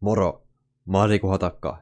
[0.00, 0.42] Moro,
[0.86, 1.78] mä oon Riku Hatakka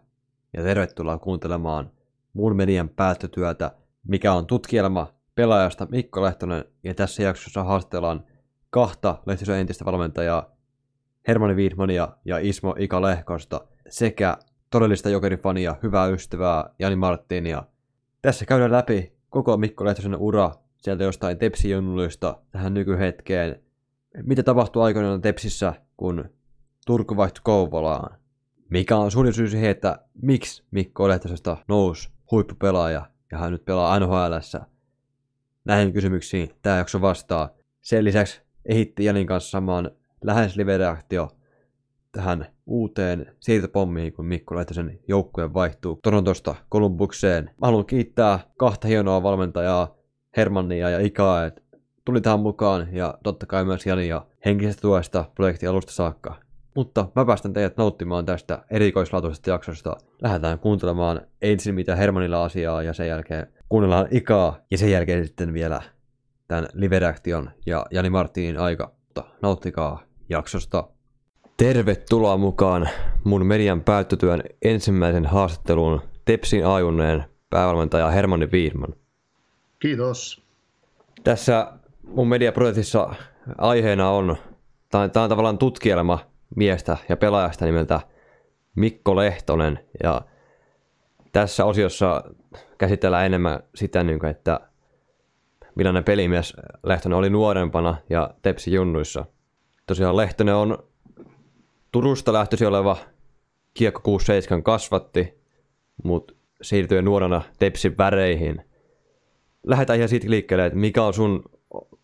[0.56, 1.90] ja tervetuloa kuuntelemaan
[2.32, 3.70] mun median päättötyötä,
[4.08, 8.24] mikä on tutkielma pelaajasta Mikko Lehtonen ja tässä jaksossa haastellaan
[8.70, 10.50] kahta Lehtosen entistä valmentajaa
[11.28, 14.36] Hermani Wiedmania ja Ismo Ika Lehkosta sekä
[14.70, 17.62] todellista jokerifania, hyvää ystävää Jani Martinia.
[18.22, 23.62] Tässä käydään läpi koko Mikko Lehtosen ura sieltä jostain Tepsi-junnuista tähän nykyhetkeen.
[24.22, 26.30] Mitä tapahtui aikoinaan Tepsissä, kun
[26.86, 28.18] Turku vaihtui Kouvolaan?
[28.70, 34.00] Mikä on suurin syy siihen, että miksi Mikko Lehtosesta nousi huippupelaaja ja hän nyt pelaa
[34.00, 34.60] NHLssä?
[35.64, 37.50] Näihin kysymyksiin tämä jakso vastaa.
[37.80, 39.90] Sen lisäksi ehitti Janin kanssa samaan
[40.24, 41.28] lähes live-reaktio
[42.12, 47.44] tähän uuteen siirtopommiin, kun Mikko Lehtosen joukkueen vaihtuu Torontosta Columbukseen.
[47.44, 49.96] Mä haluan kiittää kahta hienoa valmentajaa,
[50.36, 51.62] Hermannia ja Ikaa, että
[52.04, 56.45] tuli tähän mukaan ja totta kai myös Jani ja henkisestä tuesta projektin alusta saakka.
[56.76, 59.96] Mutta mä päästän teidät nauttimaan tästä erikoislaatuisesta jaksosta.
[60.22, 65.52] Lähdetään kuuntelemaan ensin mitä Hermanilla asiaa ja sen jälkeen kuunnellaan Ikaa ja sen jälkeen sitten
[65.52, 65.82] vielä
[66.48, 68.92] tämän live-reaktion ja Jani Martinin aika.
[69.06, 70.88] Mutta nauttikaa jaksosta.
[71.56, 72.88] Tervetuloa mukaan
[73.24, 78.94] mun median päättötyön ensimmäisen haastatteluun Tepsin ajunneen päävalmentaja Hermanni Viidman.
[79.78, 80.42] Kiitos.
[81.24, 81.72] Tässä
[82.02, 83.14] mun mediaprojektissa
[83.58, 84.36] aiheena on,
[84.90, 86.18] tämä on tavallaan tutkielma
[86.56, 88.00] miestä ja pelaajasta nimeltä
[88.74, 89.78] Mikko Lehtonen.
[90.02, 90.22] Ja
[91.32, 92.24] tässä osiossa
[92.78, 94.60] käsitellään enemmän sitä, niin että
[95.74, 99.24] millainen pelimies Lehtonen oli nuorempana ja Tepsi junnuissa.
[99.86, 100.78] Tosiaan Lehtonen on
[101.92, 102.96] Turusta lähtöisin oleva
[103.74, 105.40] kiekko 67 kasvatti,
[106.04, 108.64] mutta siirtyi nuorena Tepsin väreihin.
[109.66, 111.44] Lähdetään ihan siitä liikkeelle, että mikä on sun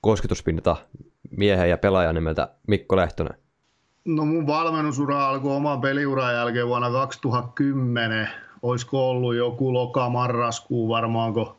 [0.00, 0.76] kosketuspinta
[1.30, 3.41] miehen ja pelaajan nimeltä Mikko Lehtonen?
[4.04, 8.28] No mun valmennusura alkoi oman peliuran jälkeen vuonna 2010.
[8.62, 11.54] Olisiko ollut joku loka-marraskuu varmaan, kun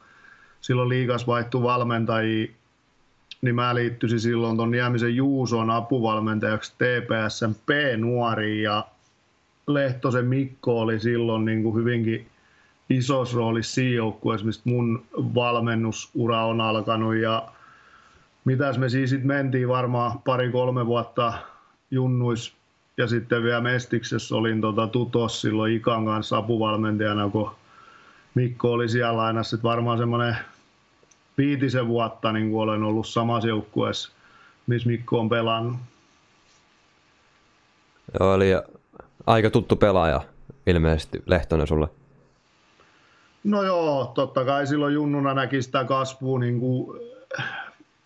[0.62, 2.48] silloin liikas vaihtui valmentajia,
[3.42, 8.86] niin mä liittyisin silloin ton Niemisen Juuson apuvalmentajaksi TPSn P-nuoriin ja
[9.68, 12.28] Lehtosen Mikko oli silloin niin kuin hyvinkin
[12.90, 17.48] isossa roolissa siinä joukkueessa, mistä mun valmennusura on alkanut ja
[18.46, 21.34] mitäs me siis sitten mentiin varmaan pari-kolme vuotta
[21.94, 22.54] junnuis
[22.98, 27.52] ja sitten vielä Mestiksessä olin tota, tutos silloin Ikan kanssa apuvalmentajana, kun
[28.36, 30.38] Mikko oli siellä aina sitten varmaan semmoinen
[31.38, 34.12] viitisen vuotta niin kuin olen ollut samassa joukkueessa,
[34.68, 35.76] missä Mikko on pelannut.
[38.20, 38.52] Joo, eli
[39.26, 40.22] aika tuttu pelaaja
[40.68, 41.88] ilmeisesti Lehtonen sulle.
[43.44, 47.00] No joo, totta kai silloin junnuna näki sitä kasvua niin kuin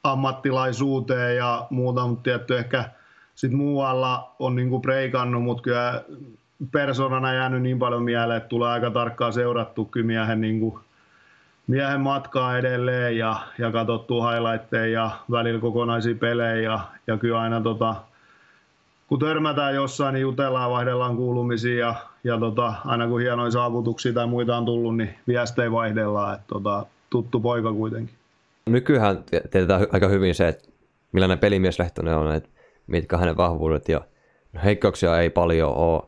[0.03, 2.90] ammattilaisuuteen ja muuta, mutta tietty ehkä
[3.38, 6.03] sitten muualla on niin kuin breikannut, mutta kyllä
[6.72, 10.80] persoonana jäänyt niin paljon mieleen, että tulee aika tarkkaan seurattu kyllä miehen, niin kuin,
[11.68, 17.62] miehen matkaa edelleen ja, ja katsottu highlightteja ja välillä kokonaisia pelejä ja, ja kyllä aina
[17.62, 17.96] tota,
[19.08, 24.28] kun törmätään jossain, niin jutellaan, vaihdellaan kuulumisia ja, ja tota, aina kun hienoja saavutuksia tai
[24.28, 28.16] muita on tullut, niin viestejä vaihdellaan, että tota, tuttu poika kuitenkin.
[28.66, 29.18] Nykyään
[29.52, 30.70] tiedetään aika hyvin se, että
[31.12, 32.50] millainen pelimies Lehtonen on, että
[32.88, 34.02] mitkä hänen vahvuudet ja
[34.64, 36.03] heikkouksia ei paljon ole,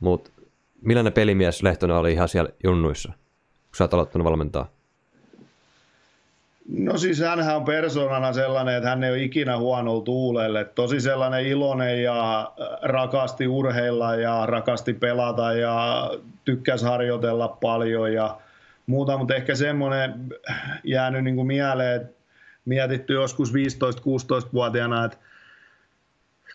[0.00, 0.30] mutta
[0.82, 4.68] millainen pelimies Lehtonen oli ihan siellä junnuissa, kun sä oot aloittanut valmentaa?
[6.68, 10.64] No siis hänhän on persoonana sellainen, että hän ei ole ikinä huono tuulelle.
[10.64, 12.52] Tosi sellainen iloinen ja
[12.82, 16.10] rakasti urheilla ja rakasti pelata ja
[16.44, 18.38] tykkäs harjoitella paljon ja
[18.86, 20.14] muuta, mutta ehkä semmoinen
[20.84, 22.10] jäänyt niin kuin mieleen,
[22.64, 25.16] mietitty joskus 15-16-vuotiaana, että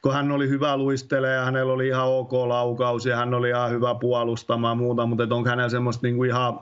[0.02, 3.72] kun hän oli hyvä luistelee ja hänellä oli ihan ok laukaus ja hän oli ihan
[3.72, 6.60] hyvä puolustamaan muuta, mutta onko hänellä semmoista niin kuin ihan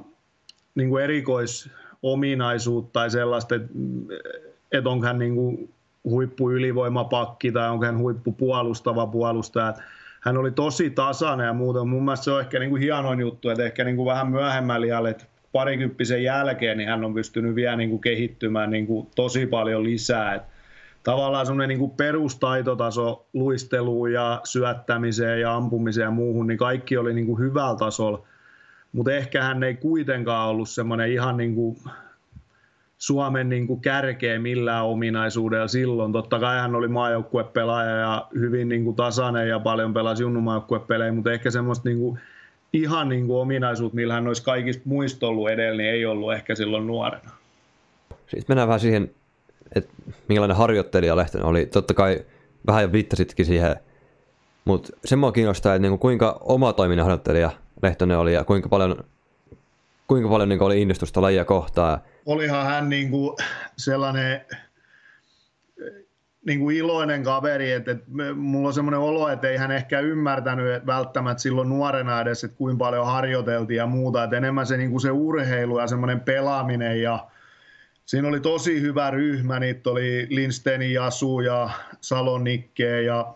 [0.76, 3.70] niin kuin erikoisominaisuutta tai sellaista, että,
[4.72, 9.74] että onko hän niin kuin huippu ylivoimapakki tai onko hän huippu puolustava puolustaja.
[10.22, 11.86] Hän oli tosi tasainen ja muuta.
[11.86, 15.10] Mun mielestä se on ehkä niin kuin hienoin juttu, että ehkä niin kuin vähän myöhemmällä
[15.10, 19.84] että parikymppisen jälkeen niin hän on pystynyt vielä niin kuin kehittymään niin kuin tosi paljon
[19.84, 20.36] lisää.
[20.36, 20.57] Että
[21.08, 27.26] tavallaan semmoinen niin perustaitotaso luisteluun ja syöttämiseen ja ampumiseen ja muuhun, niin kaikki oli niin
[27.26, 28.24] kuin hyvällä tasolla.
[28.92, 31.78] Mutta ehkä hän ei kuitenkaan ollut semmoinen ihan niin kuin
[32.98, 36.12] Suomen niin kuin kärkeä millään ominaisuudella silloin.
[36.12, 41.32] Totta kai hän oli maajoukkuepelaaja ja hyvin niin kuin tasainen ja paljon pelasi junnumaajoukkuepelejä, mutta
[41.32, 42.20] ehkä semmoista niin kuin
[42.74, 46.56] ihan niin kuin ominaisuutta, millä hän olisi kaikista muista ollut edellä, niin ei ollut ehkä
[46.56, 47.32] silloin nuorena.
[48.10, 49.12] Sitten mennään vähän siihen
[49.76, 49.94] että
[50.28, 51.66] minkälainen harjoittelija Lehtonen oli.
[51.66, 52.26] Totta kai
[52.68, 53.76] vähän jo viittasitkin siihen,
[54.66, 59.04] Mutta se mua kiinnostaa, että niinku kuinka oma toiminnan harjoittelija Lehtonen oli ja kuinka paljon,
[60.08, 62.00] kuinka paljon niinku oli innostusta lajia kohtaan.
[62.26, 63.38] Olihan hän niinku
[63.78, 64.42] sellainen
[66.46, 68.06] niin kuin iloinen kaveri, että, että
[68.36, 72.58] mulla on semmoinen olo, että ei hän ehkä ymmärtänyt että välttämättä silloin nuorena edes, että
[72.58, 77.02] kuinka paljon harjoiteltiin ja muuta, että enemmän se, niin kuin se urheilu ja semmoinen pelaaminen
[77.02, 77.28] ja
[78.08, 81.70] siinä oli tosi hyvä ryhmä, niitä oli Lindsteni, Jasu ja
[82.02, 83.34] Salon Nikke ja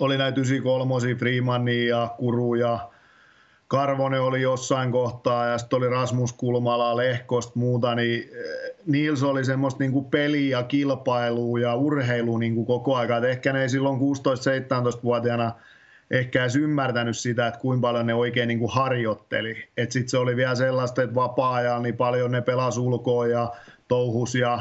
[0.00, 2.88] oli näitä 93 Freemania ja Kuru ja
[3.68, 9.44] Karvonen oli jossain kohtaa ja sitten oli Rasmus Kulmala, Lehkost muuta, niin eh, Nils oli
[9.44, 13.16] semmoista niinku peliä ja kilpailua ja urheilua niinku koko aika.
[13.16, 15.52] Et ehkä ne ei silloin 16-17-vuotiaana
[16.12, 19.68] ehkä edes ymmärtänyt sitä, että kuinka paljon ne oikein niinku harjoitteli.
[19.88, 23.52] Sitten se oli vielä sellaista, että vapaa-ajalla niin paljon ne pelasi ulkoa ja
[23.88, 24.60] touhus ja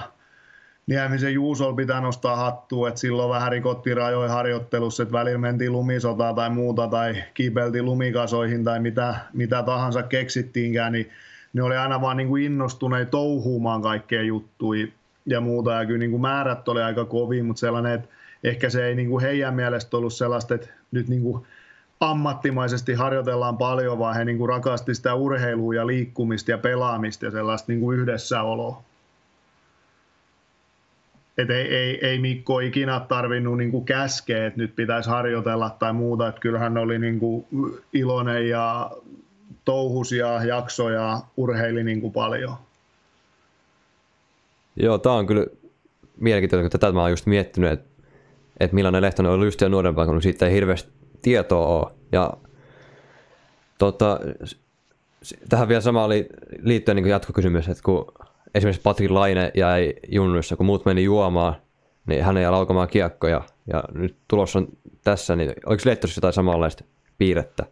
[0.88, 6.34] Niemisen Juusol pitää nostaa hattua, että silloin vähän rikottiin rajoja harjoittelussa, että välillä mentiin lumisotaa
[6.34, 11.10] tai muuta tai kiipeltiin lumikasoihin tai mitä, mitä tahansa keksittiinkään, niin
[11.54, 14.88] ne oli aina vaan niin kuin innostuneet touhuumaan kaikkea juttuja
[15.26, 15.72] ja muuta.
[15.72, 18.08] Ja kyllä niin kuin määrät oli aika kovin, mutta sellainen, että
[18.44, 21.46] ehkä se ei niin kuin heidän mielestä ollut sellaista, että nyt niin kuin
[22.00, 27.32] ammattimaisesti harjoitellaan paljon, vaan he niin kuin rakasti sitä urheilua ja liikkumista ja pelaamista ja
[27.32, 28.84] sellaista niin kuin yhdessäoloa.
[31.38, 36.28] Et ei, ei, ei Mikko ikinä tarvinnut niin käskeä, että nyt pitäisi harjoitella tai muuta.
[36.28, 37.46] Että kyllähän oli niin kuin
[37.94, 38.92] iloinen ja
[39.66, 42.56] touhusia jaksoja, urheili niin kuin paljon.
[44.76, 45.46] Joo, tämä on kyllä
[46.18, 47.91] mielenkiintoista, kun tätä mä oon just miettinyt, että,
[48.64, 50.92] että millainen Lehtonen oli just nuorempaa, kun siitä ei hirveästi
[51.22, 51.92] tietoa ole.
[52.12, 52.34] Ja
[53.78, 54.20] tota,
[55.50, 56.30] tähän vielä sama oli
[56.62, 58.14] liittyen niin jatkokysymys, että kun
[58.56, 61.56] esimerkiksi Patrik Laine jäi junnuissa, kun muut meni juomaan,
[62.06, 63.42] niin hän ei laukamaan kiekkoja.
[63.68, 64.68] Ja nyt tulos on
[65.04, 66.84] tässä, niin oliko Lehtossa jotain samanlaista
[67.18, 67.66] piirrettä?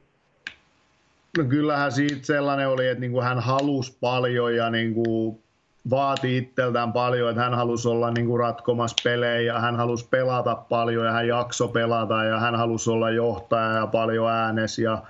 [1.38, 5.44] No kyllähän siitä sellainen oli, että niin kuin hän halusi paljon ja niin kuin
[5.90, 10.56] vaati itseltään paljon, että hän halusi olla niin kuin ratkomassa pelejä ja hän halusi pelata
[10.56, 15.04] paljon ja hän jakso pelata ja hän halusi olla johtaja ja paljon äänes ja,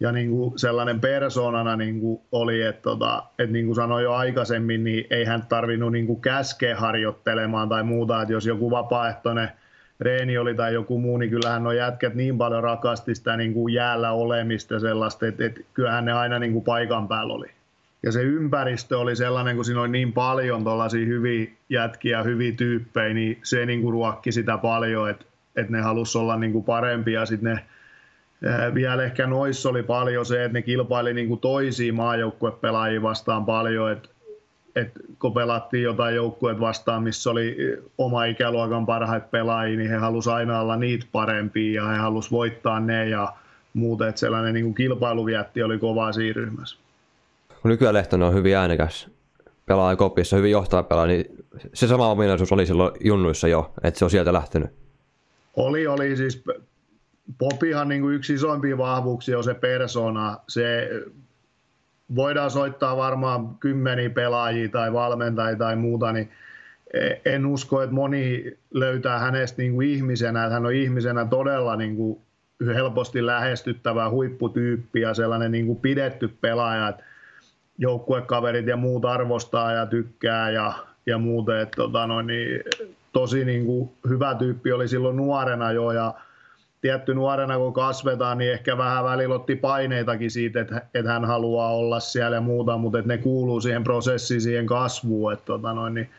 [0.00, 4.12] ja niin kuin sellainen persoonana niin kuin oli, että, tota, että niin kuin sanoin jo
[4.12, 9.48] aikaisemmin, niin ei hän tarvinnut niin kuin käskeä harjoittelemaan tai muuta, että jos joku vapaaehtoinen–
[10.00, 13.74] reeni oli tai joku muu, niin kyllähän nuo jätkät niin paljon rakasti sitä niin kuin
[13.74, 17.50] jäällä olemista sellaista, että, että kyllähän ne aina niin kuin paikan päällä oli.
[18.06, 23.14] Ja se ympäristö oli sellainen, kun siinä oli niin paljon tuollaisia hyviä jätkiä, hyviä tyyppejä,
[23.14, 25.24] niin se niin kuin ruokki sitä paljon, että,
[25.56, 27.26] että ne halusi olla niin kuin parempia.
[27.26, 27.64] Sitten ne
[28.74, 33.92] vielä ehkä noissa oli paljon se, että ne kilpaili niin kuin toisiin maajoukkuepelaajia vastaan paljon,
[33.92, 34.08] että
[34.76, 37.56] että kun pelattiin jotain joukkueet vastaan, missä oli
[37.98, 42.80] oma ikäluokan parhaita pelaajia, niin he halusivat aina olla niitä parempia ja he halusivat voittaa
[42.80, 43.32] ne ja
[43.74, 46.85] muuta, että sellainen niin kuin kilpailuvietti oli kovaa siinä ryhmässä.
[47.66, 49.10] Kun nykyään Lehtonen on hyvin äänekäs
[49.66, 51.24] pelaaja kopissa, hyvin johtava pelaaja, niin
[51.74, 54.70] se sama ominaisuus oli silloin junnuissa jo, että se on sieltä lähtenyt.
[55.56, 56.44] Oli, oli siis
[57.38, 60.38] Popihan niin kuin yksi isoimpia vahvuuksia on se persona.
[60.48, 60.90] Se
[62.14, 66.30] voidaan soittaa varmaan kymmeniä pelaajia tai valmentajia tai muuta, niin
[67.24, 71.96] en usko, että moni löytää hänestä niin kuin ihmisenä, että hän on ihmisenä todella niin
[71.96, 72.18] kuin
[72.74, 77.04] helposti lähestyttävä huipputyyppi ja sellainen niin kuin pidetty pelaaja, että
[77.78, 80.72] joukkuekaverit ja muut arvostaa ja tykkää ja,
[81.06, 81.60] ja muuta.
[81.60, 82.62] Että, tota, no, niin,
[83.12, 86.14] tosi niin kuin hyvä tyyppi oli silloin nuorena jo ja
[86.80, 91.70] tietty nuorena kun kasvetaan, niin ehkä vähän välillä otti paineitakin siitä, että, että hän haluaa
[91.70, 95.94] olla siellä ja muuta, mutta että ne kuuluu siihen prosessiin, siihen kasvuun, että, tota noin,
[95.94, 96.10] niin,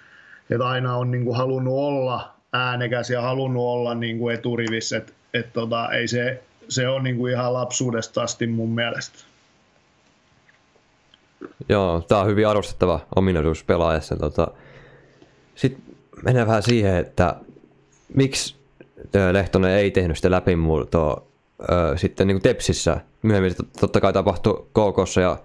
[0.50, 5.14] että aina on niin kuin halunnut olla äänekäs ja halunnut olla niin kuin eturivissä, että,
[5.34, 9.27] että tota, ei se, se on niin kuin ihan lapsuudesta asti mun mielestä.
[11.70, 14.16] Joo, tämä on hyvin arvostettava ominaisuus pelaajassa.
[14.16, 14.48] Tota,
[15.56, 15.84] Sitten
[16.24, 17.36] mennään vähän siihen, että
[18.14, 18.56] miksi
[19.32, 21.28] Lehtonen ei tehnyt sitä läpimurtoa
[21.96, 22.98] sitten niin kuin Tepsissä.
[23.22, 25.38] Myöhemmin totta kai tapahtui KKssa ja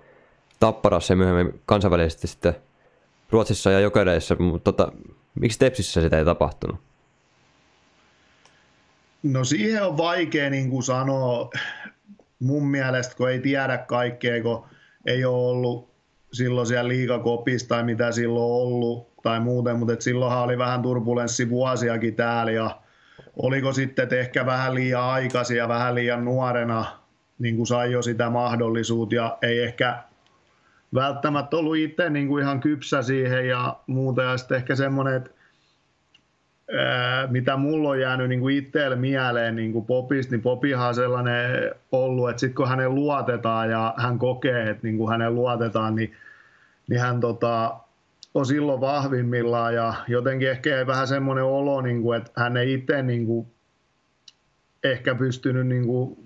[0.60, 2.54] Tapparassa ja myöhemmin kansainvälisesti sitten
[3.30, 4.92] Ruotsissa ja Jokereissa, mutta tota,
[5.34, 6.76] miksi Tepsissä sitä ei tapahtunut?
[9.22, 11.50] No siihen on vaikea niin kuin sanoa
[12.38, 14.64] mun mielestä, kun ei tiedä kaikkea, kun
[15.06, 15.92] ei ole ollut
[16.32, 21.50] silloin siellä liikakopissa tai mitä silloin on ollut tai muuten, mutta silloinhan oli vähän turbulenssi
[21.50, 22.80] vuosiakin täällä ja
[23.36, 26.84] oliko sitten, että ehkä vähän liian aikaisin ja vähän liian nuorena
[27.38, 30.02] niin kuin sai jo sitä mahdollisuutta ja ei ehkä
[30.94, 34.22] välttämättä ollut itse niin kuin ihan kypsä siihen ja muuta.
[34.22, 35.30] Ja sitten ehkä semmoinen, että
[37.30, 42.30] mitä mulla on jäänyt niin kuin mieleen niin kuin Popista, niin Popihan on sellainen ollut,
[42.30, 46.12] että sitten kun hänen luotetaan ja hän kokee, että niin kuin hänen luotetaan, niin,
[46.88, 47.76] niin hän tota,
[48.34, 53.02] on silloin vahvimmillaan ja jotenkin ehkä vähän semmoinen olo, niin kuin, että hän ei itse
[53.02, 53.46] niin kuin,
[54.84, 56.16] ehkä pystynyt niin kuin,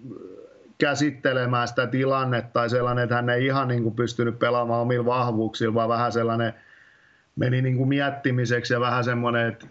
[0.78, 5.74] käsittelemään sitä tilannetta tai sellainen, että hän ei ihan niin kuin, pystynyt pelaamaan omilla vahvuuksilla,
[5.74, 6.54] vaan vähän sellainen
[7.36, 9.66] meni niin kuin miettimiseksi ja vähän semmoinen, että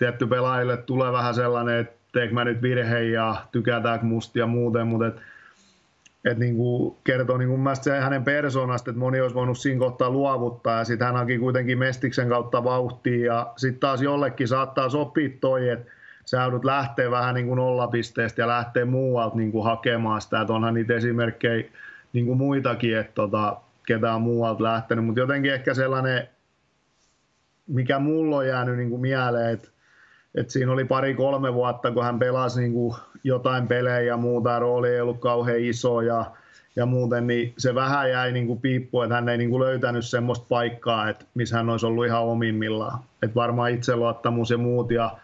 [0.00, 4.86] tietty pelaajille tulee vähän sellainen, että teekö mä nyt virhe ja tykätäänkö musta ja muuten,
[4.86, 5.14] mutta et,
[6.24, 10.10] et niin kuin kertoo niin kuin se hänen persoonasta, että moni olisi voinut siinä kohtaa
[10.10, 15.28] luovuttaa ja sitten hän haki kuitenkin Mestiksen kautta vauhtia ja sitten taas jollekin saattaa sopia
[15.40, 15.92] toi, että
[16.24, 20.52] sä joudut lähteä vähän niin kuin nollapisteestä ja lähteä muualta niin kuin hakemaan sitä, että
[20.52, 21.64] onhan niitä esimerkkejä
[22.12, 26.28] niin kuin muitakin, että tota, ketä on muualta lähtenyt, mutta jotenkin ehkä sellainen,
[27.66, 29.68] mikä mulla on jäänyt niin kuin mieleen, että
[30.34, 32.94] et siinä oli pari-kolme vuotta, kun hän pelasi niin kuin
[33.24, 36.24] jotain pelejä ja muuta, rooli ei ollut kauhean iso ja,
[36.76, 40.06] ja muuten, niin se vähän jäi niin kuin piippu, että hän ei niin kuin löytänyt
[40.06, 42.98] semmoista paikkaa, että missä hän olisi ollut ihan omimmillaan.
[43.22, 45.18] Että varmaan itseluottamus ja muut ja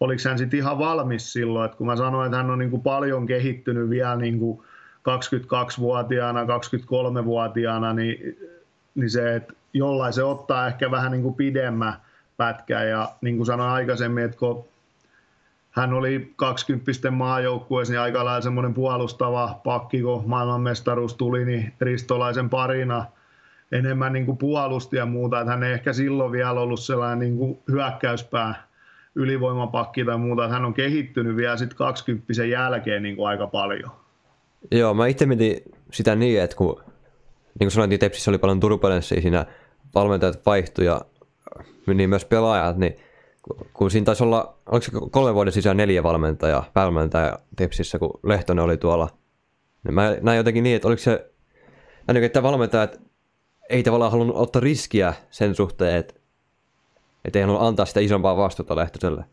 [0.00, 2.82] oliko hän sitten ihan valmis silloin, että kun mä sanoin, että hän on niin kuin
[2.82, 4.62] paljon kehittynyt vielä niin kuin
[4.98, 8.38] 22-vuotiaana, 23-vuotiaana, niin,
[8.94, 11.94] niin se, että jollain se ottaa ehkä vähän niin kuin pidemmän
[12.40, 12.82] pätkä.
[12.82, 14.64] Ja niin kuin sanoin aikaisemmin, että kun
[15.70, 22.50] hän oli 20 maajoukkueessa, niin aika lailla semmoinen puolustava pakki, kun maailmanmestaruus tuli, niin Ristolaisen
[22.50, 23.04] parina
[23.72, 25.40] enemmän niin kuin puolusti ja muuta.
[25.40, 28.66] Että hän ei ehkä silloin vielä ollut sellainen niin kuin hyökkäyspää
[29.14, 30.44] ylivoimapakki tai muuta.
[30.44, 33.90] Että hän on kehittynyt vielä sitten 20 jälkeen niin kuin aika paljon.
[34.70, 35.56] Joo, mä itse mietin
[35.92, 39.46] sitä niin, että kun niin kuin sanoin, niin Tepsissä oli paljon turbulenssia siinä,
[39.94, 41.00] valmentajat vaihtui ja
[41.96, 42.96] niin myös pelaajat, niin
[43.72, 48.64] kun siinä taisi olla, oliko se kolme vuoden sisään neljä valmentajaa, päävalmentaja Tepsissä, kun Lehtonen
[48.64, 49.08] oli tuolla.
[49.84, 51.30] Niin mä näin jotenkin niin, että oliko se,
[52.06, 53.00] näin, että valmentajat
[53.70, 56.14] ei tavallaan halunnut ottaa riskiä sen suhteen, että,
[57.24, 59.24] että ei halunnut antaa sitä isompaa vastuuta Lehtoselle.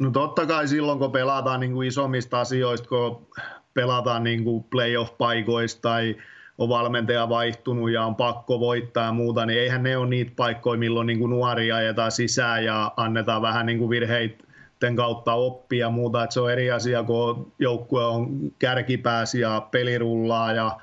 [0.00, 3.26] No totta kai silloin, kun pelataan niin kuin isommista asioista, kun
[3.74, 6.16] pelataan niin kuin playoff-paikoista tai
[6.58, 10.78] on valmentaja vaihtunut ja on pakko voittaa ja muuta, niin eihän ne ole niitä paikkoja,
[10.78, 15.90] milloin niin kuin nuoria ajetaan sisään ja annetaan vähän niin kuin virheiden kautta oppia ja
[15.90, 16.24] muuta.
[16.24, 20.78] Että se on eri asia, kun joukkue on kärkipääsi ja pelirullaa ja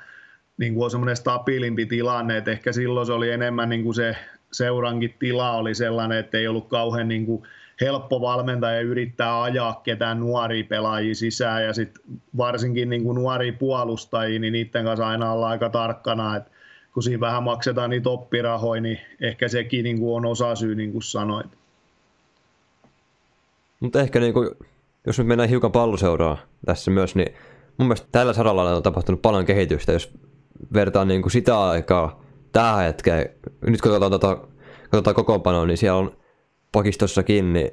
[0.58, 4.15] niin kuin on semmoinen stabiilimpi tilanne, että ehkä silloin se oli enemmän niin kuin se
[4.51, 7.44] seurankin tila oli sellainen, että ei ollut kauhean niin kuin
[7.82, 12.03] helppo valmentaja yrittää ajaa ketään nuoria pelaajia sisään ja sitten
[12.38, 16.51] varsinkin niin kuin nuoria puolustajia, niin niiden kanssa aina ollaan aika tarkkana, että
[16.94, 20.92] kun siinä vähän maksetaan niitä oppirahoja, niin ehkä sekin niin kuin on osa syy, niin
[20.92, 21.48] kuin sanoit.
[23.80, 24.50] Mutta ehkä niin kuin,
[25.08, 27.34] jos nyt mennään hiukan palloseuraa tässä myös, niin
[27.77, 30.13] mun mielestä tällä saralla on tapahtunut paljon kehitystä, jos
[30.74, 33.30] vertaan niin kuin sitä aikaa tähän hetkeen.
[33.62, 34.38] Nyt kun katsotaan, tota,
[34.84, 36.18] katsotaan kokoonpanoa, niin siellä on
[36.74, 37.72] pakistossakin, niin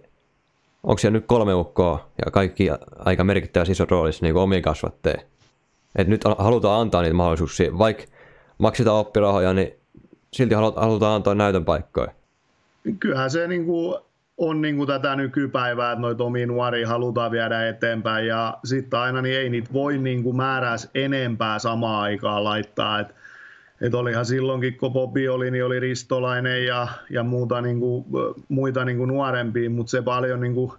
[0.83, 5.23] onko siellä nyt kolme ukkoa ja kaikki aika merkittävässä iso roolissa niin omien kasvatteen.
[5.97, 8.05] Et nyt halutaan antaa niitä mahdollisuuksia, vaikka
[8.59, 9.73] maksetaan oppirahoja, niin
[10.33, 12.13] silti halutaan antaa näytön paikkoja.
[12.99, 13.99] Kyllähän se niin kuin
[14.39, 19.23] on niin kuin tätä nykypäivää, että noita omia nuoria halutaan viedä eteenpäin ja sitten aina
[19.23, 23.01] niin ei niitä voi niin kuin määräs enempää samaan aikaan laittaa.
[23.01, 23.15] Et
[23.81, 28.05] et olihan silloinkin, kun Bobi oli, niin oli Ristolainen ja, ja muuta, niin kuin,
[28.49, 30.73] muita niin kuin nuorempia, mutta se paljon niin kuin,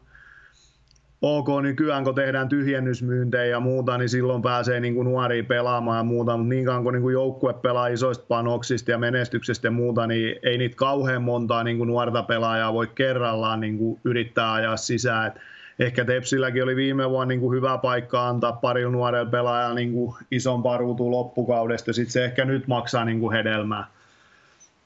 [1.22, 6.04] ok nykyään, kun tehdään tyhjennysmyyntejä ja muuta, niin silloin pääsee niin kuin nuoria pelaamaan ja
[6.04, 10.08] muuta, mutta niin kauan kun niin kuin joukkue pelaa isoista panoksista ja menestyksestä ja muuta,
[10.08, 14.78] niin ei niitä kauhean montaa niin kuin nuorta pelaajaa voi kerrallaan niin kuin yrittää ajaa
[14.78, 15.28] sisään.
[15.28, 15.34] Et
[15.80, 19.94] ehkä Tepsilläkin oli viime vuonna niin kuin hyvä paikka antaa pari nuorella pelaajalla niin
[20.32, 21.94] ison paruutu loppukaudesta.
[21.94, 23.88] Sitten se ehkä nyt maksaa niin kuin hedelmää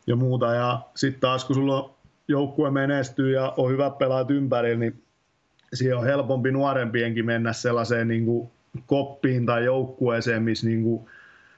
[0.07, 0.53] ja muuta.
[0.53, 1.95] Ja sitten taas kun sulla
[2.27, 5.03] joukkue menestyy ja on hyvät pelaajat ympärillä, niin
[5.73, 8.49] siihen on helpompi nuorempienkin mennä sellaiseen niin kuin
[8.85, 11.05] koppiin tai joukkueeseen, missä niin kuin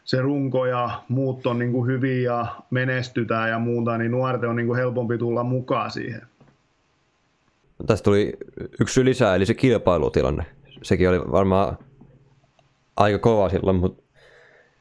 [0.04, 4.56] se runko ja muut on niin kuin hyviä ja menestytään ja muuta, niin nuorten on
[4.56, 6.22] niin kuin helpompi tulla mukaan siihen.
[7.86, 8.34] Tästä tuli
[8.82, 10.46] yksi lisää, eli se kilpailutilanne.
[10.84, 11.78] Sekin oli varmaan
[12.96, 14.04] aika kova silloin, mutta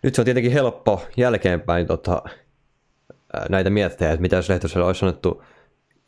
[0.02, 2.22] nyt se on tietenkin helppo jälkeenpäin tota,
[3.48, 5.42] näitä miettiä, että mitä jos Lehtosella olisi sanottu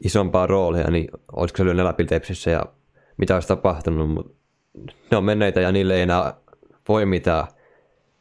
[0.05, 2.63] isompaa roolia, niin olisiko se lyönyt läpi tepsissä ja
[3.17, 4.33] mitä olisi tapahtunut, mutta
[5.11, 6.35] ne on menneitä ja niille ei enää
[6.89, 7.47] voi mitään.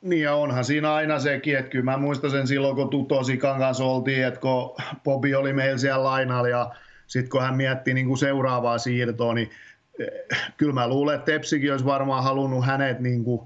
[0.01, 3.83] Niin ja onhan siinä aina sekin, että kyllä mä muistan sen silloin, kun Tutosikan kanssa
[3.83, 6.71] oltiin, että kun Bobi oli meillä siellä lainalla ja
[7.07, 9.49] sitten kun hän miettii niin kuin seuraavaa siirtoa, niin
[9.99, 10.07] eh,
[10.57, 13.41] kyllä mä luulen, että Tepsikin olisi varmaan halunnut hänet niin kuin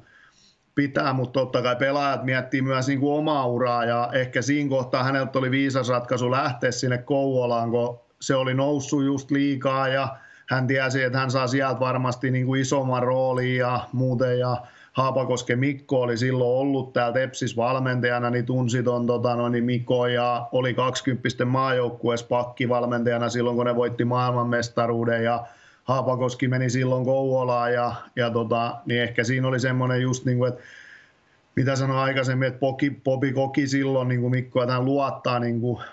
[0.76, 5.04] pitää, mutta totta kai pelaajat miettii myös niin kuin omaa uraa ja ehkä siinä kohtaa
[5.04, 10.18] häneltä oli viisas ratkaisu lähteä sinne Kouvolaan, kun se oli noussut just liikaa ja
[10.50, 14.58] hän tiesi, että hän saa sieltä varmasti niin kuin isomman roolin ja muuten ja
[14.92, 20.48] Haapakoske Mikko oli silloin ollut täällä Tepsis valmentajana, niin tunsi ton tota, noin, Mikko ja
[20.52, 25.46] oli 20 maajoukkueessa pakkivalmentajana silloin, kun ne voitti maailmanmestaruuden ja
[25.84, 30.50] Haapakoski meni silloin Kouvolaan ja, ja tota, niin ehkä siinä oli semmoinen just niin kuin,
[30.50, 30.62] että
[31.56, 35.84] mitä sanoin aikaisemmin, että Poki, Popi koki silloin niin kuin Mikko, hän luottaa niin kuin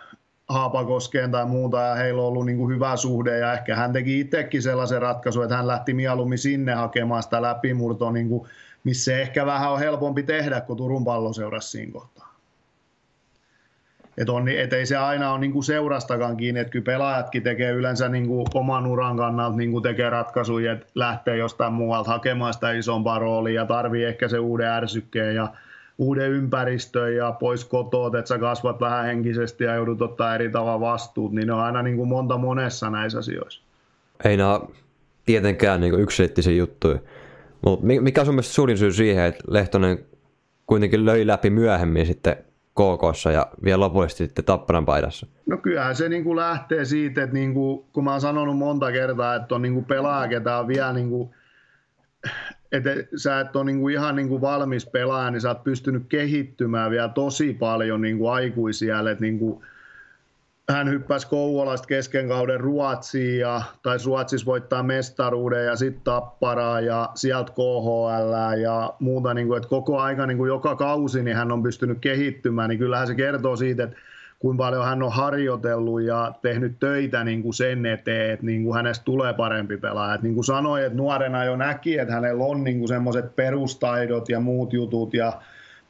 [0.49, 4.21] Haapakoskeen tai muuta ja heillä on ollut niin kuin hyvä suhde ja ehkä hän teki
[4.21, 8.49] itsekin sellaisen ratkaisun, että hän lähti mieluummin sinne hakemaan sitä läpimurtoa, niin kuin,
[8.85, 12.29] missä ehkä vähän on helpompi tehdä kuin Turun palloseurassa siinä kohtaa.
[14.19, 18.09] Et on, et ei se aina ole niinku seurastakaan kiinni, että kyllä pelaajatkin tekee yleensä
[18.09, 23.61] niinku oman uran kannalta niinku tekee ratkaisuja, että lähtee jostain muualta hakemaan sitä isompaa roolia
[23.61, 25.49] ja tarvii ehkä se uuden ärsykkeen ja
[25.99, 30.81] uuden ympäristön ja pois kotoa, että sä kasvat vähän henkisesti ja joudut ottaa eri tavalla
[30.81, 33.63] vastuut, niin ne on aina niinku monta monessa näissä asioissa.
[34.25, 34.61] Ei nämä
[35.25, 36.99] tietenkään niin yksittäisiä juttuja.
[37.67, 39.99] Mutta mikä on sun mielestä suurin syy siihen, että Lehtonen
[40.67, 42.37] kuitenkin löi läpi myöhemmin sitten
[42.75, 45.27] KKssa ja vielä lopullisesti sitten Tapparan paidassa?
[45.47, 48.93] No kyllähän se niin kuin lähtee siitä, että niin kuin, kun mä oon sanonut monta
[48.93, 51.31] kertaa, että on niin kuin pelaaja, ketä on vielä niin kuin,
[52.73, 56.03] että sä et ole niin kuin ihan niin kuin valmis pelaaja, niin sä oot pystynyt
[56.09, 59.65] kehittymään vielä tosi paljon niin kuin aikuisiellä, että niin kuin,
[60.73, 67.11] hän hyppäsi Kouvolasta kesken kauden Ruotsiin ja taisi Ruotsissa voittaa mestaruuden ja sitten Tapparaa ja
[67.15, 71.53] sieltä KHL ja muuta, niin kuin, että koko aika niin kuin joka kausi niin hän
[71.53, 73.97] on pystynyt kehittymään, niin kyllähän se kertoo siitä, että
[74.39, 78.77] kuinka paljon hän on harjoitellut ja tehnyt töitä niin kuin sen eteen, että niin kuin
[78.77, 80.19] hänestä tulee parempi pelaaja.
[80.23, 84.73] Niin kuin sanoin, että nuorena jo näki, että hänellä on niin semmoiset perustaidot ja muut
[84.73, 85.33] jutut ja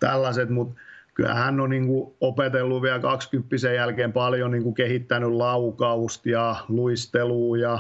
[0.01, 0.81] tällaiset, mutta
[1.19, 6.57] kyllä hän on niin kuin opetellut vielä 20 jälkeen paljon niin kuin kehittänyt laukausta ja
[6.69, 7.79] luistelua ja,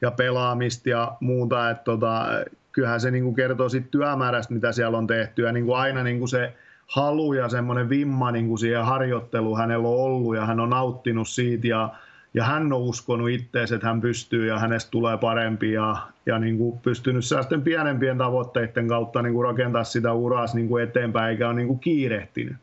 [0.00, 1.70] ja pelaamista ja muuta.
[1.70, 2.26] Että tota,
[2.72, 5.42] kyllähän se niin kuin kertoo siitä työmäärästä, mitä siellä on tehty.
[5.42, 6.52] Ja niin kuin aina niin kuin se
[6.86, 11.28] halu ja semmoinen vimma niin kuin siihen harjoitteluun hänellä on ollut ja hän on nauttinut
[11.28, 11.90] siitä ja,
[12.34, 15.96] ja hän on uskonut itseensä, että hän pystyy ja hänestä tulee parempi ja,
[16.26, 20.84] ja niin kuin pystynyt sellaisten pienempien tavoitteiden kautta niin kuin rakentaa sitä uraa niin kuin
[20.84, 22.56] eteenpäin eikä ole niin kuin kiirehtinyt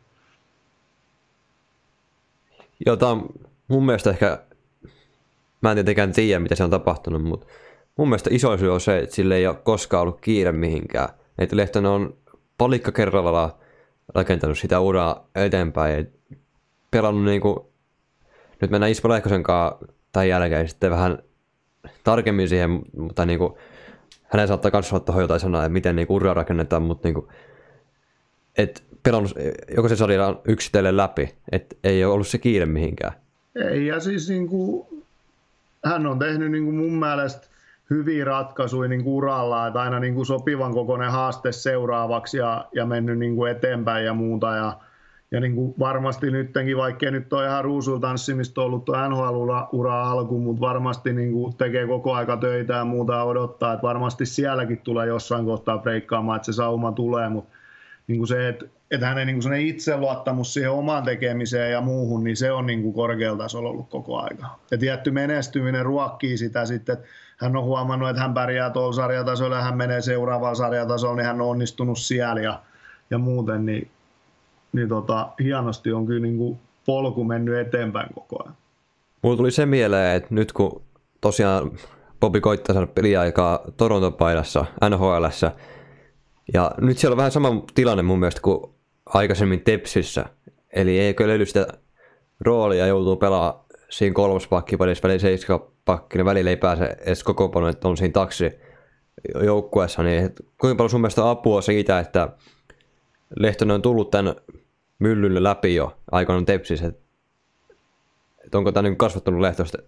[2.86, 3.16] jota
[3.68, 4.42] mun mielestä ehkä,
[5.60, 7.46] mä en tietenkään tiedä mitä se on tapahtunut, mutta
[7.96, 11.08] mun mielestä iso syy on se, että sille ei ole koskaan ollut kiire mihinkään.
[11.38, 12.16] Että Lehtonen on
[12.58, 13.58] palikka kerralla
[14.14, 16.04] rakentanut sitä uraa eteenpäin ja
[16.90, 17.56] pelannut niin kuin,
[18.60, 21.18] nyt mennään Ismo Lehkosen kanssa tämän jälkeen sitten vähän
[22.04, 23.54] tarkemmin siihen, mutta niin kuin,
[24.22, 27.28] hänen saattaa myös ottaa jotain sanaa, että miten niin uraa rakennetaan, mutta niin
[28.58, 29.32] että pelannut
[29.76, 33.12] jokaisen sarjan yksitellen läpi, että ei ole ollut se kiire mihinkään.
[33.70, 34.86] Ei, ja siis niin kuin,
[35.84, 37.46] hän on tehnyt niin kuin mun mielestä
[37.90, 42.86] hyviä ratkaisuja niin kuin uralla, että aina niin kuin sopivan kokoinen haaste seuraavaksi ja, ja
[42.86, 44.56] mennyt niin kuin eteenpäin ja muuta.
[44.56, 44.72] Ja,
[45.30, 50.60] ja niin kuin varmasti nyttenkin, vaikkei nyt ole ihan ruusultanssimista ollut tuo NHL-ura alku, mutta
[50.60, 55.06] varmasti niin kuin tekee koko aika töitä ja muuta ja odottaa, että varmasti sielläkin tulee
[55.06, 57.55] jossain kohtaa breikkaamaan, että se sauma tulee, mutta
[58.06, 62.36] niin kuin se, että että hänen niin kuin itseluottamus siihen omaan tekemiseen ja muuhun, niin
[62.36, 64.46] se on niin kuin korkealla tasolla ollut koko aika.
[64.70, 69.56] Ja tietty menestyminen ruokkii sitä sitten, että hän on huomannut, että hän pärjää tuolla sarjatasolla
[69.56, 72.60] ja hän menee seuraavaan sarjatasolla, niin hän on onnistunut siellä ja,
[73.10, 73.90] ja muuten, niin,
[74.72, 78.56] niin tota, hienosti on kyllä niin kuin polku mennyt eteenpäin koko ajan.
[79.22, 80.82] Mulla tuli se mieleen, että nyt kun
[81.20, 81.70] tosiaan
[82.20, 85.52] Bobi koittaa saada peliaikaa Toronto-paidassa, NHLssä,
[86.54, 88.70] ja nyt siellä on vähän sama tilanne mun mielestä kuin
[89.06, 90.24] aikaisemmin Tepsissä.
[90.72, 91.66] Eli eikö löydy sitä
[92.40, 97.88] roolia, joutuu pelaamaan siinä kolmospakkiparissa, välillä seiskapakki, niin välillä ei pääse edes koko paljon, että
[97.88, 98.50] on siinä taksi
[99.44, 100.30] joukkueessa, niin
[100.60, 102.28] kuinka paljon sun mielestä apua siitä, että
[103.38, 104.34] Lehtonen on tullut tämän
[104.98, 106.86] myllylle läpi jo aikoinaan Tepsissä,
[108.44, 109.78] että onko tämä niin kasvattanut Lehtosta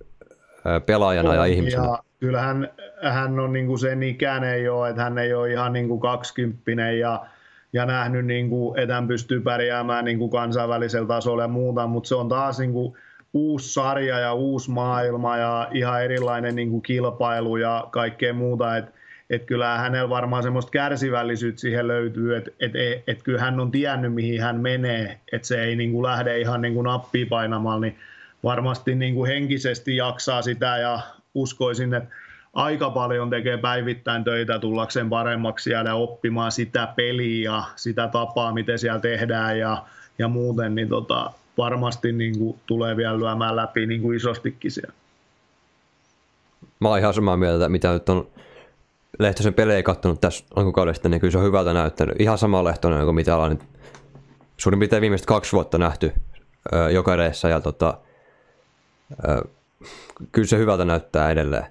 [0.87, 1.85] pelaajana on, ja ihmisenä?
[1.85, 2.71] Ja kyllähän
[3.03, 6.99] hän on niin kuin sen ikäinen jo, että hän ei ole ihan niin kuin kaksikymppinen
[6.99, 7.27] ja
[7.73, 12.09] ja nähnyt, niin kuin, että hän pystyy pärjäämään niin kuin kansainvälisellä tasolla ja muuta, mutta
[12.09, 12.97] se on taas niin kuin,
[13.33, 18.93] uusi sarja ja uusi maailma ja ihan erilainen niin kuin kilpailu ja kaikkea muuta, että
[19.31, 23.71] et kyllä hänellä varmaan semmoista kärsivällisyyttä siihen löytyy, että et, et, et kyllä hän on
[23.71, 27.81] tiennyt, mihin hän menee, että se ei niin kuin lähde ihan niin kuin nappia painamalla,
[27.81, 27.99] niin
[28.45, 31.01] varmasti niin kuin henkisesti jaksaa sitä ja
[31.35, 32.15] uskoisin, että
[32.55, 38.79] aika paljon tekee päivittäin töitä tullakseen paremmaksi ja oppimaan sitä peliä ja sitä tapaa, miten
[38.79, 39.85] siellä tehdään ja,
[40.19, 44.93] ja muuten, niin tota, varmasti niin kuin tulee vielä lyömään läpi niin kuin isostikin siellä.
[46.81, 48.29] Mä oon ihan samaa mieltä, mitä nyt on
[49.19, 52.21] Lehtosen pelejä kattonut tässä alkukaudesta, niin kyllä se on hyvältä näyttänyt.
[52.21, 53.63] Ihan sama Lehtonen kuin mitä ollaan nyt
[54.57, 56.13] suurin piirtein viimeiset kaksi vuotta nähty
[56.93, 57.99] jokareissa ja tota,
[60.33, 61.67] kyllä se hyvältä näyttää edelleen.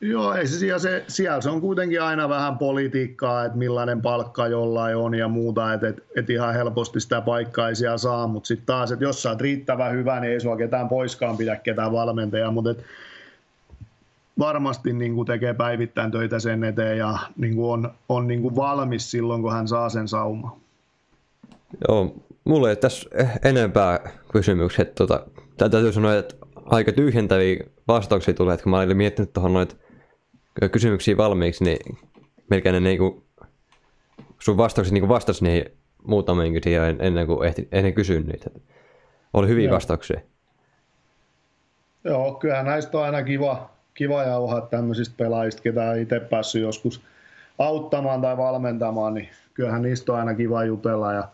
[0.00, 4.46] Joo, ei se, siellä, se, siellä se on kuitenkin aina vähän politiikkaa, että millainen palkka
[4.46, 8.46] jollain on ja muuta, että et, et ihan helposti sitä paikkaa ei siellä saa, mutta
[8.46, 11.92] sitten taas, että jos sä oot riittävän hyvä, niin ei sua ketään poiskaan pidä ketään
[11.92, 12.84] valmentajaa, mutta et,
[14.38, 18.56] varmasti niin kuin tekee päivittäin töitä sen eteen ja niin kuin on, on niin kuin
[18.56, 20.56] valmis silloin, kun hän saa sen sauma.
[21.88, 23.10] Joo, mulla ei tässä
[23.44, 24.00] enempää
[24.32, 24.84] kysymyksiä.
[24.84, 25.26] Tota,
[25.56, 26.34] täytyy sanoa, että
[26.66, 29.76] aika tyhjentäviä vastauksia tulee, että kun mä olin miettinyt tuohon noita
[30.72, 31.98] kysymyksiä valmiiksi, niin
[32.50, 33.22] melkein ne niin kuin,
[34.38, 35.64] sun vastaukset niin vastasi niihin
[36.06, 38.50] muutamiin siihen ennen kuin ehti, ennen kysyä niitä.
[39.32, 39.74] Oli hyviä Joo.
[39.74, 40.20] vastauksia.
[42.04, 47.02] Joo, kyllähän näistä on aina kiva, kiva jauhaa tämmöisistä pelaajista, ketä on itse päässyt joskus
[47.58, 51.28] auttamaan tai valmentamaan, niin kyllähän niistä on aina kiva jutella ja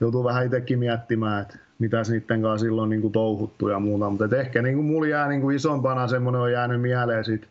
[0.00, 4.36] joutuu vähän itsekin miettimään, että mitä niiden kanssa silloin niin kuin touhuttu ja muuta, mutta
[4.36, 7.46] ehkä niin kuin mulla jää niin kuin isompana semmoinen on jäänyt mieleen siitä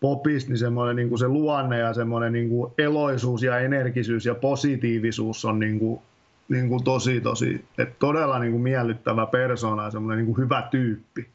[0.00, 4.34] popista, niin semmoinen niin kuin se luonne ja semmoinen niin kuin eloisuus ja energisyys ja
[4.34, 6.00] positiivisuus on niin kuin,
[6.48, 10.68] niin kuin tosi tosi, että todella niin kuin miellyttävä persona ja semmoinen niin kuin hyvä
[10.70, 11.28] tyyppi.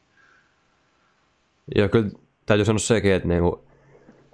[1.76, 2.10] Joo, kyllä
[2.46, 3.56] täytyy sanoa sekin, että niin kuin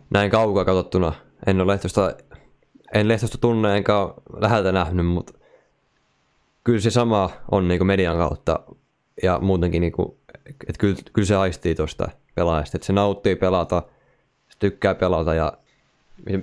[0.09, 1.13] näin kaukaa katsottuna
[1.47, 2.13] en ole Lehtosta,
[2.93, 3.93] en Lehtosta tunne enkä
[4.39, 5.33] läheltä nähnyt, mutta
[6.63, 8.59] kyllä se sama on niin median kautta
[9.23, 13.83] ja muutenkin, niin kuin, että kyllä, kyllä se aistii tuosta pelaajasta, että se nauttii pelata,
[14.49, 15.53] se tykkää pelata ja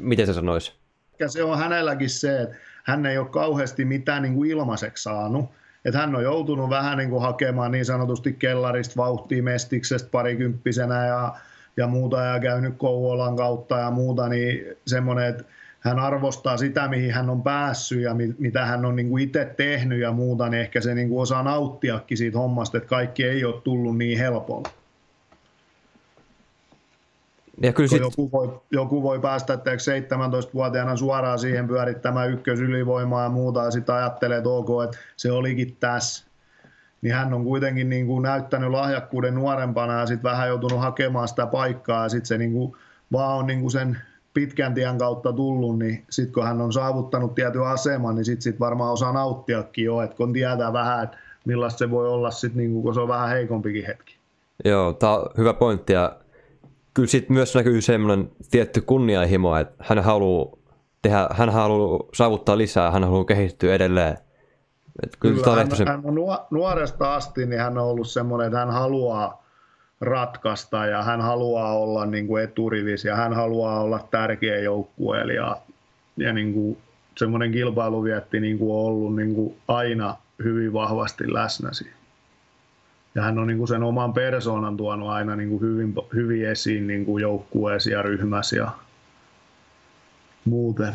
[0.01, 0.75] miten se sanoisi?
[1.19, 5.51] Ja se on hänelläkin se, että hän ei ole kauheasti mitään niin kuin ilmaiseksi saanut,
[5.85, 11.35] että hän on joutunut vähän niin kuin hakemaan niin sanotusti kellarista vauhtia mestiksestä parikymppisenä ja,
[11.77, 15.45] ja muuta ja käynyt Kouvolan kautta ja muuta, niin semmoinen, että
[15.81, 20.01] hän arvostaa sitä, mihin hän on päässyt ja mitä hän on niin kuin itse tehnyt
[20.01, 23.61] ja muuta, niin ehkä se niin kuin osaa nauttiakin siitä hommasta, että kaikki ei ole
[23.61, 24.69] tullut niin helpolla.
[27.63, 28.01] Ja kyllä sit...
[28.01, 34.39] joku, voi, joku voi päästä 17-vuotiaana suoraan siihen pyörittämään ykkösylivoimaa ja muuta ja sitten ajattelee,
[34.39, 36.29] että ok, että se olikin tässä.
[37.03, 41.47] Niin hän on kuitenkin niin kuin näyttänyt lahjakkuuden nuorempana ja sitten vähän joutunut hakemaan sitä
[41.47, 42.73] paikkaa ja sitten se niin kuin
[43.13, 43.99] vaan on niin kuin sen
[44.39, 48.61] pitkän tien kautta tullut, niin sitten kun hän on saavuttanut tietyn aseman, niin sitten sit
[48.61, 52.83] varmaan osaa nauttiakin jo, että kun tietää vähän, että millaista se voi olla sitten, niin
[52.83, 54.17] kun se on vähän heikompikin hetki.
[54.65, 56.17] Joo, tämä on hyvä pointti ja
[56.95, 60.57] kyllä sitten myös näkyy semmoinen tietty kunnianhimo, että hän haluaa
[61.03, 64.19] tehdä, hän haluaa saavuttaa lisää, hän haluaa kehittyä edelleen.
[65.21, 66.15] Kyllä, kyllä hän, hän on
[66.51, 69.48] nuoresta asti, niin hän on ollut semmoinen, että hän haluaa
[70.01, 75.57] ratkaista ja hän haluaa olla niin kuin eturivis ja hän haluaa olla tärkeä joukkue ja,
[76.17, 76.79] ja niin kuin
[77.17, 81.99] semmoinen kilpailuvietti niin kuin on ollut niin kuin aina hyvin vahvasti läsnä siinä.
[83.15, 86.87] Ja hän on niin kuin sen oman persoonan tuonut aina niin kuin hyvin, hyvin esiin
[86.87, 88.71] niin kuin joukkueessa ja ryhmässä ja
[90.45, 90.95] muuten.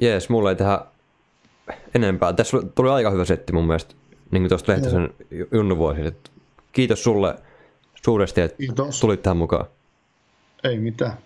[0.00, 0.78] Jees, mulla ei tähän
[1.94, 2.32] enempää.
[2.32, 3.94] Tässä tuli aika hyvä setti mun mielestä,
[4.30, 5.10] niin kuin tuosta Lehtisen
[5.52, 6.16] junnuvuosin.
[6.72, 7.34] Kiitos sulle
[8.04, 9.00] suuresti, että Kiitos.
[9.00, 9.66] tulit tähän mukaan.
[10.64, 11.18] Ei mitään.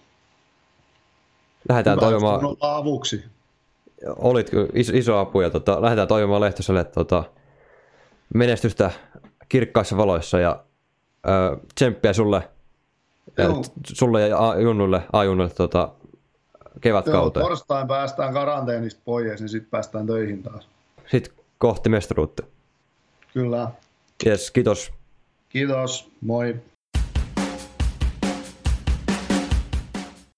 [1.68, 2.56] Lähdetään Hyvä, toivomaan...
[2.60, 3.24] avuksi.
[4.16, 7.24] Olit iso, iso apu ja tota, lähdetään toivomaan Lehtoselle tota,
[8.34, 8.90] menestystä
[9.48, 10.64] kirkkaissa valoissa ja
[11.28, 12.48] ö, tsemppiä sulle,
[13.38, 13.48] ja,
[13.84, 15.88] sulle ja Junnulle, A-Junnulle tota,
[16.80, 17.42] kevätkauteen.
[17.42, 20.68] Joo, torstain päästään karanteenista pois, niin sitten päästään töihin taas.
[21.06, 22.42] Sitten kohti mestaruutta.
[23.34, 23.70] Kyllä.
[24.26, 24.97] Yes, kiitos.
[25.48, 26.56] Kiitos, moi.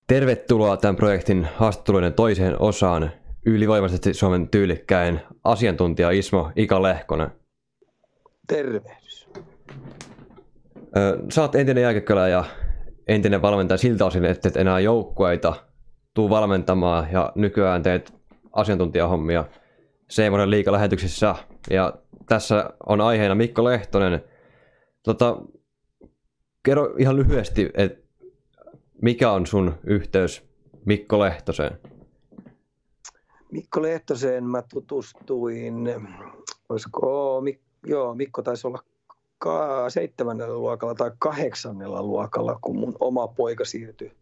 [0.06, 3.10] Tervetuloa tämän projektin haastatteluiden toiseen osaan
[3.46, 7.30] ylivoimaisesti Suomen tyylikkäin asiantuntija Ismo Ika Lehkonen.
[8.46, 9.28] Tervehdys.
[11.30, 12.44] Sä oot entinen jääkekölä ja
[13.08, 15.54] entinen valmentaja siltä osin, että et enää joukkueita
[16.14, 18.12] tuu valmentamaan ja nykyään teet
[18.52, 19.44] asiantuntijahommia
[20.10, 21.34] Seemonen liikalähetyksissä.
[21.70, 21.92] Ja
[22.26, 24.24] tässä on aiheena Mikko Lehtonen.
[25.02, 25.42] Tota,
[26.62, 28.02] kerro ihan lyhyesti, että
[29.02, 30.42] mikä on sun yhteys
[30.84, 31.78] Mikko Lehtoseen?
[33.52, 35.74] Mikko Lehtoseen mä tutustuin,
[36.68, 37.42] olisiko
[37.86, 38.82] joo, Mikko taisi olla
[39.38, 44.12] ka- seitsemännellä luokalla tai kahdeksannella luokalla, kun mun oma poika siirtyi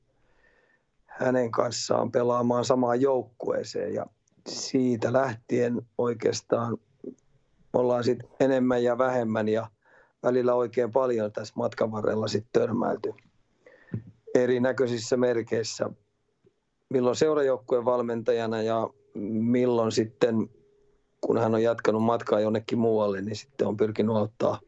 [1.07, 3.95] hänen kanssaan pelaamaan samaan joukkueeseen.
[3.95, 4.07] Ja
[4.49, 6.77] siitä lähtien oikeastaan
[7.73, 9.71] ollaan sitten enemmän ja vähemmän ja
[10.23, 13.15] välillä oikein paljon tässä matkan varrella sitten törmäilty
[14.35, 15.91] erinäköisissä merkeissä.
[16.89, 20.51] Milloin seurajoukkueen valmentajana ja milloin sitten,
[21.21, 24.61] kun hän on jatkanut matkaa jonnekin muualle, niin sitten on pyrkinyt auttaa,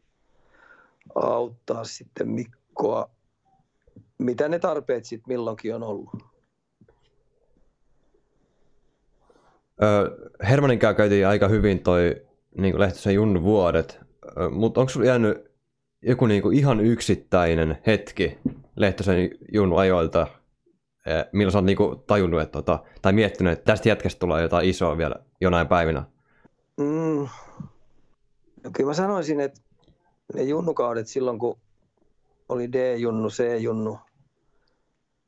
[1.15, 3.09] auttaa sitten Mikkoa,
[4.17, 6.09] mitä ne tarpeet sitten milloinkin on ollut.
[10.49, 12.15] Hermanin kanssa käytiin aika hyvin toi
[12.57, 13.99] niin Lehtosen Junnu vuodet,
[14.51, 15.51] mutta onko sulla jäänyt
[16.01, 18.37] joku niin kuin ihan yksittäinen hetki
[18.75, 20.27] Lehtosen Junnu ajoilta,
[21.31, 24.69] milloin sä oot niin kuin tajunnut että, tota, tai miettinyt, että tästä jätkästä tulee jotain
[24.69, 26.03] isoa vielä jonain päivinä?
[26.77, 27.27] Mm.
[28.63, 29.61] No kyllä mä sanoisin, että
[30.33, 31.57] ne junnukaudet silloin, kun
[32.49, 33.99] oli D-junnu, C-junnu,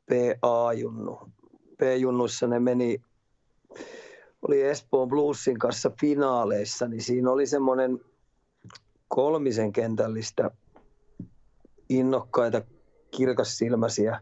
[0.10, 1.20] PA-junnu.
[1.78, 3.02] P-junnuissa ne meni
[4.48, 8.00] oli Espoon Bluesin kanssa finaaleissa, niin siinä oli semmoinen
[9.16, 10.52] kolmisen kentällistä
[11.90, 12.62] innokkaita,
[13.18, 14.20] kirkassilmäisiä,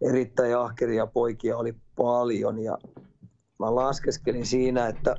[0.00, 2.58] erittäin ahkeria poikia oli paljon.
[2.58, 2.78] Ja
[3.58, 5.16] mä laskeskelin siinä, että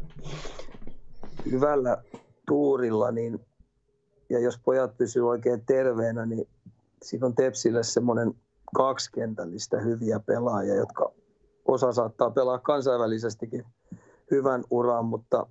[1.52, 1.98] hyvällä
[2.48, 3.40] tuurilla niin,
[4.30, 6.48] ja jos pojat pysyvät oikein terveenä, niin
[7.04, 8.34] siinä on Tepsille semmoinen
[8.76, 11.12] kaksikentällistä hyviä pelaajia, jotka
[11.68, 13.66] osa saattaa pelaa kansainvälisestikin
[14.32, 15.48] hyvän uran, mutta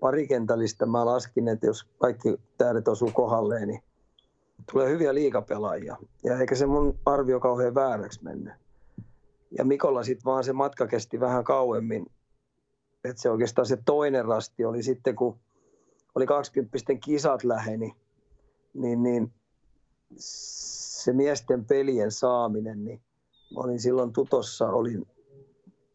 [0.00, 3.82] parikentällistä mä laskin, että jos kaikki tähdet osuu kohdalleen, niin
[4.72, 5.96] tulee hyviä liikapelaajia.
[6.24, 8.54] Ja eikä se mun arvio kauhean vääräksi mennyt.
[9.58, 12.06] Ja Mikolla sitten vaan se matka kesti vähän kauemmin.
[13.04, 15.38] Että se oikeastaan se toinen rasti oli sitten, kun
[16.14, 17.96] oli 20 kisat läheni,
[18.74, 19.32] niin, niin
[20.18, 23.00] se miesten pelien saaminen, niin
[23.54, 25.06] olin silloin tutossa, olin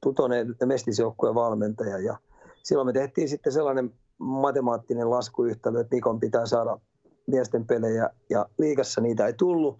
[0.03, 2.17] Tutonen mestisjoukkueen valmentaja ja
[2.63, 6.79] silloin me tehtiin sitten sellainen matemaattinen laskuyhtälö, että Nikon pitää saada
[7.27, 9.79] miesten pelejä ja liikassa niitä ei tullut.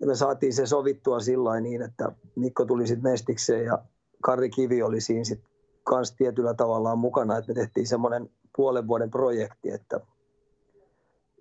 [0.00, 3.78] Ja me saatiin se sovittua sillä niin, että Mikko tuli sitten mestikseen ja
[4.22, 5.50] Karri Kivi oli siinä sitten
[5.84, 10.00] kans tietyllä tavallaan mukana, että me tehtiin semmoinen puolen vuoden projekti, että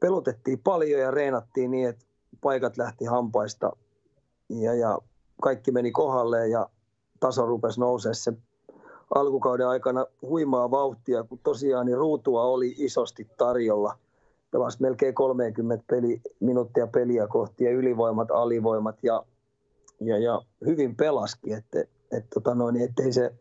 [0.02, 2.06] pelutettiin paljon ja reenattiin niin, että
[2.42, 3.72] paikat lähti hampaista
[4.50, 5.00] ja, ja
[5.42, 6.70] kaikki meni kohdalle ja
[7.20, 8.34] taso rupesi nousemaan se
[9.16, 13.98] alkukauden aikana huimaa vauhtia, kun tosiaan niin ruutua oli isosti tarjolla.
[14.52, 19.24] Pelasi melkein 30 peli, minuuttia peliä kohti ja ylivoimat, alivoimat ja,
[20.00, 23.34] ja, ja hyvin pelaski, että, et, tota noin, ettei se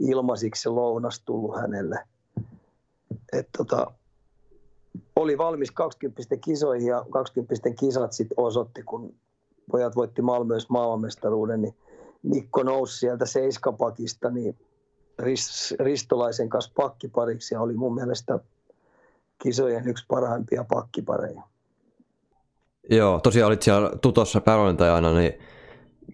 [0.00, 1.98] ilmaisiksi se lounas tullut hänelle.
[3.32, 3.92] Et, tota,
[5.16, 9.14] oli valmis 20 kisoihin ja 20 kisat sitten osoitti, kun
[9.70, 11.74] pojat voitti Malmössä maailmanmestaruuden, niin
[12.22, 14.58] Mikko nousi sieltä seiskapakista niin
[15.78, 18.38] Ristolaisen kanssa pakkipariksi ja oli mun mielestä
[19.42, 21.42] kisojen yksi parhaimpia pakkipareja.
[22.90, 25.32] Joo, tosiaan olit siellä tutossa päävalmentajana, niin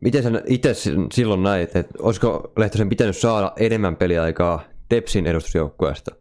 [0.01, 0.75] miten sen itse
[1.13, 6.15] silloin näit, että olisiko Lehtosen pitänyt saada enemmän peliaikaa Tepsin edustusjoukkueesta?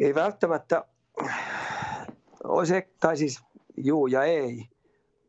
[0.00, 0.84] Ei välttämättä,
[2.44, 3.40] olisi, tai siis
[3.76, 4.68] juu ja ei,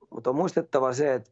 [0.10, 1.32] mutta on muistettava se, että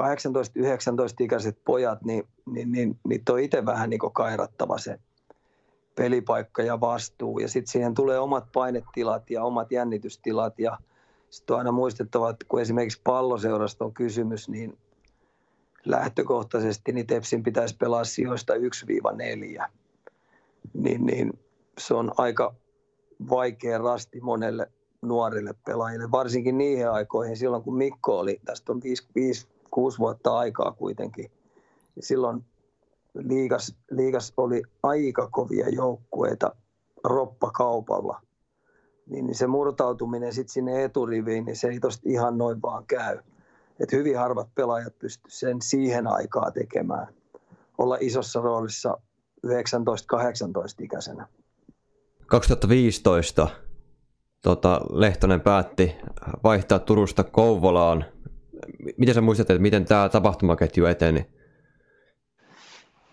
[0.00, 4.98] 18-19-ikäiset pojat, niin, niin, niin niitä on itse vähän niin kairattava se
[5.94, 7.38] pelipaikka ja vastuu.
[7.38, 10.58] Ja sitten siihen tulee omat painetilat ja omat jännitystilat.
[10.58, 10.78] Ja
[11.30, 14.78] sitten on aina muistettava, että kun esimerkiksi palloseurasta on kysymys, niin
[15.84, 18.58] lähtökohtaisesti niin Tepsin pitäisi pelaa sijoista 1-4.
[20.74, 21.32] Niin, niin
[21.78, 22.54] se on aika
[23.30, 24.70] vaikea rasti monelle
[25.02, 30.38] nuorille pelaajille, varsinkin niihin aikoihin, silloin kun Mikko oli, tästä on 5, 5 kuusi vuotta
[30.38, 31.30] aikaa kuitenkin.
[32.00, 32.44] Silloin
[33.14, 36.54] liigas, liigas oli aika kovia joukkueita
[37.04, 38.20] roppakaupalla.
[39.06, 43.18] Niin, niin se murtautuminen sitten sinne eturiviin, niin se ei tosta ihan noin vaan käy.
[43.80, 47.06] Et hyvin harvat pelaajat pysty sen siihen aikaa tekemään.
[47.78, 48.98] Olla isossa roolissa
[49.46, 51.26] 19-18-ikäisenä.
[52.26, 53.48] 2015
[54.42, 55.96] tota, Lehtonen päätti
[56.44, 58.04] vaihtaa Turusta Kouvolaan
[58.96, 61.26] miten sä muistat, että miten tämä tapahtumaketju eteni?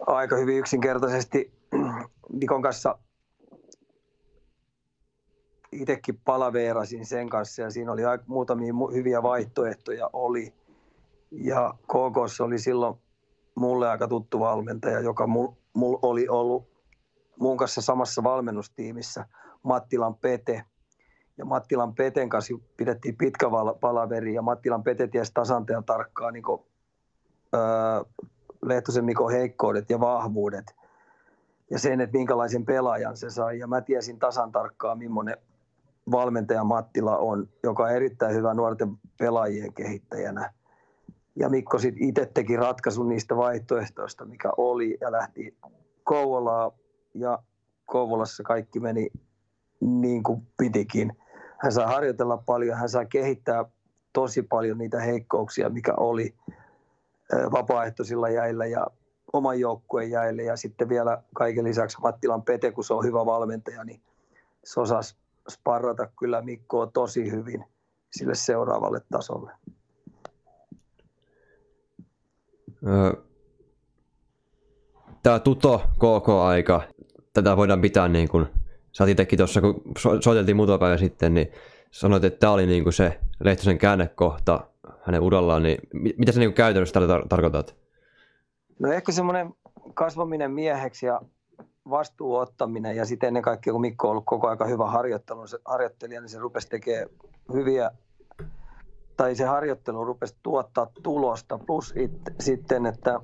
[0.08, 1.54] Aika hyvin yksinkertaisesti
[2.40, 2.98] Nikon kanssa
[5.72, 10.54] itsekin palaveerasin sen kanssa ja siinä oli muutamia hyviä vaihtoehtoja oli.
[11.32, 12.96] Ja KK oli silloin
[13.56, 16.70] mulle aika tuttu valmentaja, joka mul, mul oli ollut
[17.40, 19.26] mun kanssa samassa valmennustiimissä
[19.64, 20.64] Mattilan Pete.
[21.40, 23.46] Ja Mattilan Peten kanssa pidettiin pitkä
[23.82, 26.62] palaveri ja Mattilan Pete tiesi tasanteen tarkkaan niin kuin,
[27.56, 27.62] öö,
[28.62, 30.76] Lehtosen Mikon heikkoudet ja vahvuudet
[31.72, 33.60] ja sen, että minkälaisen pelaajan se sai.
[33.60, 35.38] Ja mä tiesin tasan tarkkaan, millainen
[36.12, 40.54] valmentaja Mattila on, joka on erittäin hyvä nuorten pelaajien kehittäjänä.
[41.36, 45.58] Ja Mikko sitten itse teki ratkaisun niistä vaihtoehtoista, mikä oli, ja lähti
[46.04, 46.72] Kouvolaa,
[47.14, 47.40] ja
[47.86, 49.10] Kouvolassa kaikki meni
[49.80, 51.18] niin kuin pitikin.
[51.62, 53.66] Hän saa harjoitella paljon, hän saa kehittää
[54.14, 56.36] tosi paljon niitä heikkouksia, mikä oli
[57.52, 58.88] vapaaehtoisilla jäillä ja
[59.34, 60.44] oman joukkueen jäille.
[60.44, 64.02] Ja sitten vielä kaiken lisäksi Mattilan Pete, kun se on hyvä valmentaja, niin
[64.64, 65.16] se osasi
[65.50, 67.66] sparrata kyllä Mikkoa tosi hyvin
[68.12, 69.52] sille seuraavalle tasolle.
[75.24, 76.82] Tämä Tuto KK-aika,
[77.34, 78.48] tätä voidaan pitää niin kuin,
[78.92, 79.84] sä itsekin tuossa, kun
[80.22, 81.52] soiteltiin muutama päivä sitten, niin
[81.92, 84.68] sanoit, että tämä oli niin kuin se Lehtosen käännekohta
[85.02, 87.76] hänen urallaan, niin mitä sä niin käytännössä tällä tar- tarkoitat?
[88.80, 89.54] No ehkä semmoinen
[89.94, 91.22] kasvaminen mieheksi ja
[91.90, 94.86] vastuuottaminen ja sitten ennen kaikkea, kun Mikko on ollut koko ajan hyvä
[95.66, 97.08] harjoittelija, niin se rupesi tekemään
[97.54, 97.92] hyviä,
[99.18, 103.20] tai se harjoittelu rupesi tuottaa tulosta, plus it, sitten, että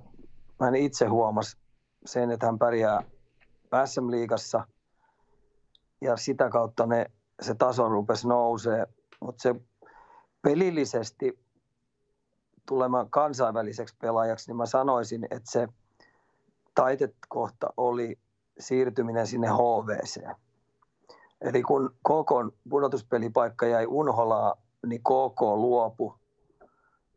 [0.62, 1.58] hän itse huomasi
[2.06, 3.04] sen, että hän pärjää
[3.86, 4.68] SM-liigassa
[6.02, 7.06] ja sitä kautta ne,
[7.42, 8.88] se taso rupesi nousee,
[9.22, 9.56] mutta se
[10.42, 11.40] pelillisesti
[12.66, 15.68] tulemaan kansainväliseksi pelaajaksi, niin mä sanoisin, että se
[16.76, 18.20] taitekohta oli
[18.60, 20.24] siirtyminen sinne HVC.
[21.42, 26.16] Eli kun KK pudotuspelipaikka jäi Unholaa, niin KK luopu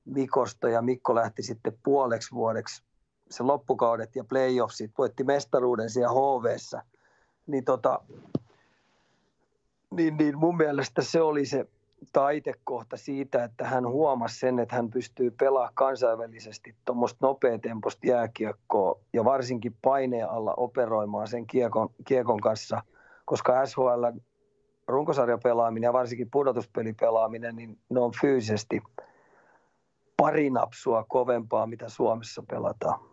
[0.04, 2.82] Mikosta ja Mikko lähti sitten puoleksi vuodeksi
[3.30, 6.82] se loppukaudet ja playoffsit, voitti mestaruuden siellä HVssä.
[7.46, 8.00] Niin, tota,
[9.90, 11.66] niin, niin mun mielestä se oli se
[12.12, 19.24] taitekohta siitä, että hän huomasi sen, että hän pystyy pelaamaan kansainvälisesti tuommoista nopeatempoista jääkiekkoa ja
[19.24, 22.82] varsinkin paineen alla operoimaan sen kiekon, kiekon kanssa,
[23.24, 24.04] koska SHL
[24.88, 28.82] runkosarjapelaaminen ja varsinkin pudotuspelipelaaminen, niin ne on fyysisesti
[30.16, 33.07] pari napsua kovempaa, mitä Suomessa pelataan.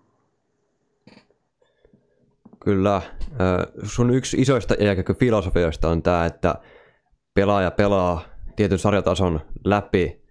[2.60, 3.02] Kyllä.
[3.84, 4.76] Sun yksi isoista
[5.20, 6.56] filosofioista on tämä, että
[7.34, 8.22] pelaaja pelaa
[8.56, 10.26] tietyn sarjatason läpi.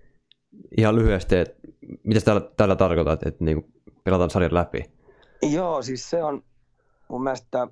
[0.77, 1.55] Ihan lyhyesti, että
[2.05, 3.73] mitä tällä, tällä tarkoitat, että niin
[4.05, 4.85] pelataan sarjan läpi?
[5.43, 6.43] Joo, siis se on
[7.09, 7.69] mun mielestä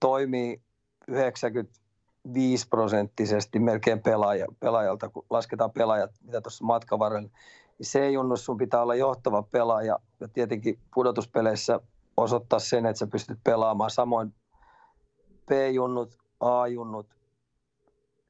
[0.00, 0.62] toimii
[1.08, 7.28] 95 prosenttisesti melkein pelaaja, pelaajalta, kun lasketaan pelaajat, mitä tuossa matkan varrella.
[7.78, 11.80] Niin se ei junnu, sun pitää olla johtava pelaaja ja tietenkin pudotuspeleissä
[12.22, 13.90] osoittaa sen, että sä pystyt pelaamaan.
[13.90, 14.34] Samoin
[15.46, 17.06] B-junnut, A-junnut,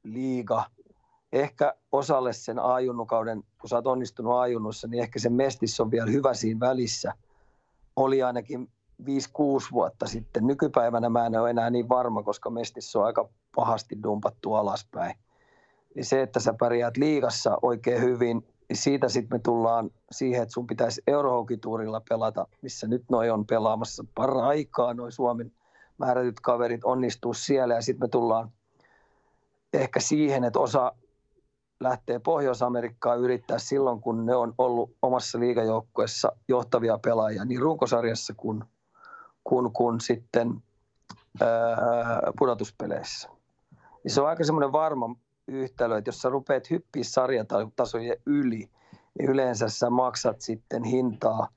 [0.03, 0.63] liiga–
[1.33, 6.11] ehkä osalle sen ajunnukauden, kun sä oot onnistunut ajunnussa, niin ehkä se mestis on vielä
[6.11, 7.13] hyvä siinä välissä.
[7.95, 8.71] Oli ainakin
[9.01, 9.05] 5-6
[9.71, 10.47] vuotta sitten.
[10.47, 15.15] Nykypäivänä mä en ole enää niin varma, koska mestissä on aika pahasti dumpattu alaspäin.
[15.95, 20.67] Niin se, että sä pärjäät liigassa oikein hyvin, siitä sitten me tullaan siihen, että sun
[20.67, 25.51] pitäisi Eurohokituurilla pelata, missä nyt noi on pelaamassa parra aikaa, noi Suomen
[25.97, 28.51] määrätyt kaverit onnistuu siellä ja sitten me tullaan
[29.73, 30.91] ehkä siihen, että osa
[31.79, 38.63] lähtee Pohjois-Amerikkaan yrittää silloin, kun ne on ollut omassa liigajoukkueessa johtavia pelaajia niin runkosarjassa kuin,
[39.43, 40.63] kuin, kuin sitten
[41.41, 41.47] ää,
[42.39, 43.29] pudotuspeleissä.
[44.03, 45.15] Niin se on aika semmoinen varma
[45.49, 48.69] yhtälö, että jos sä rupeat hyppiä sarjatasojen yli,
[49.19, 51.47] niin yleensä sä maksat sitten hintaa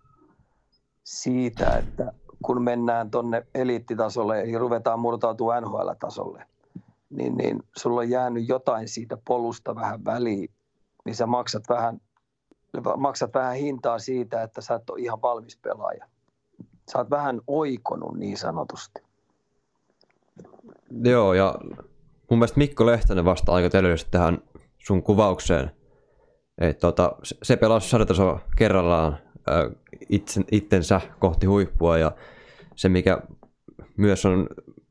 [1.04, 6.46] siitä, että kun mennään tuonne eliittitasolle, eli ruvetaan murtautua NHL-tasolle,
[7.10, 10.50] niin, niin sulla on jäänyt jotain siitä polusta vähän väliin,
[11.04, 12.00] niin sä maksat vähän,
[12.96, 16.06] maksat vähän hintaa siitä, että sä et ole ihan valmis pelaaja.
[16.92, 19.02] Sä oot vähän oikonut niin sanotusti.
[21.04, 21.54] Joo, ja
[22.32, 24.38] mun mielestä Mikko Lehtonen vastaa aika täydellisesti tähän
[24.78, 25.70] sun kuvaukseen.
[26.58, 29.64] Et tota, se pelasi sarjataso kerrallaan äh,
[30.08, 32.12] itsen, itsensä kohti huippua ja
[32.76, 33.18] se mikä
[33.96, 34.38] myös on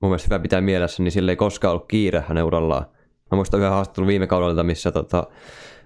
[0.02, 2.86] mun mielestä hyvä pitää mielessä, niin sillä ei koskaan ollut kiire hänen urallaan.
[3.32, 5.28] Mä muistan yhden haastattelun viime kaudella, missä tota,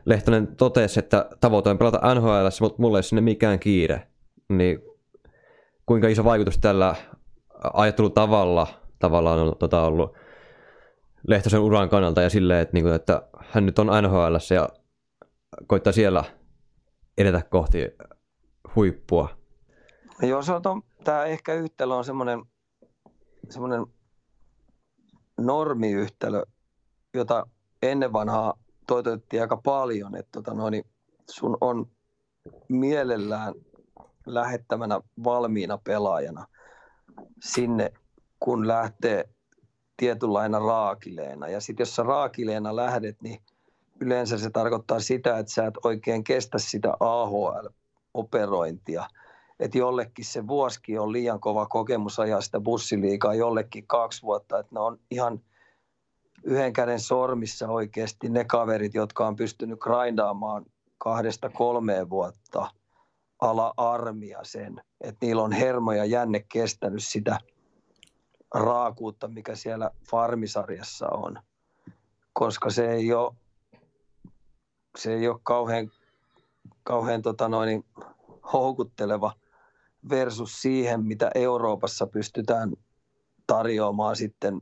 [0.06, 4.08] Lehtonen totesi, että tavoite on pelata NHL, mutta mulla ei sinne mikään kiire.
[4.50, 4.80] Niin
[5.86, 6.96] kuinka iso vaikutus tällä
[7.74, 8.68] ajattelutavalla
[9.00, 10.25] tavallaan on tota, ollut
[11.28, 14.70] Lehtosen uran kannalta ja silleen, että, niin kuin, että hän nyt on NHL ja
[15.68, 16.24] koittaa siellä
[17.18, 17.80] edetä kohti
[18.76, 19.30] huippua.
[20.22, 20.62] Joo, se on,
[21.04, 22.42] tämä ehkä yhtälö on semmoinen,
[23.50, 23.86] semmoinen
[25.38, 26.44] normiyhtälö,
[27.14, 27.48] jota
[27.82, 28.54] ennen vanhaa
[28.88, 30.86] toitotettiin aika paljon, että tota noin,
[31.30, 31.88] sun on
[32.70, 33.54] mielellään
[34.26, 36.48] lähettämänä valmiina pelaajana
[37.42, 37.92] sinne,
[38.40, 39.30] kun lähtee
[39.98, 41.48] tietynlaina raakileena.
[41.48, 43.42] Ja sitten jos sä raakileena lähdet, niin
[44.00, 49.06] yleensä se tarkoittaa sitä, että sä et oikein kestä sitä AHL-operointia.
[49.60, 54.60] Että jollekin se vuoski on liian kova kokemus ajaa sitä bussiliikaa, jollekin kaksi vuotta.
[54.60, 55.42] Että ne on ihan
[56.44, 60.66] yhden käden sormissa oikeasti ne kaverit, jotka on pystynyt grindaamaan
[60.98, 62.72] kahdesta kolmeen vuotta
[63.40, 67.40] ala armia sen, että niillä on hermo ja jänne kestänyt sitä
[68.56, 71.40] raakuutta, mikä siellä farmisarjassa on.
[72.34, 73.34] Koska se ei ole,
[74.98, 75.92] se ei ole kauhean,
[76.84, 77.86] kauhean tota noin,
[78.54, 79.34] houkutteleva
[80.10, 82.74] versus siihen, mitä Euroopassa pystytään
[83.48, 84.62] tarjoamaan sitten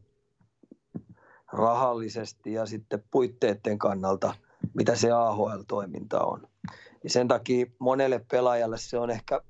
[1.52, 4.36] rahallisesti ja sitten puitteiden kannalta,
[4.74, 6.48] mitä se AHL-toiminta on.
[7.04, 9.42] Ja sen takia monelle pelaajalle se on ehkä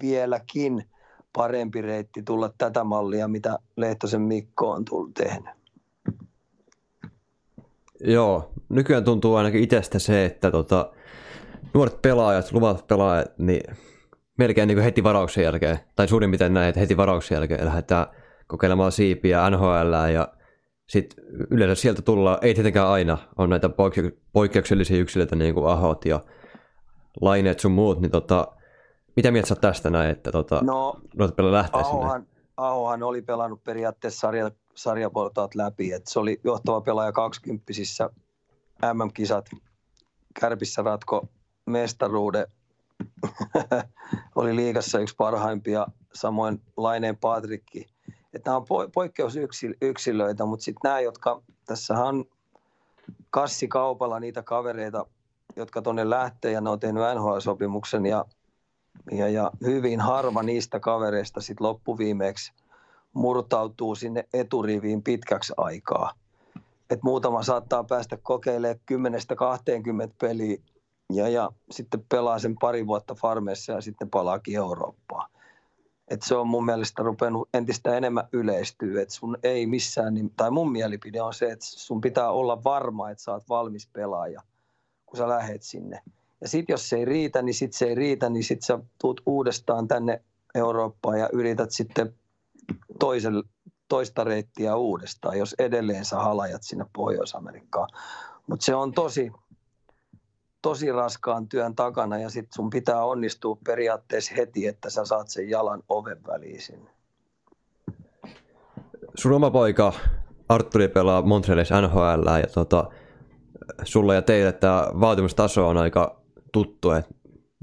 [0.00, 0.90] vieläkin
[1.36, 5.50] parempi reitti tulla tätä mallia, mitä Lehtosen Mikko on tullut tehnyt.
[8.00, 10.92] Joo, nykyään tuntuu ainakin itsestä se, että tota,
[11.74, 13.76] nuoret pelaajat, luvat pelaajat, niin
[14.38, 18.06] melkein niin heti varauksen jälkeen, tai suurin piirtein näin, että heti varauksen jälkeen lähdetään
[18.46, 20.28] kokeilemaan siipiä NHL ja
[20.88, 23.70] sitten yleensä sieltä tullaan, ei tietenkään aina, on näitä
[24.32, 26.20] poikkeuksellisia yksilöitä niin kuin Ahot ja
[27.20, 28.55] Laineet sun muut, niin tota,
[29.16, 31.00] mitä mieltä sä tästä näin, että tota, no,
[31.38, 32.36] lähtee Ahohan, sinne?
[32.56, 37.64] Ahohan oli pelannut periaatteessa sarja, sarjaportaat läpi, että se oli johtava pelaaja 20
[38.94, 39.50] MM-kisat.
[40.40, 41.28] Kärpissä ratko
[41.66, 42.46] mestaruuden.
[44.36, 47.86] oli liigassa yksi parhaimpia, samoin Laineen Patrikki.
[48.34, 52.24] Että nämä on poikkeusyksilöitä, mutta sitten nämä, jotka, tässä on
[53.30, 55.06] kassikaupalla niitä kavereita,
[55.56, 58.24] jotka tuonne lähtee ja ne on tehnyt NHL-sopimuksen ja,
[59.12, 62.52] ja, ja hyvin harva niistä kavereista sitten loppuviimeeksi
[63.12, 66.12] murtautuu sinne eturiviin pitkäksi aikaa.
[66.90, 68.80] Et muutama saattaa päästä kokeilemaan
[70.10, 70.56] 10-20 peliä
[71.12, 75.30] ja, ja sitten pelaa sen pari vuotta farmeissa ja sitten palaakin Eurooppaan.
[76.08, 80.72] Et se on mun mielestä rupenut entistä enemmän yleistyä, että sun ei missään, tai mun
[80.72, 84.42] mielipide on se, että sun pitää olla varma, että sä oot valmis pelaaja–
[85.06, 86.02] kun sä lähet sinne.
[86.40, 89.20] Ja sitten jos se ei riitä, niin sitten se ei riitä, niin sitten sä tuut
[89.26, 90.22] uudestaan tänne
[90.54, 92.14] Eurooppaan ja yrität sitten
[93.00, 93.42] toisen,
[93.88, 97.88] toista reittiä uudestaan, jos edelleen sä halajat sinne Pohjois-Amerikkaan.
[98.46, 99.32] Mutta se on tosi,
[100.62, 105.50] tosi raskaan työn takana ja sitten sun pitää onnistua periaatteessa heti, että sä saat sen
[105.50, 106.90] jalan oven väliin sinne.
[109.14, 109.92] Sun oma poika
[110.48, 112.90] Arturi pelaa Montrealissa NHL ja tota,
[113.84, 116.25] sulle ja teille tämä vaatimustaso on aika
[116.56, 117.14] tuttu, että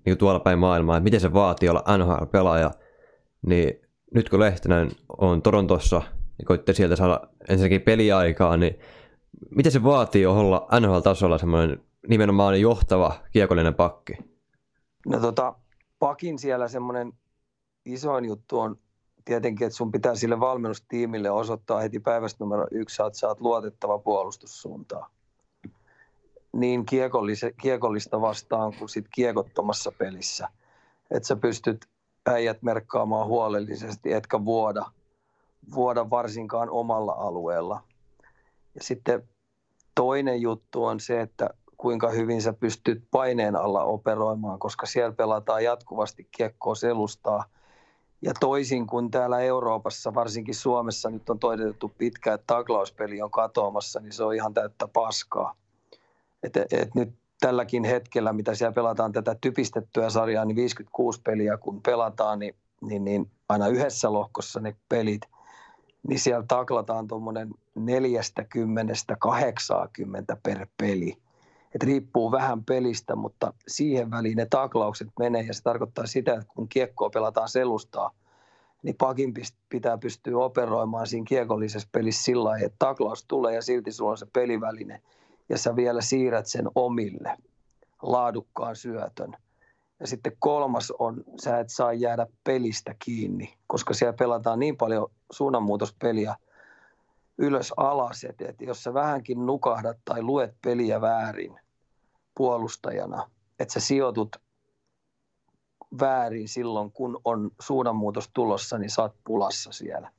[0.06, 2.72] niin tuolla päin maailmaa, että miten se vaatii olla NHL-pelaaja,
[3.46, 3.82] niin
[4.14, 6.02] nyt kun Lehtinen on Torontossa
[6.39, 8.80] ja koitte sieltä saada ensinnäkin peliaikaa, niin
[9.50, 14.14] miten se vaatii olla NHL-tasolla semmoinen nimenomaan johtava kiekollinen pakki?
[15.08, 15.56] No tota,
[16.00, 17.14] pakin siellä semmoinen
[17.86, 18.78] isoin juttu on
[19.26, 24.00] tietenkin, että sun pitää sille valmennustiimille osoittaa heti päivästä numero yksi, että sä oot luotettava
[24.00, 25.12] puolustussuuntaan
[26.54, 26.86] niin
[27.62, 30.49] kiekollista vastaan kuin sit kiekottomassa pelissä.
[31.12, 31.86] Että sä pystyt
[32.26, 34.86] äijät merkkaamaan huolellisesti, etkä vuoda,
[35.76, 37.82] vuoda varsinkaan omalla alueella.
[38.76, 39.30] Ja sitten
[39.95, 45.64] toinen juttu on se, että kuinka hyvin sä pystyt paineen alla operoimaan, koska siellä pelataan
[45.64, 47.45] jatkuvasti kiekkoa selustaa.
[48.22, 53.99] Ja toisin kuin täällä Euroopassa, varsinkin Suomessa nyt on toitettu pitkään, että taklauspeli on katoamassa,
[53.99, 55.56] niin se on ihan täyttä paskaa.
[56.44, 57.14] Et, et nyt
[57.44, 63.06] tälläkin hetkellä, mitä siellä pelataan tätä typistettyä sarjaa, niin 56 peliä kun pelataan, niin, niin,
[63.06, 65.22] niin aina yhdessä lohkossa ne pelit,
[66.08, 67.84] niin siellä taklataan tuommoinen 40-80
[70.44, 71.18] per peli.
[71.76, 76.54] Et riippuu vähän pelistä, mutta siihen väliin ne taklaukset menee ja se tarkoittaa sitä, että
[76.56, 78.12] kun kiekkoa pelataan selustaa,
[78.84, 79.34] niin pakin
[79.70, 84.18] pitää pystyä operoimaan siinä kiekollisessa pelissä sillä lailla, että taklaus tulee ja silti sulla on
[84.18, 85.02] se peliväline–
[85.50, 87.38] ja sä vielä siirrät sen omille
[88.02, 89.34] laadukkaan syötön.
[90.00, 95.12] Ja sitten kolmas on, sä et saa jäädä pelistä kiinni, koska siellä pelataan niin paljon
[95.32, 96.36] suunnanmuutospeliä
[97.38, 101.60] ylös alas, että jos sä vähänkin nukahdat tai luet peliä väärin
[102.38, 103.30] puolustajana,
[103.60, 104.36] että sä sijoitut
[106.00, 110.12] väärin silloin, kun on suunnanmuutos tulossa, niin saat pulassa siellä.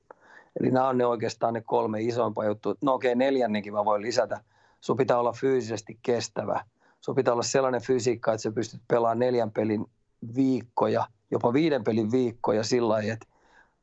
[0.61, 2.75] Eli nämä on ne oikeastaan ne kolme isompaa juttua.
[2.83, 4.41] No okei, okay, neljännenkin mä voin lisätä.
[4.85, 6.65] Sun pitää olla fyysisesti kestävä.
[7.01, 9.87] Sun pitää olla sellainen fysiikka, että sä pystyt pelaamaan neljän pelin
[10.35, 13.27] viikkoja, jopa viiden pelin viikkoja sillä lailla, että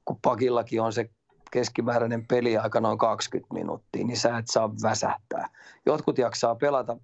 [0.05, 1.09] kun pakillakin on se
[1.51, 5.49] keskimääräinen peliaika noin 20 minuuttia, niin sä et saa väsähtää.
[5.85, 6.97] Jotkut jaksaa pelata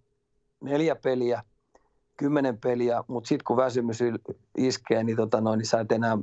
[0.63, 1.43] neljä peliä,
[2.17, 3.99] kymmenen peliä, mutta sitten kun väsymys
[4.57, 6.17] iskee, niin, tota noin, niin sä et enää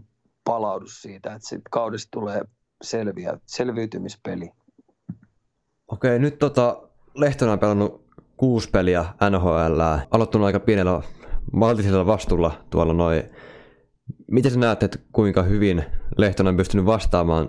[0.44, 2.42] palaudu siitä, että sitten kaudesta tulee
[2.82, 4.50] selviä, selviytymispeli.
[5.88, 8.04] Okei, nyt tota, Lehtonen on pelannut
[8.36, 11.02] kuusi peliä NHL, aloittanut aika pienellä
[11.52, 13.22] maltillisella vastuulla tuolla noin.
[14.30, 15.84] Miten sä näet, että kuinka hyvin
[16.16, 17.48] Lehtonen on pystynyt vastaamaan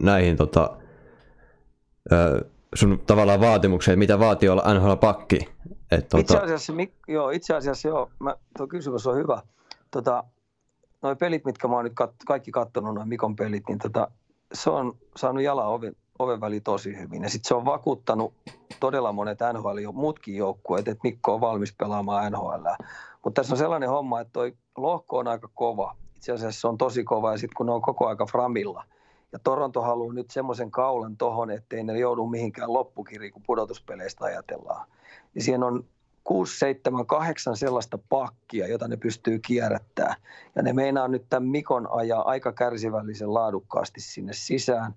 [0.00, 0.76] näihin tota,
[2.74, 5.48] sun tavallaan vaatimukseen, mitä vaatii olla NHL-pakki?
[5.90, 6.20] Et, tota...
[6.20, 6.72] itse, asiassa,
[7.08, 9.42] joo, itse asiassa joo, mä, tuo kysymys on hyvä.
[9.90, 10.24] Tota,
[11.02, 14.10] noi pelit, mitkä mä oon nyt kat, kaikki kattonut, noin Mikon pelit, niin tota,
[14.52, 17.22] se on saanut jalan oven, oven väli tosi hyvin.
[17.22, 18.34] Ja sitten se on vakuuttanut
[18.80, 22.66] todella monet NHL, muutkin joukkueet, että Mikko on valmis pelaamaan NHL.
[23.24, 25.96] Mutta tässä on sellainen homma, että toi lohko on aika kova.
[26.16, 28.84] Itse asiassa se on tosi kova ja sitten kun ne on koko aika framilla.
[29.32, 34.86] Ja Toronto haluaa nyt semmoisen kaulan tohon, ettei ne joudu mihinkään loppukiriin, kun pudotuspeleistä ajatellaan.
[35.34, 35.84] Niin siihen on
[36.24, 40.16] 6, 7, 8 sellaista pakkia, jota ne pystyy kierrättämään.
[40.56, 44.94] Ja ne meinaa nyt tämän Mikon ajaa aika kärsivällisen laadukkaasti sinne sisään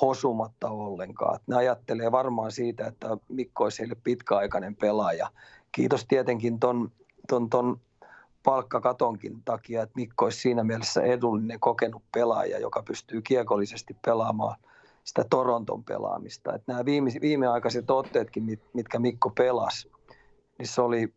[0.00, 1.40] hosumatta ollenkaan.
[1.46, 5.30] Ne ajattelee varmaan siitä, että Mikko olisi heille pitkäaikainen pelaaja.
[5.72, 6.92] Kiitos tietenkin ton,
[7.28, 7.80] ton, ton
[8.42, 14.56] palkkakatonkin takia, että Mikko olisi siinä mielessä edullinen kokenut pelaaja, joka pystyy kiekollisesti pelaamaan
[15.04, 16.54] sitä Toronton pelaamista.
[16.54, 19.90] Että nämä viime, viimeaikaiset otteetkin, mitkä Mikko pelasi,
[20.58, 21.14] niin se oli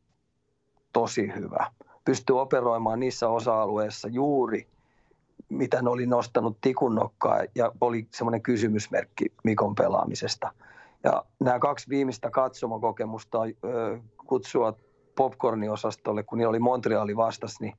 [0.93, 1.71] tosi hyvä.
[2.05, 4.67] Pystyi operoimaan niissä osa-alueissa juuri,
[5.49, 10.53] mitä ne oli nostanut tikunnokkaa ja oli semmoinen kysymysmerkki Mikon pelaamisesta.
[11.03, 13.39] Ja nämä kaksi viimeistä katsomakokemusta
[14.27, 14.73] kutsua
[15.15, 17.73] popcorniosastolle, kun niillä oli Montreali vastas, niin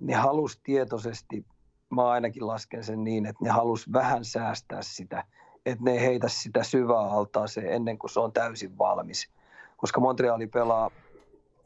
[0.00, 1.46] ne halusi tietoisesti,
[1.90, 5.24] mä ainakin lasken sen niin, että ne halusi vähän säästää sitä,
[5.66, 9.30] että ne ei heitä sitä syvää altaa se ennen kuin se on täysin valmis
[9.78, 10.90] koska Montreali pelaa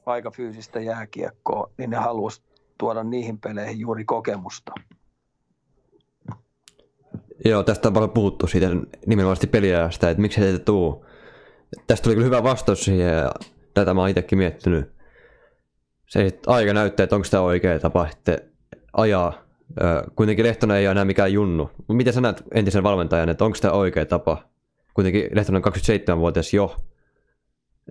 [0.07, 2.43] aika fyysistä jääkiekkoa, niin ne haluaisi
[2.79, 4.73] tuoda niihin peleihin juuri kokemusta.
[7.45, 8.71] Joo, tästä on paljon puhuttu siitä
[9.07, 11.07] nimenomaan peliajasta, että miksi ei tuu.
[11.87, 13.33] Tästä tuli kyllä hyvä vastaus siihen ja
[13.75, 14.93] tätä mä oon itsekin miettinyt.
[16.09, 18.39] Se sitten aika näyttää, että onko tämä oikea tapa sitten
[18.93, 19.33] ajaa.
[20.17, 21.71] Kuitenkin Lehtonen ei ole enää mikään junnu.
[21.89, 24.45] Miten sä näet entisen valmentajan, että onko tämä oikea tapa?
[24.95, 26.77] Kuitenkin Lehtonen on 27-vuotias jo.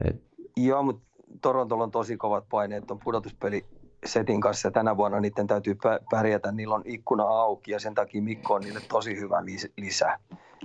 [0.07, 0.23] Et...
[0.57, 1.03] Joo, mutta
[1.41, 3.65] Torontolla on tosi kovat paineet on pudotuspeli
[4.05, 5.77] setin kanssa ja tänä vuonna niiden täytyy
[6.11, 6.51] pärjätä.
[6.51, 9.43] Niillä on ikkuna auki ja sen takia Mikko on niille tosi hyvä
[9.77, 10.19] lisä.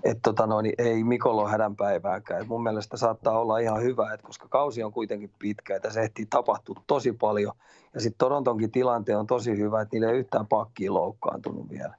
[0.05, 2.43] Et tota noin, ei Mikolla ole hädänpäivääkään.
[2.43, 6.01] Et mun mielestä saattaa olla ihan hyvä, että koska kausi on kuitenkin pitkä, että se
[6.01, 7.53] ehtii tapahtua tosi paljon.
[7.95, 11.95] Ja sitten Torontonkin tilanteen on tosi hyvä, että niillä ei yhtään pakkiin loukkaantunut vielä.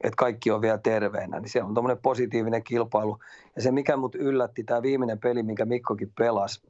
[0.00, 3.18] Että kaikki on vielä terveenä, niin siellä on tämmöinen positiivinen kilpailu.
[3.56, 6.60] Ja se, mikä mut yllätti, tämä viimeinen peli, minkä Mikkokin pelasi,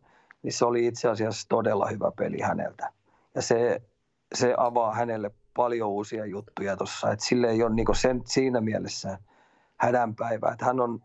[0.43, 2.93] niin se oli itse asiassa todella hyvä peli häneltä.
[3.39, 3.83] Ja se,
[4.35, 7.13] se avaa hänelle paljon uusia juttuja tuossa.
[7.13, 9.19] Että sille ei ole niinku sen, siinä mielessä
[9.77, 10.53] hädänpäivää.
[10.53, 11.01] Että hän on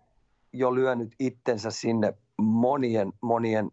[0.53, 3.71] jo lyönyt itsensä sinne monien, monien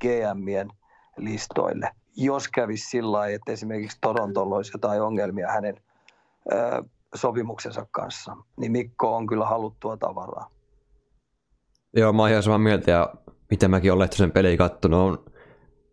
[0.00, 0.68] GMien
[1.16, 1.90] listoille.
[2.16, 5.76] Jos kävisi sillä lailla, että esimerkiksi Torontolla olisi jotain ongelmia hänen
[6.52, 6.82] ö,
[7.14, 10.50] sopimuksensa kanssa, niin Mikko on kyllä haluttua tavaraa.
[11.96, 13.14] Joo, mä oon ihan samaa mieltä ja
[13.50, 15.33] mitä mäkin olen Lehtosen peliä kattonut, on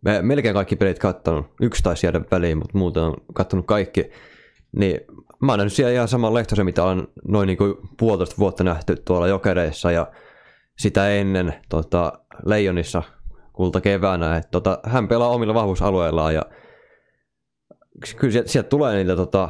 [0.05, 1.45] me melkein kaikki pelit kattonut.
[1.61, 4.11] Yksi taisi jäädä väliin, mutta muuten on kattonut kaikki.
[4.71, 5.01] Niin
[5.41, 8.95] mä oon nähnyt siellä ihan saman Lehtosen, mitä on noin niin kuin puolitoista vuotta nähty
[8.95, 10.11] tuolla Jokereissa ja
[10.77, 12.13] sitä ennen tota,
[12.45, 13.03] Leijonissa
[13.53, 14.37] kulta keväänä.
[14.37, 16.45] Et, tota, hän pelaa omilla vahvuusalueillaan ja
[18.17, 19.49] kyllä sieltä, sieltä tulee niitä, tota,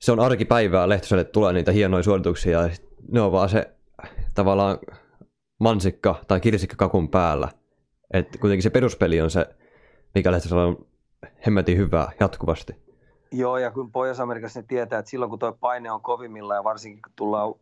[0.00, 2.70] se on arkipäivää Lehtoselle tulee niitä hienoja suorituksia ja
[3.12, 3.70] ne on vaan se
[4.34, 4.78] tavallaan
[5.60, 7.48] mansikka tai kirsikka kakun päällä.
[8.12, 9.46] Et kuitenkin se peruspeli on se,
[10.16, 10.30] mikä
[10.66, 10.86] on
[11.46, 12.72] hemmetin hyvää jatkuvasti.
[13.32, 17.02] Joo, ja kun Pohjois-Amerikassa ne tietää, että silloin kun tuo paine on kovimmilla ja varsinkin
[17.02, 17.54] kun tullaan,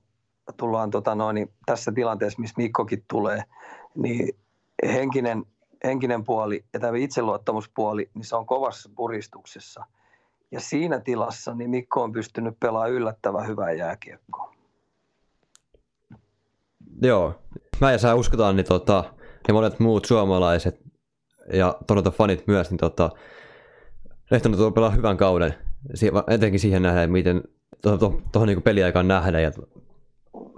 [0.56, 3.42] tullaan tota noin, niin tässä tilanteessa, missä Mikkokin tulee,
[3.94, 4.36] niin
[4.84, 5.44] henkinen,
[5.84, 9.84] henkinen puoli ja tämä itseluottamuspuoli, niin se on kovassa puristuksessa.
[10.50, 14.54] Ja siinä tilassa niin Mikko on pystynyt pelaamaan yllättävän hyvää jääkiekkoa.
[17.02, 17.34] Joo,
[17.80, 19.04] mä ja sä uskotaan, niin tota,
[19.48, 20.84] ja monet muut suomalaiset
[21.52, 23.10] ja Toronto fanit myös, niin tota,
[24.30, 25.54] Lehtonen tuo pelaa hyvän kauden,
[26.28, 27.42] etenkin siihen nähdään, miten
[27.82, 29.42] tuohon to, to, to, niin peliaikaan nähdään.
[29.42, 29.50] Ja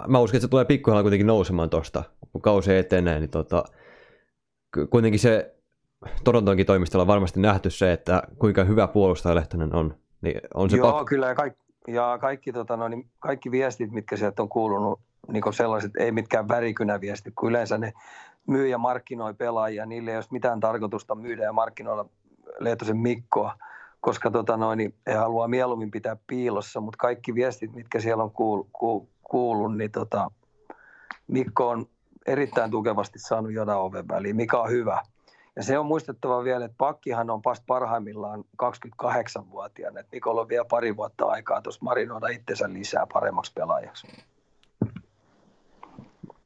[0.08, 3.64] mä uskon, että se tulee pikkuhiljaa kuitenkin nousemaan tuosta, kun kausi etenee, niin tota,
[4.90, 5.56] kuitenkin se
[6.24, 9.94] Torontonkin toimistolla on varmasti nähty se, että kuinka hyvä puolustaja Lehtonen on.
[10.20, 13.90] Niin on se Joo, pak- kyllä ja kaikki, ja kaikki, tota, no, niin kaikki viestit,
[13.90, 15.00] mitkä sieltä on kuulunut,
[15.32, 17.92] niin sellaiset, ei mitkään värikynäviestit, kun yleensä ne
[18.46, 22.08] myy ja markkinoi pelaajia, niille ei ole mitään tarkoitusta myydä ja markkinoilla
[22.58, 23.54] Lehtosen Mikkoa,
[24.00, 28.30] koska tota, no, niin he haluaa mieluummin pitää piilossa, mutta kaikki viestit, mitkä siellä on
[28.30, 30.30] kuul, ku, kuullut, niin tota,
[31.28, 31.86] Mikko on
[32.26, 35.02] erittäin tukevasti saanut joda oven väliin, mikä on hyvä.
[35.56, 40.00] Ja se on muistettava vielä, että pakkihan on vasta parhaimmillaan 28-vuotiaana.
[40.00, 44.06] Että Mikolla on vielä pari vuotta aikaa tuossa marinoida itsensä lisää paremmaksi pelaajaksi.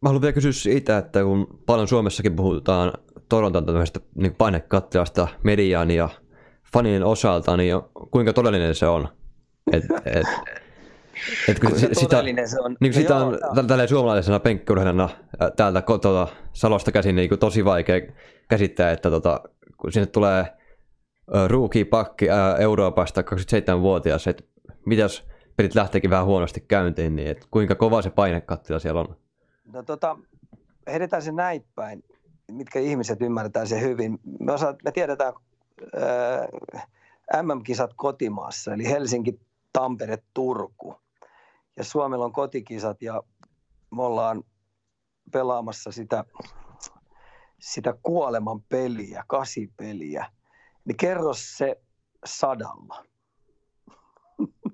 [0.02, 2.92] Mä haluan vielä kysyä siitä, että kun paljon Suomessakin puhutaan
[3.28, 6.08] Toronton tämmöisestä niin painekattilasta median ja
[6.72, 7.76] fanien osalta, niin
[8.10, 9.08] kuinka todellinen se on?
[9.72, 10.26] Et, et,
[11.48, 12.76] et kun sitä, se on?
[12.80, 15.08] Niin sitä on tällä suomalaisena penkkiurheilijana
[15.56, 18.00] täältä kotona Salosta käsin niin tosi vaikea
[18.48, 19.40] käsittää, että tota,
[19.76, 20.46] kun sinne tulee
[21.46, 22.26] ruuki pakki
[22.58, 24.44] Euroopasta 27-vuotias, että
[24.86, 29.16] mitäs pelit lähteekin vähän huonosti käyntiin, niin että kuinka kova se painekattila siellä on?
[29.72, 30.18] No tota,
[30.86, 32.04] heitetään se näin päin,
[32.52, 34.18] mitkä ihmiset ymmärtää se hyvin.
[34.40, 35.32] Me, osaat, me tiedetään
[36.74, 36.86] äh,
[37.42, 39.40] MM-kisat kotimaassa, eli Helsinki,
[39.72, 40.94] Tampere, Turku.
[41.76, 43.22] Ja Suomella on kotikisat ja
[43.96, 44.44] me ollaan
[45.32, 46.24] pelaamassa sitä,
[47.60, 50.26] sitä kuoleman peliä, kasipeliä.
[50.84, 51.82] Niin kerro se
[52.24, 53.04] sadalla.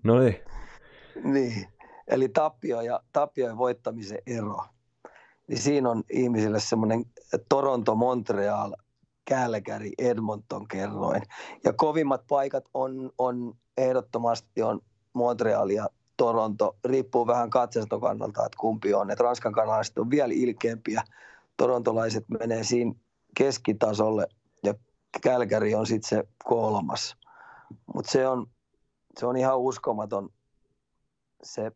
[0.04, 0.40] No niin.
[1.24, 1.68] niin.
[2.08, 4.64] Eli tappio ja, tappio ja voittamisen ero.
[5.46, 7.04] Niin siinä on ihmisille semmoinen
[7.48, 8.72] Toronto, Montreal,
[9.30, 11.22] Calgary, Edmonton kerroin.
[11.64, 14.80] Ja kovimmat paikat on, on ehdottomasti on
[15.12, 16.76] Montreal ja Toronto.
[16.84, 19.10] Riippuu vähän katsaston kannalta, että kumpi on.
[19.10, 21.02] Et Ranskan kanalaiset on vielä ilkeämpiä.
[21.56, 22.92] Torontolaiset menee siinä
[23.36, 24.26] keskitasolle
[24.64, 24.74] ja
[25.22, 27.16] Calgary on sitten se kolmas.
[27.94, 28.46] Mutta se on,
[29.18, 30.28] se on ihan uskomaton
[31.42, 31.72] se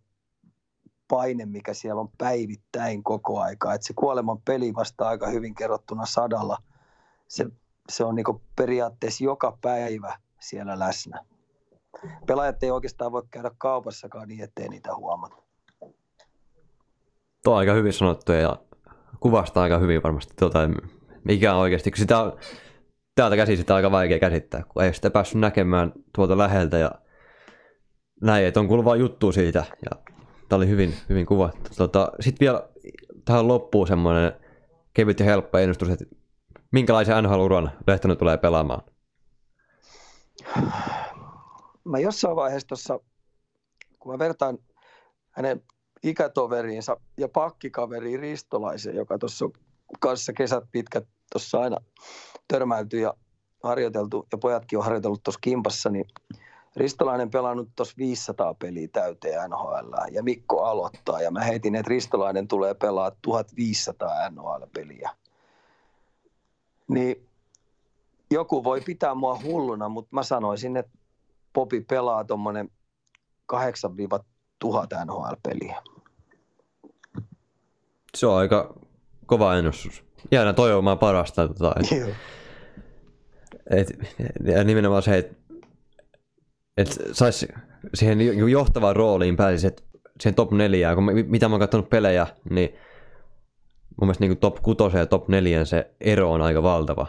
[1.10, 3.74] paine, mikä siellä on päivittäin koko aika.
[3.74, 6.58] Et se kuoleman peli vasta aika hyvin kerrottuna sadalla.
[7.28, 7.46] Se,
[7.88, 11.24] se on niinku periaatteessa joka päivä siellä läsnä.
[12.26, 15.36] Pelaajat ei oikeastaan voi käydä kaupassakaan niin, ettei niitä huomata.
[17.44, 18.56] Tuo on aika hyvin sanottu ja
[19.20, 20.58] kuvastaa aika hyvin varmasti tuota,
[21.24, 22.38] mikä on oikeasti, sitä on,
[23.14, 26.90] täältä käsin sitä on aika vaikea käsittää, kun ei sitä päässyt näkemään tuolta läheltä ja
[28.22, 30.12] näin, että on kuullut juttu siitä ja
[30.50, 31.70] tämä oli hyvin, hyvin kuvattu.
[31.76, 32.68] Tota, Sitten vielä
[33.24, 34.32] tähän loppuu semmoinen
[34.94, 36.04] kevyt ja helppo ennustus, että
[36.70, 38.82] minkälaisen NHL-uran Lehtonen tulee pelaamaan?
[41.84, 43.00] Mä jossain vaiheessa tuossa,
[43.98, 44.58] kun mä vertaan
[45.30, 45.62] hänen
[46.02, 49.50] ikätoveriinsa ja pakkikaveriin Ristolaisen, joka tuossa
[50.00, 51.76] kanssa kesät pitkät tuossa aina
[52.48, 53.14] törmäilty ja
[53.62, 56.04] harjoiteltu, ja pojatkin on harjoitellut tuossa kimpassa, niin
[56.76, 62.48] Ristolainen pelannut tuossa 500 peliä täyteen NHL ja Mikko aloittaa ja mä heitin, että Ristolainen
[62.48, 65.10] tulee pelaa 1500 NHL-peliä.
[66.88, 67.28] Niin
[68.30, 70.98] joku voi pitää mua hulluna, mutta mä sanoisin, että
[71.52, 72.70] Popi pelaa tuommoinen
[73.52, 73.56] 8-1000
[75.04, 75.82] NHL-peliä.
[78.16, 78.74] Se on aika
[79.26, 80.04] kova ennustus.
[80.30, 81.48] Jäädään toivomaan parasta.
[81.48, 81.74] Tota,
[83.70, 83.88] et, et,
[84.44, 85.39] ja nimenomaan se, että
[86.80, 87.48] että saisi
[87.94, 88.20] siihen
[88.50, 89.82] johtavaan rooliin pääsisi, että
[90.20, 92.70] siihen top 4, kun mitä mä oon katsonut pelejä, niin
[94.00, 97.06] mun mielestä niin top 6 ja top 4 se ero on aika valtava.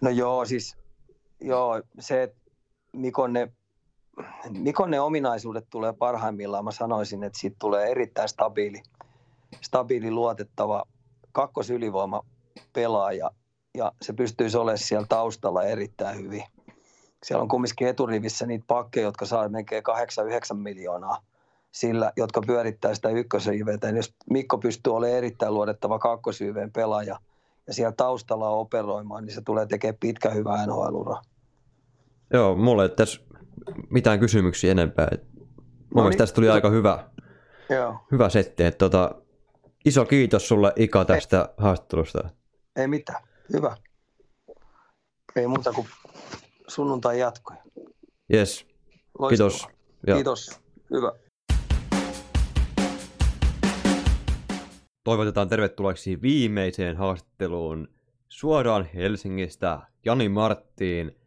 [0.00, 0.76] No joo, siis
[1.40, 2.40] joo, se, että
[2.92, 3.52] Mikon ne,
[4.50, 8.82] Mikon ne ominaisuudet tulee parhaimmillaan, mä sanoisin, että siitä tulee erittäin stabiili,
[9.60, 10.84] stabiili luotettava
[11.32, 12.22] kakkosylivoima
[12.72, 13.30] pelaaja
[13.74, 16.44] ja se pystyisi olemaan siellä taustalla erittäin hyvin
[17.24, 19.82] siellä on kumminkin eturivissä niitä pakkeja, jotka saa melkein
[20.52, 21.24] 8-9 miljoonaa
[21.72, 23.88] sillä, jotka pyörittää sitä ykkösyyvetä.
[23.88, 27.18] Jos Mikko pystyy olemaan erittäin luodettava kakkosyyveen pelaaja
[27.66, 31.14] ja siellä taustalla operoimaan, niin se tulee tekemään pitkä hyvä nhl
[32.32, 33.20] Joo, mulle ei tässä
[33.90, 35.08] mitään kysymyksiä enempää.
[35.94, 36.52] Mun no niin, tästä tuli to...
[36.52, 37.04] aika hyvä,
[37.70, 37.96] Joo.
[38.12, 38.64] hyvä setti.
[38.64, 39.14] Että tota,
[39.84, 42.30] iso kiitos sulle Ika tästä ei, haastattelusta.
[42.76, 43.76] Ei mitään, hyvä.
[45.36, 45.86] Ei muuta kuin
[46.70, 47.56] sunnuntai jatkoi.
[48.34, 48.66] Yes,
[49.28, 49.68] kiitos.
[50.06, 50.14] Ja.
[50.14, 50.60] Kiitos,
[50.90, 51.12] hyvä.
[55.04, 57.88] Toivotetaan tervetulleeksi viimeiseen haastatteluun
[58.28, 61.18] suoraan Helsingistä Jani Marttiin,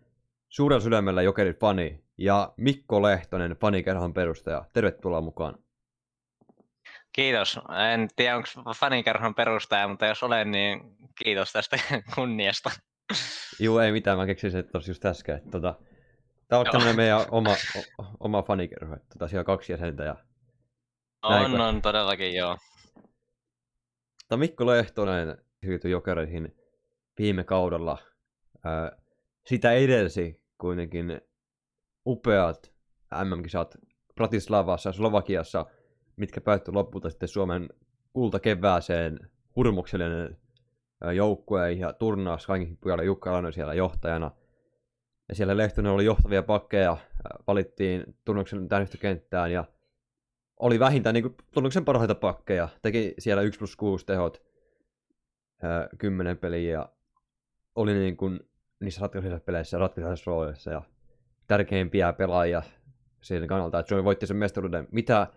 [0.50, 4.66] suurella sydämellä Jokerin fani ja Mikko Lehtonen, fanikerhon perustaja.
[4.74, 5.56] Tervetuloa mukaan.
[7.14, 7.60] Kiitos.
[7.94, 10.82] En tiedä, onko fanikerhon perustaja, mutta jos olen, niin
[11.24, 11.78] kiitos tästä
[12.16, 12.70] kunniasta.
[13.60, 14.18] Joo, ei mitään.
[14.18, 15.36] Mä keksin se tosi just äsken.
[15.36, 15.76] Että, tota,
[16.48, 17.56] Tämä on tämmöinen meidän oma,
[17.98, 18.96] o, oma fanikerho.
[18.96, 20.04] Että, tota, siellä on kaksi jäsentä.
[20.04, 20.16] Ja...
[21.22, 22.58] On, Näin, on, todellakin joo.
[24.28, 26.56] Tämä Mikko Lehtonen siirtyi jokereihin
[27.20, 27.98] viime kaudella.
[28.64, 28.98] Ää,
[29.46, 31.22] sitä edelsi kuitenkin
[32.06, 32.74] upeat
[33.24, 33.78] MM-kisat
[34.16, 35.66] Bratislavassa ja Slovakiassa,
[36.16, 37.70] mitkä päättyi lopulta sitten Suomen
[38.14, 39.20] kultakevääseen
[39.56, 40.38] hurmuksellinen
[41.16, 44.32] joukkue ja turnaus kaikki pojalla Jukka Alainen siellä johtajana.
[45.30, 46.98] Ja siellä Lehtonen oli johtavia pakkeja,
[47.48, 48.68] valittiin turnauksen
[49.00, 49.66] kenttään ja
[50.60, 52.70] oli vähintään niin tunnuksen parhaita pakkeja.
[52.82, 54.42] Teki siellä 1 plus 6 tehot,
[55.98, 56.90] 10 peliä ja
[57.76, 58.40] oli niin kuin
[58.80, 60.82] niissä ratkaisuissa peleissä ratkaisuissa roolissa ja
[61.48, 62.62] tärkeimpiä pelaajia
[63.22, 64.88] siinä kannalta, että Suomi voitti sen mestaruuden.
[64.92, 65.28] Mitä,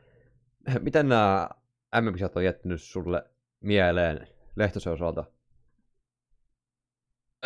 [0.81, 1.49] miten nämä
[1.91, 3.25] mm on jättänyt sulle
[3.61, 5.25] mieleen Lehtosen osalta?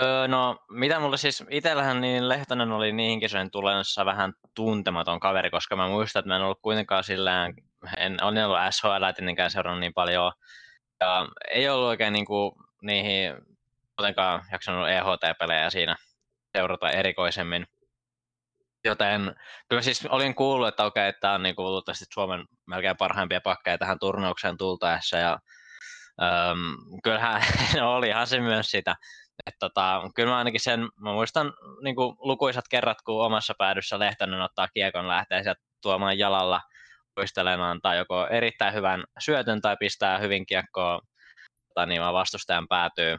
[0.03, 5.51] Öö, no, mitä mulle siis, itsellähän niin Lehtonen oli niihin kisojen tulennossa vähän tuntematon kaveri,
[5.51, 7.55] koska mä muistan, että mä en ollut kuitenkaan sillään,
[7.97, 10.33] en, olen ollut SHL, tietenkään seurannut niin paljon,
[11.01, 13.35] ja ei ollut oikein niin kuin, niihin
[13.99, 15.97] jotenkaan jaksanut EHT-pelejä siinä
[16.57, 17.67] seurata erikoisemmin.
[18.85, 19.35] Joten
[19.69, 23.79] kyllä siis olin kuullut, että okei, että tämä on niin luultavasti Suomen melkein parhaimpia pakkeja
[23.79, 25.17] tähän turnaukseen tultaessa.
[25.17, 25.39] Ja,
[26.23, 27.43] äm, kyllähän
[27.97, 28.97] olihan se myös sitä.
[29.47, 33.99] Et tota, kyllä mä ainakin sen, mä muistan niin kuin lukuisat kerrat, kun omassa päädyssä
[33.99, 36.61] Lehtonen ottaa kiekon lähtee sieltä tuomaan jalalla
[37.21, 41.01] uistelemaan tai joko erittäin hyvän syötön tai pistää hyvin kiekkoa
[41.69, 43.17] tota, niin vastustajan päätyy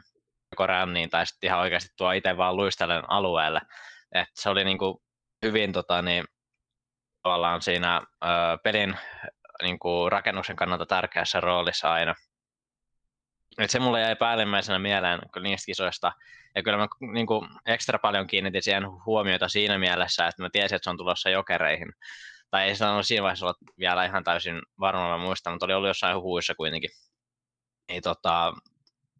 [0.52, 3.60] joko ränniin tai sitten ihan oikeasti tuo itse vaan luistelen alueelle.
[4.14, 4.98] Et se oli niin kuin
[5.42, 6.24] hyvin tota, niin,
[7.22, 8.28] tavallaan siinä ö,
[8.64, 8.96] pelin
[9.62, 12.14] niin kuin rakennuksen kannalta tärkeässä roolissa aina.
[13.58, 16.12] Et se mulle jäi päällimmäisenä mieleen niistä kisoista.
[16.54, 20.76] Ja kyllä mä niin kuin, ekstra paljon kiinnitin siihen huomiota siinä mielessä, että mä tiesin,
[20.76, 21.92] että se on tulossa jokereihin.
[22.50, 25.88] Tai ei se ole siinä vaiheessa ollut vielä ihan täysin varmalla muista, mutta oli ollut
[25.88, 26.90] jossain huuissa kuitenkin.
[27.88, 28.52] Niin, tota,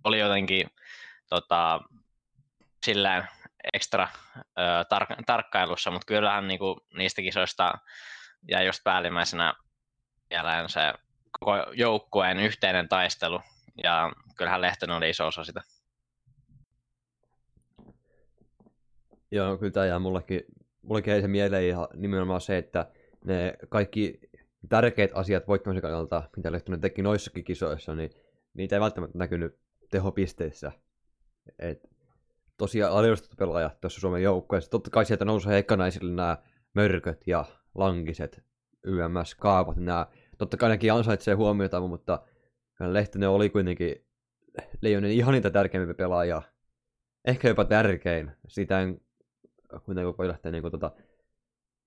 [0.05, 0.67] oli jotenkin
[1.29, 1.81] tota,
[2.85, 3.29] silleen
[3.75, 4.63] ekstra ö,
[4.95, 7.75] tar- tarkkailussa, mutta kyllähän niinku, niistä kisoista
[8.51, 9.55] jäi just päällimmäisenä
[10.31, 10.93] mieleen se
[11.41, 13.41] koko joukkueen yhteinen taistelu,
[13.83, 15.63] ja kyllähän Lehtonen oli iso osa sitä.
[19.31, 20.41] Joo, kyllä tämä jää mullekin,
[20.83, 22.91] mullekin se mieleen ihan nimenomaan se, että
[23.25, 24.21] ne kaikki
[24.69, 28.11] tärkeät asiat voittamisen kannalta, mitä Lehtonen teki noissakin kisoissa, niin
[28.55, 29.59] niitä ei välttämättä näkynyt
[29.91, 30.73] tehopisteissä.
[31.59, 31.83] Et
[32.59, 34.71] tosiaan aliedustettu pelaaja tuossa Suomen joukkueessa.
[34.71, 36.39] Totta kai sieltä nousee ekana esille nämä
[36.75, 37.45] mörköt ja
[37.75, 38.45] lankiset
[38.85, 39.77] YMS kaavat.
[39.77, 40.07] Nämä,
[40.39, 42.23] totta kai nekin ansaitsee huomiota, mutta
[42.89, 44.07] Lehtinen oli kuitenkin
[44.81, 46.43] Leijonen ihan niitä tärkeimpiä pelaajia.
[47.25, 48.33] Ehkä jopa tärkein.
[48.49, 49.01] Sitä en
[49.85, 50.91] kuitenkaan voi lähteä niin kuin, tota...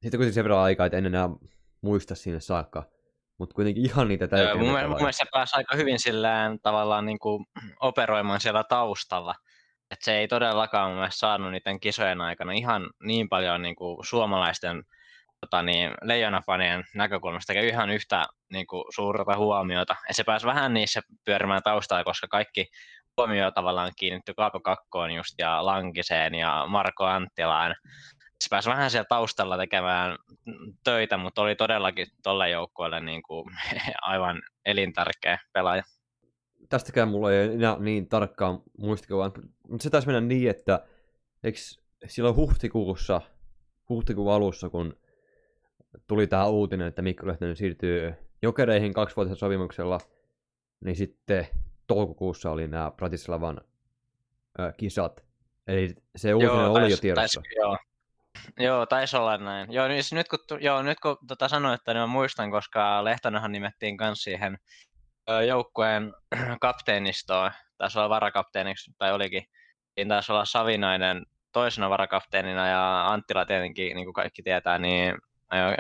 [0.02, 1.30] Sitten kuitenkin sen verran aikaa, että en enää
[1.82, 2.84] muista sinne saakka.
[3.38, 7.20] Mutta kuitenkin ihan niitä tärkeimpiä Mun, mun mielestä se pääsi aika hyvin sillään tavallaan niin
[7.20, 7.46] kuin
[7.80, 9.36] operoimaan siellä taustalla
[9.92, 13.98] et se ei todellakaan mun mielestä saanut niiden kisojen aikana ihan niin paljon niin kuin
[14.06, 14.84] suomalaisten
[15.46, 19.96] tota niin, leijonafanien näkökulmasta eikä ihan yhtä niin kuin, suurta huomiota.
[20.08, 22.68] Ja se pääsi vähän niissä pyörimään taustalla, koska kaikki
[23.18, 27.76] huomio tavallaan kiinnittyi Kaapo Kakkoon just ja Lankiseen ja Marko Anttilaan.
[28.40, 30.18] Se pääsi vähän siellä taustalla tekemään
[30.84, 33.46] töitä, mutta oli todellakin tolle joukkueelle niin kuin,
[34.02, 35.84] aivan elintärkeä pelaaja
[36.70, 39.32] tästäkään mulla ei enää niin tarkkaan muistikuvaa,
[39.70, 40.86] mutta se taisi mennä niin, että
[41.44, 41.60] eikö
[42.08, 43.22] silloin huhtikuussa,
[43.90, 44.98] huhtikuun alussa, kun
[46.08, 50.00] tuli tämä uutinen, että Mikko Lehtinen siirtyy jokereihin kaksivuotisella sopimuksella,
[50.86, 51.48] niin sitten
[51.88, 53.62] toukokuussa oli nämä Bratislavan
[54.60, 55.26] ö, kisat.
[55.68, 57.42] Eli se uutinen joo, oli tais, jo tiedossa.
[57.42, 57.78] Tais, joo.
[58.60, 59.74] Joo, taisi olla näin.
[59.74, 63.52] Joo, niin nyt kun, joo, nyt kun tota sanoit, että niin mä muistan, koska Lehtonenhan
[63.52, 64.58] nimettiin myös siihen
[65.48, 66.14] joukkueen
[66.62, 69.44] kapteenistoa, taisi olla varakapteeniksi, tai olikin,
[69.98, 75.16] niin taisi olla Savinainen toisena varakapteenina ja Anttila tietenkin, niin kuin kaikki tietää, niin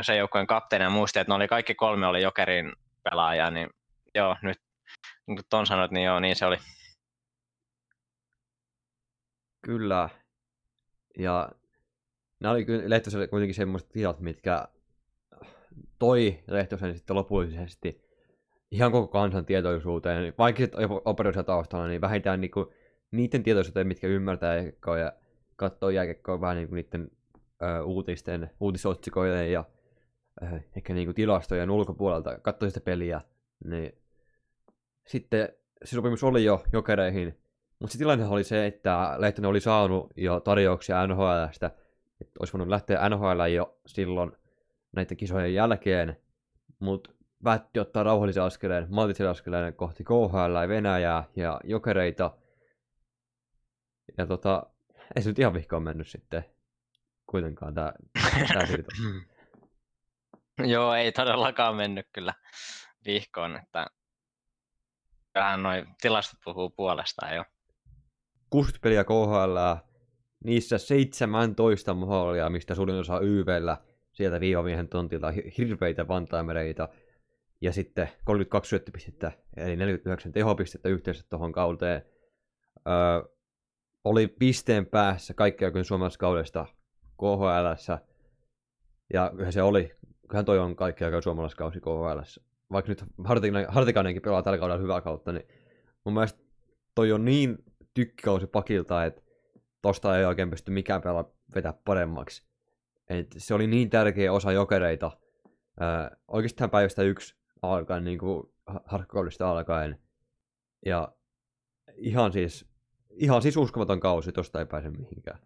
[0.01, 0.47] se joukkueen
[0.79, 3.69] ja muisti, että ne oli kaikki kolme oli Jokerin pelaajia, niin
[4.15, 4.61] joo, nyt
[5.27, 6.57] niin kuin Ton sanoit, niin joo, niin se oli.
[9.61, 10.09] Kyllä.
[11.17, 11.49] Ja
[12.39, 14.67] nämä oli kyllä Lehtoselle kuitenkin semmoiset tilat, mitkä
[15.99, 18.05] toi Lehtosen sitten lopullisesti
[18.71, 22.73] ihan koko kansan tietoisuuteen, vaikka sitten operoissa taustalla, niin vähintään niinku
[23.11, 24.55] niiden tietoisuuteen, mitkä ymmärtää
[24.99, 25.13] ja
[25.55, 27.11] katsoo jääkiekkoa vähän niinku niiden
[27.85, 29.65] uutisten, uutisotsikoiden ja
[30.75, 33.21] ehkä niinku tilastojen ulkopuolelta, katsoo sitä peliä,
[33.65, 33.97] niin
[35.07, 35.49] sitten
[35.83, 37.39] se sopimus oli jo jokereihin,
[37.79, 41.71] mutta se tilanne oli se, että Lehtonen oli saanut jo tarjouksia NHLstä,
[42.21, 44.31] että olisi voinut lähteä NHL jo silloin
[44.91, 46.17] näiden kisojen jälkeen,
[46.79, 47.09] mutta
[47.43, 52.37] päätti ottaa rauhallisen askeleen, maltillisen askeleen kohti KHL, Venäjää ja jokereita.
[54.17, 54.63] Ja tota,
[55.15, 56.45] ei se nyt ihan vihkoon mennyt sitten
[57.27, 57.93] kuitenkaan tämä,
[58.53, 58.91] tämä siirto.
[60.63, 62.33] Joo, ei todellakaan mennyt kyllä
[63.05, 63.87] vihkoon, että
[65.35, 67.43] vähän noin tilastot puhuu puolestaan jo.
[68.49, 69.57] 60 peliä KHL,
[70.43, 73.77] niissä 17 maalia, mistä suurin osa YVllä
[74.11, 76.89] sieltä viivamiehen tontilta hirveitä vantaimereita.
[77.61, 82.05] Ja sitten 32 syöttöpistettä, eli 49 tehopistettä yhteensä tuohon kauteen.
[82.87, 83.35] Öö,
[84.03, 86.65] oli pisteen päässä kaikkea kuin suomalaisesta kaudesta
[87.17, 87.93] KHL.
[89.13, 89.91] Ja kyllä se oli,
[90.27, 92.19] kyllähän toi on kaikkea kuin suomalaiskausi KHL.
[92.71, 93.03] Vaikka nyt
[93.67, 95.47] Hartikainenkin pelaa tällä kaudella hyvää kautta, niin
[96.03, 96.39] mun mielestä
[96.95, 97.57] toi on niin
[97.93, 99.21] tykkikausi pakilta, että
[99.81, 102.47] tosta ei oikein pysty mikään pelaa vetää paremmaksi.
[103.09, 105.11] Et se oli niin tärkeä osa jokereita.
[105.81, 108.43] Öö, oikeastaan päivästä yksi alkaen, niin kuin
[108.85, 109.99] harkkaudesta alkaen.
[110.85, 111.11] Ja
[111.95, 112.65] ihan siis,
[113.09, 115.39] ihan siis uskomaton kausi, tosta ei pääse mihinkään.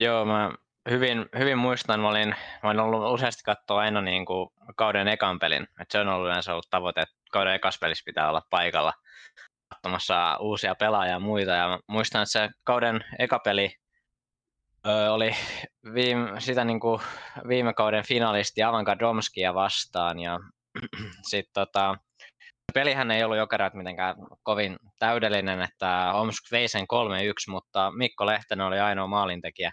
[0.00, 0.52] Joo, mä
[0.90, 5.38] hyvin, hyvin muistan, mä olin, mä olin ollut useasti katsoa aina niin kuin kauden ekan
[5.38, 5.68] pelin.
[5.80, 8.92] Et se on ollut yleensä ollut tavoite, että kauden ekas pelissä pitää olla paikalla
[9.68, 11.50] katsomassa uusia pelaajia ja muita.
[11.50, 13.74] Ja muistan, että se kauden eka peli
[14.86, 15.30] ö, oli
[15.94, 17.00] viime, sitä niin kuin
[17.48, 20.18] viime kauden finalisti Avanka Domskia vastaan.
[20.18, 20.38] Ja
[21.30, 21.96] sitten tota,
[22.74, 26.84] pelihän ei ollut jokerat mitenkään kovin täydellinen, että Omsk vei sen 3-1,
[27.48, 29.72] mutta Mikko Lehtonen oli ainoa maalintekijä.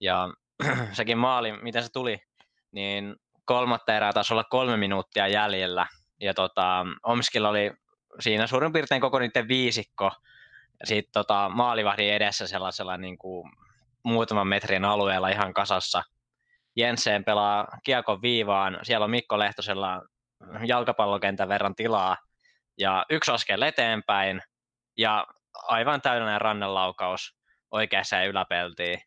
[0.00, 0.28] Ja
[0.92, 2.20] sekin maali, miten se tuli,
[2.72, 5.86] niin kolmatta erää taisi olla kolme minuuttia jäljellä.
[6.20, 7.72] Ja tota, Omskilla oli
[8.20, 10.10] siinä suurin piirtein koko niiden viisikko.
[10.84, 13.50] Sitten tota, maalivahdin edessä sellaisella niin kuin
[14.02, 16.02] muutaman metrin alueella ihan kasassa.
[16.76, 20.02] Jensen pelaa kiekon viivaan, siellä on Mikko Lehtosella
[20.66, 22.16] jalkapallokentän verran tilaa
[22.78, 24.42] ja yksi askel eteenpäin
[24.98, 27.36] ja aivan täydellinen rannelaukaus
[27.70, 29.00] oikeassa ja yläpeltiin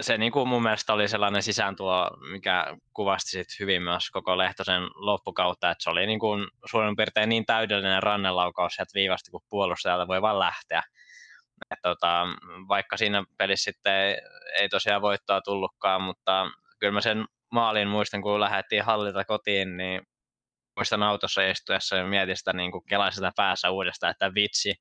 [0.00, 4.82] se niin kuin mun mielestä oli sellainen sisääntulo, mikä kuvasti sit hyvin myös koko Lehtosen
[4.94, 10.08] loppukautta, että se oli niin kuin suurin piirtein niin täydellinen rannelaukaus sieltä viivasta, kun puolustajalta
[10.08, 10.82] voi vaan lähteä.
[11.70, 12.26] Et tota,
[12.68, 14.16] vaikka siinä pelissä sitten ei,
[14.60, 16.50] ei tosiaan voittoa tullutkaan, mutta
[16.80, 20.02] kyllä mä sen maalin muistan, kun lähdettiin hallita kotiin, niin
[20.76, 24.74] muistan autossa istuessa ja mietin sitä, niin kuin sitä päässä uudestaan, että vitsi,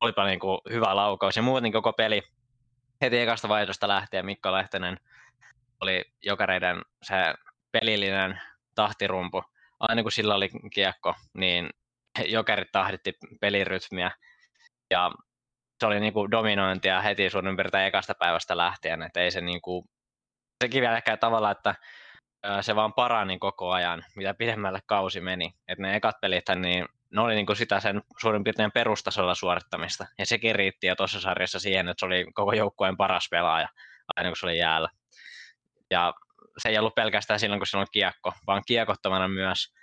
[0.00, 2.22] olipa niin kuin hyvä laukaus ja muuten koko peli
[3.00, 5.00] heti ekasta vaihdosta lähtien Mikko Lehtinen
[5.80, 7.14] oli jokareiden se
[7.72, 8.40] pelillinen
[8.74, 9.42] tahtirumpu.
[9.80, 11.70] Aina kun sillä oli kiekko, niin
[12.24, 14.10] jokerit tahditti pelirytmiä
[14.90, 15.10] ja
[15.80, 19.62] se oli niin kuin dominointia heti suurin piirtein ekasta päivästä lähtien, että ei se niin
[19.62, 19.84] kuin,
[20.64, 21.74] sekin vielä ehkä tavalla, että
[22.60, 25.54] se vaan parani koko ajan, mitä pidemmälle kausi meni.
[25.68, 30.06] että ne ekat pelit, niin ne oli niin kuin sitä sen suurin piirtein perustasolla suorittamista.
[30.18, 33.68] Ja sekin riitti jo tuossa sarjassa siihen, että se oli koko joukkueen paras pelaaja,
[34.16, 34.88] aina kun se oli jäällä.
[35.90, 36.14] Ja
[36.58, 39.74] se ei ollut pelkästään silloin, kun se on kiekko, vaan kiekottomana myös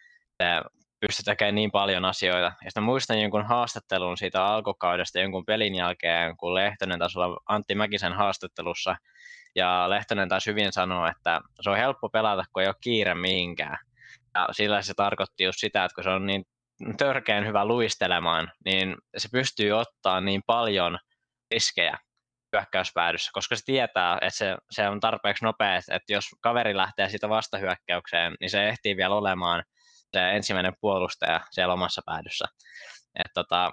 [1.00, 2.46] pystyi tekemään niin paljon asioita.
[2.46, 7.76] Ja sitten muistan jonkun haastattelun siitä alkukaudesta jonkun pelin jälkeen, kun Lehtonen taisi olla Antti
[7.76, 8.96] Mäkisen haastattelussa,
[9.56, 13.78] ja Lehtonen taisi hyvin sanoa, että se on helppo pelata, kun ei ole kiire mihinkään.
[14.36, 16.46] Ja sillä se tarkoitti just sitä, että kun se on niin
[16.98, 21.00] törkeän hyvä luistelemaan, niin se pystyy ottaa niin paljon
[21.52, 21.98] riskejä
[22.56, 27.30] hyökkäyspäädyssä, koska se tietää, että se, se on tarpeeksi nopea, että jos kaveri lähtee siitä
[27.30, 29.64] vastahyökkäykseen, niin se ehtii vielä olemaan
[30.14, 32.46] se ensimmäinen puolustaja siellä omassa päädyssä.
[33.16, 33.72] Et tota,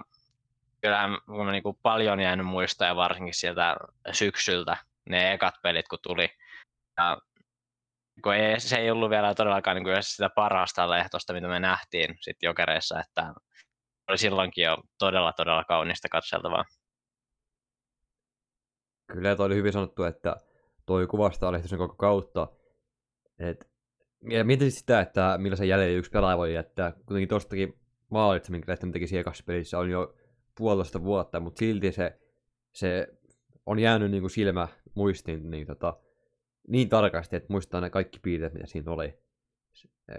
[0.81, 3.75] kyllähän on niin kuin paljon jäänyt muistoja varsinkin sieltä
[4.11, 4.77] syksyltä,
[5.09, 6.29] ne ekat pelit kun tuli.
[6.97, 7.17] Ja
[8.23, 12.37] kun ei, se ei ollut vielä todellakaan niin sitä parasta lehtosta, mitä me nähtiin sit
[12.41, 13.33] jokereissa, että
[14.09, 16.65] oli silloinkin jo todella, todella kaunista katseltavaa.
[19.13, 20.35] Kyllä, toi oli hyvin sanottu, että
[20.85, 22.47] toi kuvastaa Lehtosen koko kautta.
[23.39, 23.69] Et,
[24.29, 26.91] ja mietin sitä, että millaisen jäljen yksi pelaaja voi jättää.
[26.91, 30.15] Kuitenkin tuostakin maalit, minkä Lehtonen teki siellä pelissä, on jo
[30.57, 32.19] puolitoista vuotta, mutta silti se,
[32.73, 33.07] se
[33.65, 35.97] on jäänyt niin kuin silmä muistiin niin, tota,
[36.67, 39.19] niin tarkasti, että muistaa ne kaikki piirteet, mitä siinä oli.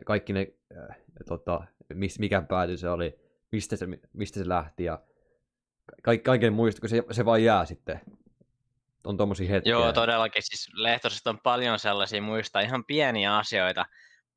[0.04, 0.96] Kaikki ne, äh,
[1.28, 1.60] tota,
[1.94, 3.18] mis, mikä pääty se oli,
[3.52, 5.00] mistä se, mistä se lähti ja
[6.02, 8.00] ka- kaiken muista, kun se, se vaan jää sitten.
[9.04, 9.70] On tommosia hetkiä.
[9.70, 10.42] Joo, todellakin.
[10.42, 13.86] Siis Lehtosesta on paljon sellaisia muista ihan pieniä asioita,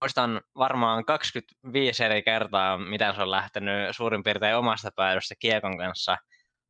[0.01, 6.18] muistan varmaan 25 eri kertaa, miten se on lähtenyt suurin piirtein omasta päädystä kiekon kanssa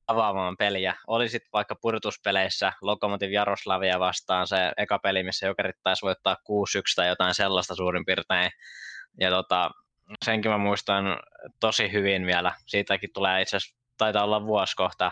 [0.09, 0.95] avaamaan peliä.
[1.07, 6.37] Oli sitten vaikka purtuspeleissä Lokomotiv Jaroslavia vastaan se eka peli, missä Jokerit taisi voittaa 6-1
[6.95, 8.51] tai jotain sellaista suurin piirtein.
[9.19, 9.71] Ja tota,
[10.25, 11.05] senkin mä muistan
[11.59, 12.53] tosi hyvin vielä.
[12.65, 15.11] Siitäkin tulee itse asiassa, taitaa olla vuosi kohta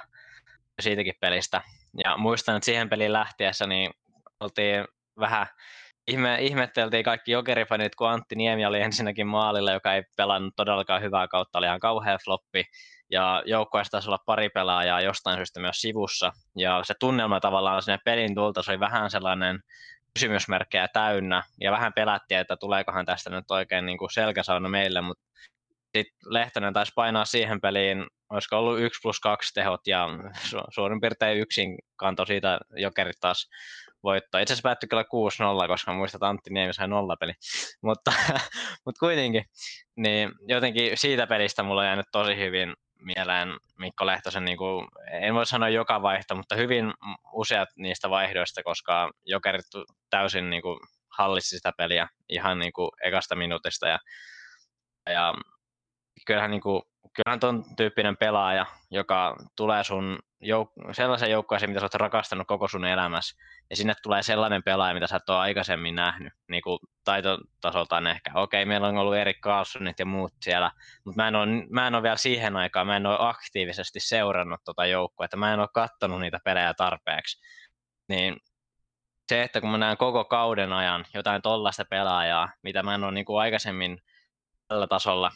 [0.81, 1.61] siitäkin pelistä.
[2.03, 3.91] Ja muistan, että siihen peliin lähtiessä niin
[4.39, 4.85] oltiin
[5.19, 5.47] vähän
[6.07, 11.27] ihme, ihmetteltiin kaikki jokerifanit, kun Antti Niemi oli ensinnäkin maalilla, joka ei pelannut todellakaan hyvää
[11.27, 12.63] kautta, oli ihan kauhea floppi.
[13.11, 16.31] Ja joukkueessa taisi olla pari pelaajaa jostain syystä myös sivussa.
[16.55, 19.59] Ja se tunnelma tavallaan sinne pelin tulta, se oli vähän sellainen
[20.13, 21.43] kysymysmerkkejä täynnä.
[21.61, 25.23] Ja vähän pelättiin, että tuleekohan tästä nyt oikein niin kuin selkäsauna meille, mutta
[25.97, 31.01] sitten Lehtonen taisi painaa siihen peliin, olisiko ollut 1 plus 2 tehot ja su- suurin
[31.01, 33.49] piirtein yksin kanto siitä jokerit taas
[34.03, 34.41] voittaa.
[34.41, 35.03] Itse asiassa päättyi kyllä
[35.65, 37.33] 6-0, koska muistat, Antti Niemi sai nollapeli.
[37.87, 38.13] mutta,
[38.85, 39.43] mutta kuitenkin,
[39.97, 45.33] niin jotenkin siitä pelistä mulla on jäänyt tosi hyvin mieleen Mikko Lehtosen, niin kuin, en
[45.33, 46.93] voi sanoa joka vaihto, mutta hyvin
[47.33, 49.65] useat niistä vaihdoista, koska jokerit
[50.09, 50.79] täysin niin kuin,
[51.17, 53.87] hallitsi sitä peliä ihan niin kuin, ekasta minuutista.
[53.87, 53.99] Ja,
[55.09, 55.33] ja
[56.27, 56.81] kyllähän, niin kuin,
[57.13, 62.67] kyllähän ton tyyppinen pelaaja, joka tulee sun jouk- sellaisen joukkueeseen, mitä sä oot rakastanut koko
[62.67, 63.35] sun elämässä,
[63.69, 68.31] ja sinne tulee sellainen pelaaja, mitä sä et ole aikaisemmin nähnyt, niin kuin taitotasoltaan ehkä.
[68.35, 70.71] Okei, meillä on ollut Erik Carlsonit ja muut siellä,
[71.05, 74.61] mutta mä en, ole, mä en ole vielä siihen aikaan, mä en ole aktiivisesti seurannut
[74.65, 77.41] tota joukkuetta, mä en ole katsonut niitä pelejä tarpeeksi.
[78.09, 78.37] Niin
[79.29, 83.11] se, että kun mä näen koko kauden ajan jotain tollaista pelaajaa, mitä mä en ole
[83.11, 84.01] niin kuin aikaisemmin
[84.67, 85.31] tällä tasolla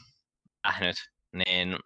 [0.63, 0.95] nähnyt,
[1.33, 1.77] niin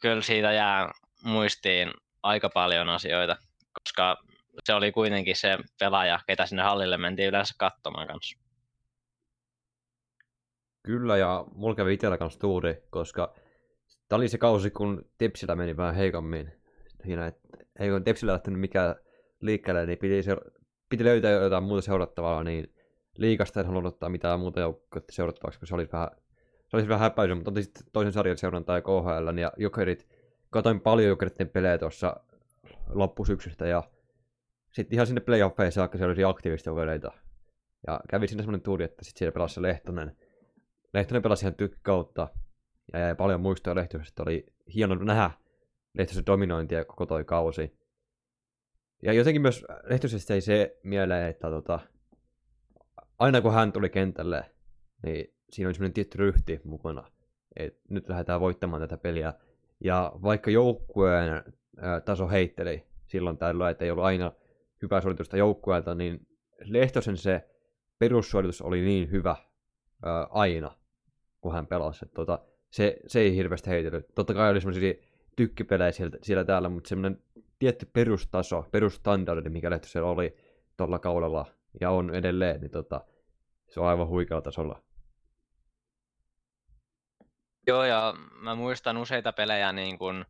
[0.00, 0.92] kyllä siitä jää
[1.24, 1.90] muistiin
[2.22, 3.36] aika paljon asioita,
[3.72, 4.16] koska
[4.64, 8.38] se oli kuitenkin se pelaaja, ketä sinne hallille mentiin yleensä katsomaan kanssa.
[10.82, 13.34] Kyllä, ja mulla kävi itsellä kanssa tuuri, koska
[14.08, 16.52] tämä oli se kausi, kun Tepsillä meni vähän heikommin.
[17.04, 17.48] Siinä, että
[17.78, 18.94] ei kun Tepsillä lähtenyt mikään
[19.40, 20.36] liikkeelle, niin piti, se,
[20.88, 22.74] piti löytää jotain muuta seurattavaa, niin
[23.18, 26.08] liikasta en halunnut ottaa mitään muuta joukkoa seurattavaksi, koska se oli vähän,
[26.72, 30.08] se olisi vähän häpäisy, mutta otin sitten toisen sarjan seurantaa ja KHL, ja Jokerit,
[30.50, 32.16] katoin paljon Jokeritten pelejä tuossa
[32.88, 33.82] loppusyksystä, ja
[34.72, 37.12] sitten ihan sinne playoffeihin saakka siellä oli aktiivista jokereita.
[37.86, 40.16] Ja kävi sinne semmoinen tuuri, että sitten siellä pelasi Lehtonen.
[40.94, 42.28] Lehtonen pelasi ihan tykkäkautta,
[42.92, 44.22] ja jäi paljon muistoja Lehtoisesta.
[44.22, 45.30] Oli hieno nähdä
[45.94, 47.78] Lehtosen dominointia koko toi kausi.
[49.02, 51.80] Ja jotenkin myös Lehtoisesta ei se mieleen, että tota,
[53.18, 54.50] aina kun hän tuli kentälle,
[55.02, 57.04] niin siinä oli semmoinen tietty ryhti mukana.
[57.56, 59.34] että nyt lähdetään voittamaan tätä peliä.
[59.80, 61.44] Ja vaikka joukkueen
[62.04, 64.32] taso heitteli silloin tällöin, että ei ollut aina
[64.82, 66.26] hyvää suoritusta joukkueelta, niin
[66.64, 67.48] Lehtosen se
[67.98, 69.36] perussuoritus oli niin hyvä
[70.02, 70.76] ää, aina,
[71.40, 72.04] kun hän pelasi.
[72.04, 72.38] Että, tota,
[72.70, 74.06] se, se ei hirveästi heitellyt.
[74.14, 74.94] Totta kai oli semmoisia
[75.36, 77.22] tykkipelejä siellä, siellä täällä, mutta semmoinen
[77.58, 80.36] tietty perustaso, perustandardi, mikä Lehtosella oli
[80.76, 81.46] tuolla kaudella
[81.80, 83.04] ja on edelleen, niin tota,
[83.68, 84.82] se on aivan huikealla tasolla.
[87.66, 90.26] Joo, ja mä muistan useita pelejä niin kun,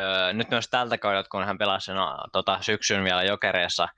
[0.00, 3.88] öö, nyt myös tältä kaudelta, kun hän pelasi no, tota, syksyn vielä Jokereessa,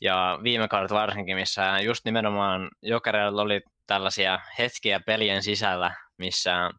[0.00, 6.70] ja viime kaudet varsinkin, missä just nimenomaan Jokereilla oli tällaisia hetkiä pelien sisällä, missä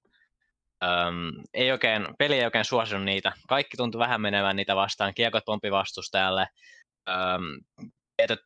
[0.83, 3.31] Öm, ei oikein, peli ei oikein suosinut niitä.
[3.47, 5.13] Kaikki tuntui vähän menevän niitä vastaan.
[5.13, 6.47] Kiekot pompi vastustajalle.
[7.09, 7.87] Öm,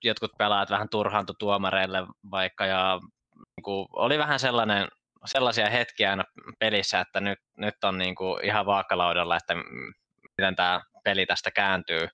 [0.03, 2.65] jotkut pelaajat vähän turhaantu tuomareille vaikka.
[2.65, 2.99] Ja
[3.33, 4.87] niin oli vähän sellainen,
[5.25, 6.23] sellaisia hetkiä aina
[6.59, 9.55] pelissä, että nyt, nyt on niin kuin ihan vaakalaudalla, että
[10.37, 12.07] miten tämä peli tästä kääntyy.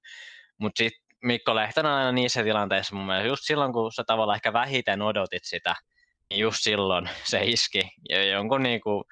[0.58, 4.54] Mutta sitten Mikko Lehtonen aina niissä tilanteissa mun mielestä, just silloin kun sä tavallaan ehkä
[4.54, 5.76] vähiten odotit sitä,
[6.30, 7.82] niin just silloin se iski.
[8.10, 9.04] Ja jonkun niin kuin,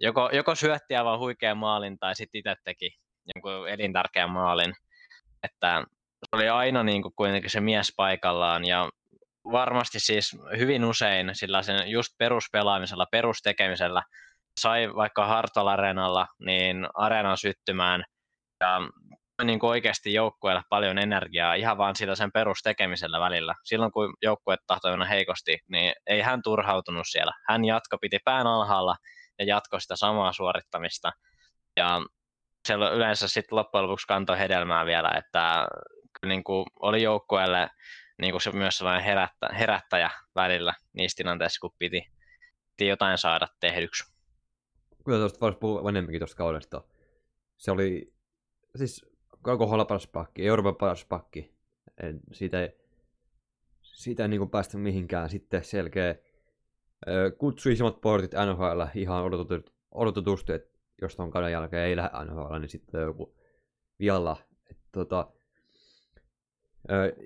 [0.00, 2.90] joko, joko syötti aivan huikean maalin tai sitten itse teki
[3.34, 4.74] jonkun elintärkeän maalin.
[5.42, 5.84] Että
[6.24, 8.90] se oli aina niin kuin kuitenkin se mies paikallaan ja
[9.52, 14.02] varmasti siis hyvin usein sillä sen just peruspelaamisella, perustekemisellä
[14.60, 18.04] sai vaikka Hartwell Areenalla niin areenan syttymään
[18.60, 18.80] ja
[19.44, 23.54] niin kuin oikeasti joukkueelle paljon energiaa ihan vaan sillä sen perustekemisellä välillä.
[23.64, 27.32] Silloin kun joukkue tahtoi mennä heikosti, niin ei hän turhautunut siellä.
[27.48, 28.96] Hän jatko, piti pään alhaalla
[29.38, 31.12] ja jatkoi sitä samaa suorittamista.
[31.76, 32.00] Ja
[32.68, 35.66] se yleensä sitten loppujen lopuksi kantoi hedelmää vielä, että
[36.26, 37.68] niin kuin oli joukkueelle
[38.20, 42.10] niin kuin se myös sellainen herättä, herättäjä välillä niissä tilanteissa, kun piti,
[42.76, 44.14] piti jotain saada tehdyksi.
[45.04, 46.84] Kyllä tuosta voisi puhua enemmänkin tuosta kaudesta.
[47.56, 48.14] Se oli
[48.76, 49.06] siis
[49.42, 51.54] KHL paras pakki, Euroopan paras pakki.
[52.02, 52.68] En, siitä ei,
[53.82, 55.30] siitä ei niin päästä mihinkään.
[55.30, 56.14] Sitten selkeä
[57.38, 59.24] kutsui isommat portit NHL ihan
[59.90, 63.36] odotetusti, että jos ton kauden jälkeen ei lähde NHL, niin sitten joku
[63.98, 64.36] vialla.
[64.70, 65.32] Et, tota,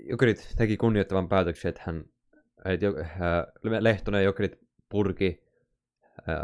[0.05, 2.05] Jokerit teki kunnioittavan päätöksen, että hän
[2.65, 2.87] että
[3.81, 5.45] Lehtonen ja Jokerit purki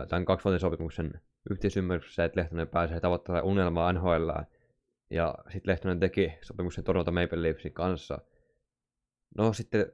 [0.08, 4.30] tämän kaksivuotisen sopimuksen yhteisymmärryksessä, että Lehtonen pääsee tavoittamaan unelmaa NHL.
[5.10, 8.18] Ja sitten Lehtonen teki sopimuksen Toronto Maple Leafsin kanssa.
[9.38, 9.92] No sitten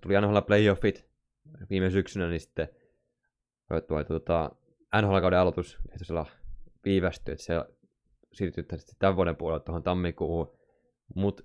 [0.00, 1.06] tuli NHL playoffit
[1.70, 2.68] viime syksynä, niin sitten
[3.88, 4.50] tuo, tuota,
[5.02, 6.26] NHL-kauden aloitus Lehtosella
[6.84, 7.54] viivästyi, että se
[8.32, 8.64] siirtyi
[8.98, 10.58] tämän vuoden puolella tuohon tammikuuhun.
[11.14, 11.42] Mutta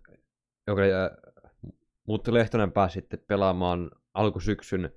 [2.07, 4.91] mut Lehtonen pääsi sitten pelaamaan alkusyksyn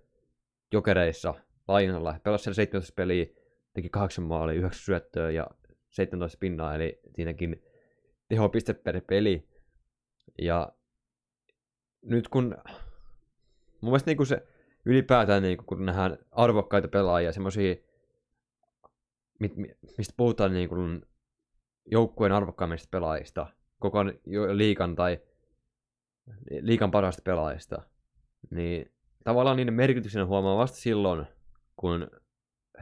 [0.73, 1.35] jokereissa
[1.69, 2.21] lainalla.
[2.23, 3.27] Pelasi siellä 17 peliä,
[3.75, 5.47] teki 8 maalia, 9 syöttöä ja
[5.91, 7.63] 17 pinnaa, eli siinäkin
[8.29, 9.49] tehopiste per peli.
[10.39, 10.73] Ja
[12.03, 12.57] nyt kun
[13.81, 14.47] mun mielestä niin se
[14.85, 17.75] ylipäätään niin kun nähdään arvokkaita pelaajia, semmoisia,
[19.99, 21.07] mistä puhutaan niin kuin
[21.91, 23.47] joukkueen arvokkaimmista pelaajista,
[23.79, 24.05] koko
[24.53, 25.19] liikan tai
[26.61, 27.83] liikan parasta pelaajista,
[28.51, 28.93] niin
[29.25, 31.27] tavallaan niiden merkityksen huomaa vasta silloin,
[31.77, 32.11] kun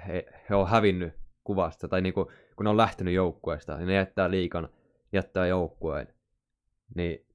[0.09, 4.31] he, he on hävinnyt kuvasta, tai niinku, kun ne on lähtenyt joukkueesta, niin ne jättää
[4.31, 4.69] liikan,
[5.13, 6.15] jättää joukkueen.
[6.95, 7.27] Niin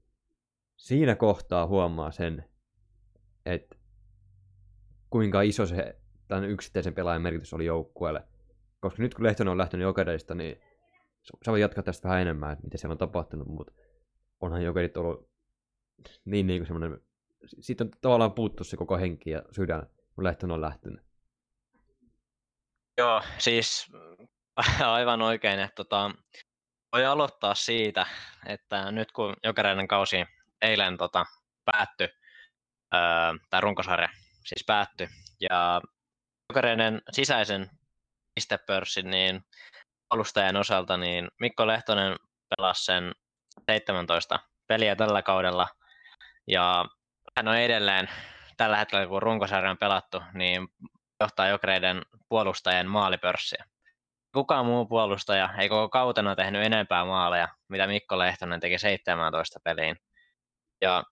[0.77, 2.45] siinä kohtaa huomaa sen,
[3.45, 3.75] että
[5.09, 5.95] kuinka iso se
[6.27, 8.23] tämän yksittäisen pelaajan merkitys oli joukkueelle.
[8.79, 10.61] Koska nyt kun Lehtonen on lähtenyt jokereista, niin
[11.45, 13.73] sä voit jatkaa tästä vähän enemmän, että mitä siellä on tapahtunut, mutta
[14.41, 15.30] onhan jokerit ollut
[16.25, 16.99] niin, niin semmoinen
[17.45, 21.01] siitä on tavallaan puuttu se koko henki ja sydän, kun Lehtonen on lähtenyt.
[22.97, 23.91] Joo, siis
[24.85, 26.11] aivan oikein, että tota,
[26.93, 28.05] voi aloittaa siitä,
[28.45, 30.25] että nyt kun jokereiden kausi
[30.61, 31.25] eilen tota,
[31.65, 32.07] päättyi,
[32.93, 33.01] öö,
[33.49, 34.09] tai runkosarja
[34.45, 35.07] siis päättyi,
[35.39, 35.81] ja
[36.49, 37.69] jokereiden sisäisen
[38.35, 39.41] pistepörssin niin
[40.09, 42.15] alustajan osalta, niin Mikko Lehtonen
[42.49, 43.11] pelasi sen
[43.71, 45.67] 17 peliä tällä kaudella,
[46.47, 46.85] ja
[47.37, 48.09] hän on edelleen
[48.57, 50.67] tällä hetkellä, kun runkosarja on pelattu, niin
[51.19, 53.65] johtaa Jokereiden puolustajien maalipörssiä.
[54.33, 59.95] Kukaan muu puolustaja ei koko kautena tehnyt enempää maaleja, mitä Mikko Lehtonen teki 17 peliin.
[60.81, 61.03] Ja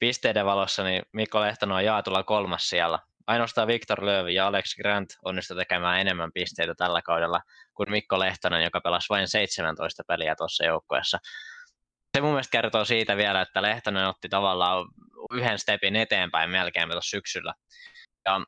[0.00, 2.98] pisteiden valossa niin Mikko Lehtonen on jaatulla kolmas siellä.
[3.26, 7.40] Ainoastaan Victor Löövi ja Alex Grant onnistu tekemään enemmän pisteitä tällä kaudella
[7.74, 11.18] kuin Mikko Lehtonen, joka pelasi vain 17 peliä tuossa joukkueessa.
[12.14, 14.86] Se mun mielestä kertoo siitä vielä, että Lehtonen otti tavallaan
[15.32, 17.54] yhden stepin eteenpäin melkein tuossa syksyllä.
[18.24, 18.40] Ja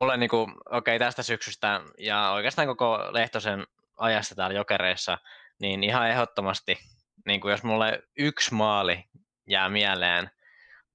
[0.00, 3.66] mulle niin okei, okay, tästä syksystä ja oikeastaan koko Lehtosen
[3.96, 5.18] ajasta täällä Jokereissa,
[5.60, 6.78] niin ihan ehdottomasti,
[7.26, 9.04] niin kuin jos mulle yksi maali
[9.48, 10.30] jää mieleen,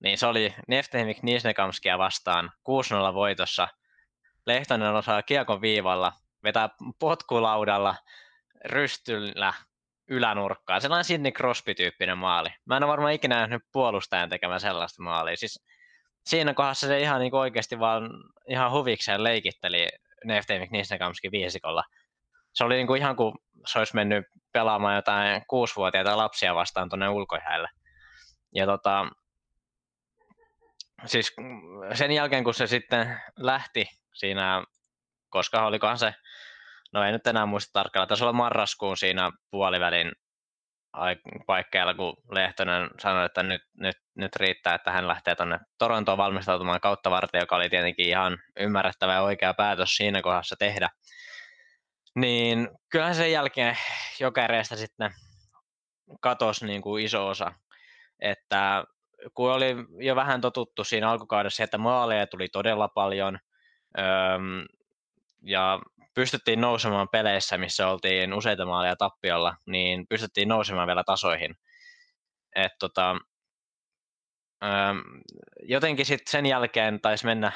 [0.03, 2.51] niin se oli Neftemik Nisnekamskia vastaan
[3.11, 3.67] 6-0 voitossa.
[4.45, 6.69] Lehtonen osaa kiekon viivalla, vetää
[6.99, 7.95] potkulaudalla,
[8.65, 9.53] rystyllä
[10.09, 10.81] ylänurkkaan.
[10.81, 12.49] Sellainen Sidney Crosby-tyyppinen maali.
[12.65, 15.37] Mä en ole varmaan ikinä nähnyt puolustajan tekemään sellaista maalia.
[15.37, 15.65] Siis
[16.25, 18.09] siinä kohdassa se ihan niin oikeasti vaan
[18.47, 19.87] ihan huvikseen leikitteli
[20.25, 21.83] Neftemik Nisnekamskin viisikolla.
[22.53, 23.33] Se oli niin kuin ihan kuin
[23.65, 27.69] se olisi mennyt pelaamaan jotain kuusivuotiaita lapsia vastaan tuonne ulkoihäille.
[28.55, 29.05] Ja tota,
[31.05, 31.33] siis
[31.93, 34.63] sen jälkeen kun se sitten lähti siinä,
[35.29, 36.13] koska olikohan se
[36.93, 40.11] no ei nyt enää muista tarkkaan, tässä olla marraskuun siinä puolivälin
[41.47, 46.81] paikkeilla, kun Lehtonen sanoi, että nyt, nyt, nyt riittää, että hän lähtee tuonne Torontoon valmistautumaan
[46.81, 50.89] kautta varten, joka oli tietenkin ihan ymmärrettävä ja oikea päätös siinä kohdassa tehdä.
[52.15, 53.77] Niin kyllähän sen jälkeen
[54.19, 55.11] jokereista sitten
[56.21, 57.53] katosi niin kuin iso osa.
[58.19, 58.83] Että
[59.33, 63.39] kun oli jo vähän totuttu siinä alkukaudessa, että maaleja tuli todella paljon,
[65.41, 65.79] ja
[66.13, 71.55] pystyttiin nousemaan peleissä, missä oltiin useita maaleja tappiolla, niin pystyttiin nousemaan vielä tasoihin.
[72.55, 73.15] Et tota,
[75.63, 77.51] jotenkin sitten sen jälkeen taisi mennä,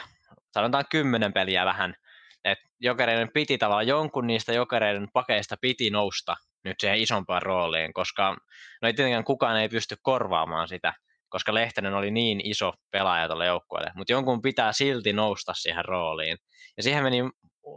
[0.51, 1.95] sanotaan kymmenen peliä vähän,
[2.43, 8.37] että jokereiden piti tavallaan jonkun niistä jokereiden pakeista piti nousta nyt siihen isompaan rooliin, koska
[8.81, 10.93] no ei tietenkään kukaan ei pysty korvaamaan sitä,
[11.29, 16.37] koska Lehtinen oli niin iso pelaaja tuolle joukkueelle, mutta jonkun pitää silti nousta siihen rooliin.
[16.77, 17.17] Ja siihen meni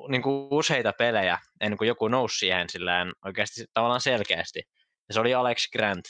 [0.09, 4.63] niin kuin useita pelejä ennen kuin joku nousi siihen silleen oikeasti tavallaan selkeästi.
[5.09, 6.05] Ja se oli Alex Grant,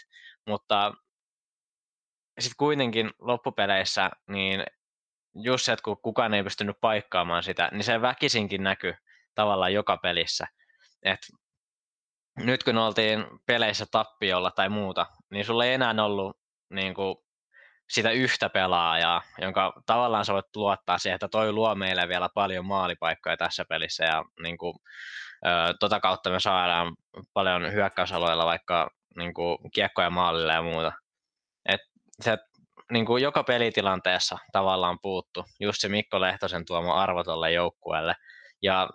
[0.47, 0.93] mutta
[2.41, 4.65] sitten kuitenkin loppupeleissä, niin
[5.35, 8.95] just se, että kun kukaan ei pystynyt paikkaamaan sitä, niin se väkisinkin näkyy
[9.35, 10.47] tavallaan joka pelissä.
[11.03, 11.21] Et
[12.37, 16.37] nyt kun oltiin peleissä tappiolla tai muuta, niin sulla ei enää ollut
[16.71, 17.17] niin kuin,
[17.91, 22.67] sitä yhtä pelaajaa, jonka tavallaan sä voit luottaa siihen, että toi luo meille vielä paljon
[22.67, 24.75] maalipaikkoja tässä pelissä ja niin kuin,
[25.47, 26.97] ö, tota kautta me saadaan
[27.35, 30.93] paljon hyökkäysalueilla vaikka niin kuin, kiekkoja maalille ja muuta.
[31.69, 31.81] Et
[32.21, 32.39] se
[32.93, 38.15] niin kuin joka pelitilanteessa tavallaan puuttu just se Mikko Lehtosen tuoma arvo tuolle joukkueelle.
[38.63, 38.89] Ja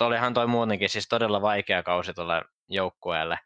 [0.00, 3.38] olihan toi muutenkin siis todella vaikea kausi tuolle joukkueelle.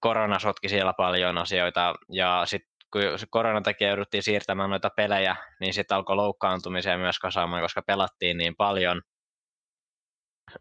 [0.00, 5.74] korona sotki siellä paljon asioita ja sitten kun koronan takia jouduttiin siirtämään noita pelejä, niin
[5.74, 9.02] sitten alkoi loukkaantumiseen myös kasaamaan, koska pelattiin niin paljon.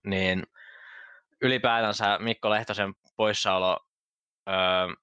[0.04, 0.44] Niin
[1.42, 3.80] ylipäätänsä Mikko Lehtosen poissaolo
[4.50, 4.56] öö,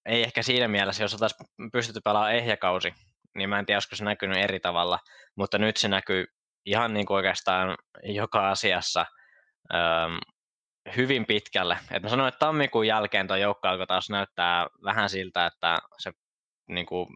[0.07, 2.95] ei ehkä siinä mielessä, jos oltaisiin pystytty pelaamaan ehjäkausi,
[3.35, 4.99] niin mä en tiedä, olisiko se näkynyt eri tavalla,
[5.37, 6.27] mutta nyt se näkyy
[6.67, 9.07] ihan niin kuin oikeastaan joka asiassa
[9.75, 9.81] öö,
[10.97, 11.79] hyvin pitkälle.
[11.91, 16.13] Et mä sanoin, että tammikuun jälkeen tuo joukko alkoi taas näyttää vähän siltä, että se
[16.69, 17.07] niin kuin,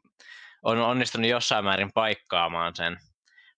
[0.62, 2.96] on onnistunut jossain määrin paikkaamaan sen,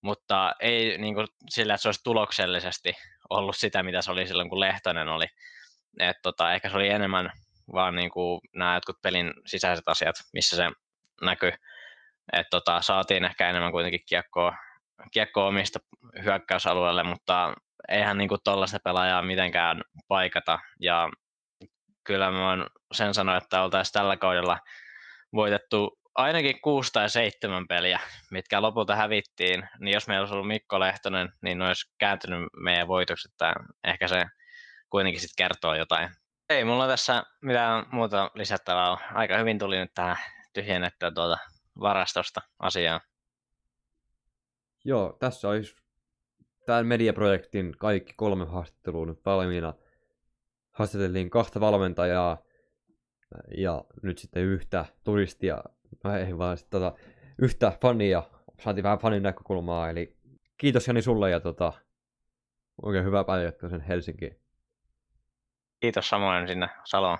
[0.02, 2.92] mutta ei niin kuin, sillä, että se olisi tuloksellisesti
[3.30, 5.26] ollut sitä, mitä se oli silloin, kun Lehtonen oli.
[5.98, 7.32] Et, tota, ehkä se oli enemmän
[7.72, 10.70] vaan niin kuin, nämä jotkut pelin sisäiset asiat, missä se
[11.22, 11.52] näkyy.
[12.32, 14.54] Et, tota, saatiin ehkä enemmän kuitenkin kiekkoa,
[15.12, 15.78] kiekkoa omista
[16.24, 17.54] hyökkäysalueelle, mutta
[17.88, 20.58] eihän niin tuollaista pelaajaa mitenkään paikata.
[20.80, 21.08] Ja
[22.04, 24.58] kyllä mä sen sanoa, että oltaisiin tällä kaudella
[25.32, 28.00] voitettu ainakin kuusi tai seitsemän peliä,
[28.30, 32.88] mitkä lopulta hävittiin, niin jos meillä olisi ollut Mikko Lehtonen, niin ne olisi kääntynyt meidän
[32.88, 33.54] voitokset, että
[33.84, 34.24] ehkä se
[34.90, 36.10] kuitenkin sitten kertoo jotain.
[36.48, 38.98] Ei mulla tässä mitään muuta lisättävää ole.
[39.14, 40.16] Aika hyvin tuli nyt tähän
[40.52, 41.38] tyhjennettyä tuolta
[41.80, 43.00] varastosta asiaa.
[44.84, 45.76] Joo, tässä olisi
[46.66, 49.74] tämän mediaprojektin kaikki kolme haastattelua nyt valmiina.
[50.70, 52.42] Haastateltiin kahta valmentajaa,
[53.56, 55.62] ja nyt sitten yhtä turistia,
[56.04, 56.98] no ei vaan sitten tota,
[57.38, 58.22] yhtä fania,
[58.60, 60.16] saatiin vähän fanin näkökulmaa, eli
[60.56, 61.72] kiitos Jani sulle ja tota,
[62.82, 64.36] oikein hyvää päivää sen Helsinkiin.
[65.80, 67.18] Kiitos samoin sinne Saloon.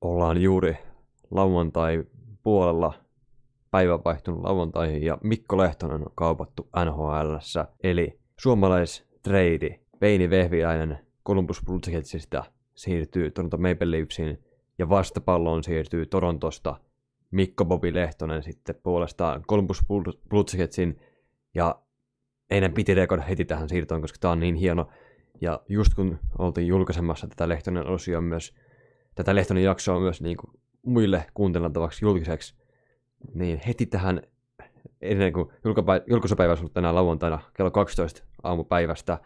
[0.00, 0.76] Ollaan juuri
[1.30, 2.04] lauantai
[2.42, 2.94] puolella
[3.70, 7.36] päivä vaihtunut lauantaihin ja Mikko Lehtonen on kaupattu nhl
[7.82, 11.80] eli suomalaistrade Peini Vehviäinen Columbus Blue
[12.74, 14.38] siirtyy Toronto Maple Leafsiin
[14.78, 16.76] ja vastapalloon siirtyy Torontosta
[17.30, 19.84] Mikko Bobi Lehtonen sitten puolestaan Columbus
[20.28, 20.44] Blue
[21.54, 21.82] ja
[22.50, 24.88] ennen piti reagoida heti tähän siirtoon, koska tämä on niin hieno.
[25.40, 28.54] Ja just kun oltiin julkaisemassa tätä Lehtonen osioa myös,
[29.14, 30.50] tätä Lehtonen jaksoa myös niin kuin
[30.86, 32.54] muille kuunteltavaksi julkiseksi,
[33.34, 34.22] niin heti tähän
[35.00, 35.48] ennen kuin
[36.06, 39.18] julkaisupäivä on ollut tänään lauantaina kello 12 aamupäivästä,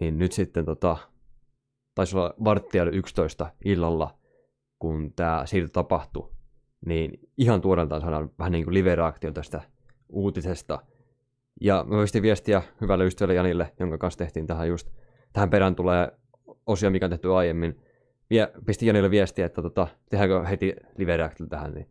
[0.00, 0.96] niin nyt sitten tota,
[1.94, 4.18] taisi olla varttia 11 illalla,
[4.78, 6.30] kun tämä siirto tapahtui,
[6.86, 9.62] niin ihan tuoreeltaan saadaan vähän niin kuin live-reaktio tästä
[10.08, 10.78] uutisesta.
[11.60, 14.90] Ja mä voisin viestiä hyvälle ystävälle Janille, jonka kanssa tehtiin tähän just,
[15.32, 16.12] tähän perään tulee
[16.66, 17.80] osio, mikä on tehty aiemmin.
[18.30, 21.86] Vie, pisti Janille viestiä, että tota, tehdäänkö heti live tähän, niin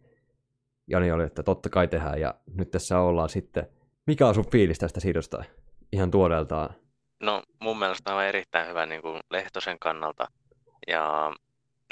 [0.88, 3.68] Jani oli, että totta kai tehdään, ja nyt tässä ollaan sitten.
[4.08, 5.44] Mikä on sun fiilis tästä siirrosta
[5.92, 6.76] ihan tuoreeltaan?
[7.20, 10.28] No mun mielestä on erittäin hyvä niin kuin Lehtosen kannalta.
[10.88, 11.34] Ja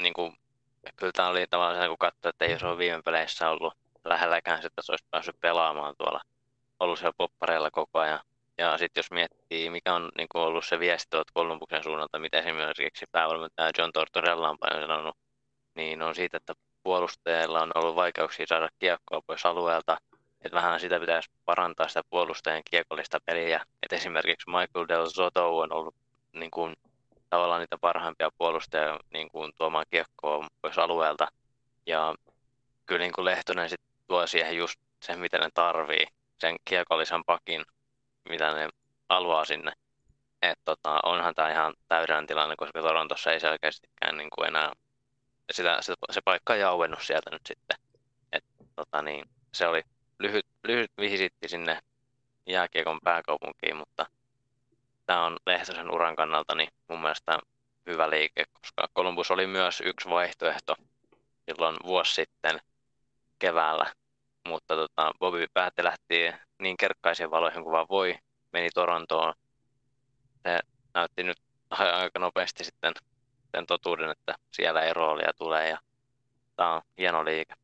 [0.02, 0.36] niin kuin,
[0.96, 3.74] kyllä tämä oli tavallaan kun katsoi, että ei se ole viime peleissä ollut
[4.04, 6.20] lähelläkään, että se olisi päässyt pelaamaan tuolla,
[6.80, 8.20] ollut siellä poppareilla koko ajan.
[8.58, 12.38] Ja sitten jos miettii, mikä on niin kuin ollut se viesti tuolta Kolumbuksen suunnalta, mitä
[12.38, 15.16] esimerkiksi päävalmentaja John Tortorella on paljon sanonut,
[15.74, 19.96] niin on siitä, että puolustajilla on ollut vaikeuksia saada kiekkoa pois alueelta–
[20.44, 23.60] että vähän sitä pitäisi parantaa sitä puolustajan kiekollista peliä.
[23.82, 25.94] Et esimerkiksi Michael Del Zotto on ollut
[26.32, 26.76] niin kuin,
[27.30, 31.28] tavallaan niitä parhaimpia puolustajia niin kuin, tuomaan kiekkoa pois alueelta.
[31.86, 32.14] Ja
[32.86, 36.06] kyllä niin kuin Lehtonen sit tuo siihen just sen, mitä ne tarvii,
[36.40, 37.64] sen kiekollisen pakin,
[38.28, 38.68] mitä ne
[39.08, 39.72] haluaa sinne.
[40.42, 44.72] Et tota, onhan tämä ihan täydellinen tilanne, koska Torontossa ei selkeästikään niin kuin enää
[45.52, 47.78] sitä, se, se paikka ei auennut sieltä nyt sitten.
[48.32, 48.44] Et,
[48.76, 49.82] tota, niin, se oli
[50.18, 51.80] lyhyt, lyhyt visitti sinne
[52.46, 54.06] jääkiekon pääkaupunkiin, mutta
[55.06, 57.38] tämä on Lehtosen uran kannalta niin mun mielestä
[57.86, 60.74] hyvä liike, koska Columbus oli myös yksi vaihtoehto
[61.44, 62.60] silloin vuosi sitten
[63.38, 63.92] keväällä,
[64.48, 68.18] mutta tota, Bobby päätti lähteä niin kerkkaisiin valoihin kuin vaan voi,
[68.52, 69.34] meni Torontoon.
[70.42, 70.58] Se
[70.94, 71.38] näytti nyt
[71.70, 72.92] aika nopeasti sitten
[73.56, 75.78] sen totuuden, että siellä ei roolia tulee ja
[76.56, 77.54] tämä on hieno liike.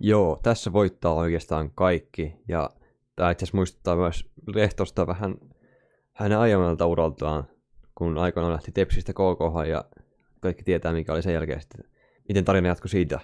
[0.00, 2.36] Joo, tässä voittaa oikeastaan kaikki.
[2.48, 2.70] Ja
[3.16, 5.36] tämä itse asiassa muistuttaa myös Lehtosta vähän
[6.12, 7.44] hänen aiemmalta uraltaan,
[7.94, 9.84] kun aikoinaan lähti Tepsistä KK ja
[10.40, 11.84] kaikki tietää, mikä oli sen jälkeen sitten
[12.28, 13.20] miten tarina jatkui siitä.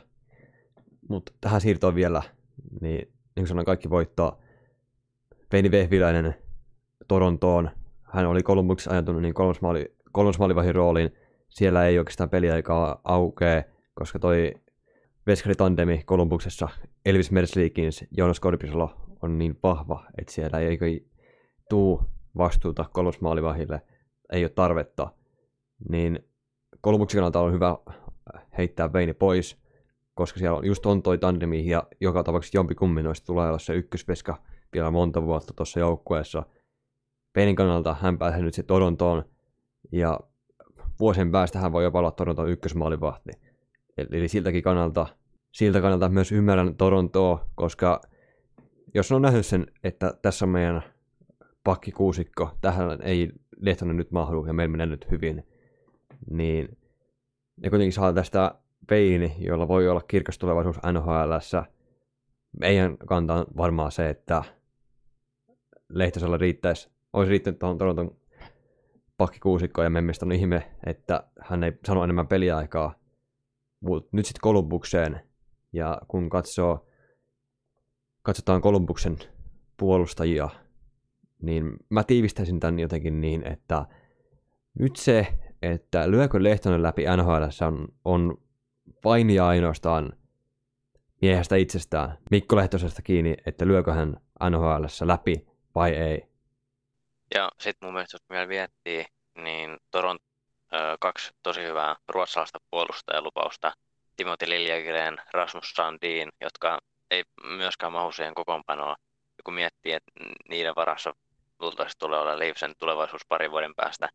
[1.08, 2.22] Mutta tähän siirtoon vielä,
[2.80, 4.38] niin, niin kuin sanoin, kaikki voittaa.
[5.52, 6.34] Veini Vehviläinen
[7.08, 7.70] Torontoon.
[8.02, 11.14] Hän oli Columbuksessa ajantunut niin kolmas, maali, kolmas maalivahin rooliin.
[11.48, 14.54] Siellä ei oikeastaan peliaikaa aukee, koska toi
[15.26, 16.68] Veskari Tandemi Kolumbuksessa
[17.06, 21.06] Elvis Merslikins, Jonas Korpisalo on niin vahva, että siellä ei
[21.68, 22.02] tuu
[22.36, 23.82] vastuuta kolmosmaalivahille,
[24.32, 25.12] ei ole tarvetta,
[25.88, 26.28] niin
[26.80, 27.76] Kolumbuksen kannalta on hyvä
[28.58, 29.62] heittää Veini pois,
[30.14, 33.74] koska siellä on, just on toi tandemi ja joka tapauksessa jompikummin noista tulee olla se
[33.74, 34.42] ykköspeska
[34.72, 36.42] vielä monta vuotta tuossa joukkueessa.
[37.36, 39.24] Veinin kannalta hän pääsee nyt se Torontoon
[39.92, 40.20] ja
[41.00, 43.32] vuosien päästä hän voi jopa olla Toronton ykkösmaalivahti.
[43.98, 45.06] Eli siltäkin kannalta,
[45.52, 48.00] siltä kannalta myös ymmärrän Torontoa, koska
[48.94, 50.82] jos on nähnyt sen, että tässä on meidän
[51.64, 55.46] pakkikuusikko, tähän ei Lehtonen nyt mahdu ja meillä menee nyt hyvin,
[56.30, 56.78] niin
[57.56, 58.54] ne kuitenkin saa tästä
[58.88, 61.64] peini, jolla voi olla kirkas tulevaisuus NHLssä.
[62.60, 64.44] Meidän kanta on varmaan se, että
[65.88, 68.16] Lehtosella riittäisi, olisi riittänyt tuohon Toronton
[69.16, 72.94] pakkikuusikkoon ja Memmistä on ihme, että hän ei sano enemmän peliaikaa.
[73.82, 75.20] Mutta nyt sitten Kolumbukseen,
[75.72, 76.86] ja kun katsoo,
[78.22, 79.18] katsotaan Kolumbuksen
[79.76, 80.48] puolustajia,
[81.42, 83.86] niin mä tiivistäisin tämän jotenkin niin, että
[84.78, 85.26] nyt se,
[85.62, 88.38] että lyökö Lehtonen läpi NHL on, on
[89.04, 90.12] vain ja ainoastaan
[91.22, 94.16] miehestä itsestään, Mikko Lehtosesta kiinni, että lyökö hän
[94.50, 96.22] NHL läpi vai ei.
[97.34, 99.04] Ja sitten mun mielestä, jos vielä viettii,
[99.36, 100.31] niin Toron ö,
[101.00, 103.72] kaksi tosi hyvää ruotsalaista puolustajalupausta,
[104.16, 106.78] Timothy Liljegren, Rasmus Sandin, jotka
[107.10, 108.96] ei myöskään mahu siihen kokoonpanoon.
[109.44, 110.12] Kun miettii, että
[110.48, 111.14] niiden varassa
[111.60, 114.08] luultavasti tulee olla Leafsen tulevaisuus parin vuoden päästä,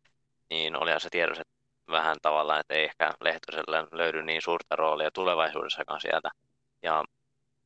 [0.50, 1.54] niin olihan se tiedossa, että
[1.92, 6.30] vähän tavallaan, että ei ehkä Lehtoselle löydy niin suurta roolia tulevaisuudessakaan sieltä.
[6.84, 7.04] Ja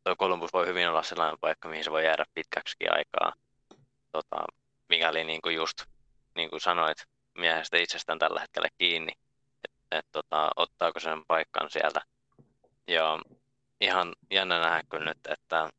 [0.03, 3.33] tuo Columbus voi hyvin olla sellainen paikka, mihin se voi jäädä pitkäksi aikaa.
[4.11, 4.45] Tota,
[4.89, 5.85] mikäli niin kuin just
[6.35, 6.97] niin kuin sanoit,
[7.37, 9.11] miehestä itsestään tällä hetkellä kiinni,
[9.63, 12.01] että et, tota, ottaako sen paikkan sieltä.
[12.87, 13.19] Ja
[13.81, 15.69] ihan jännä nähdä kyllä nyt, että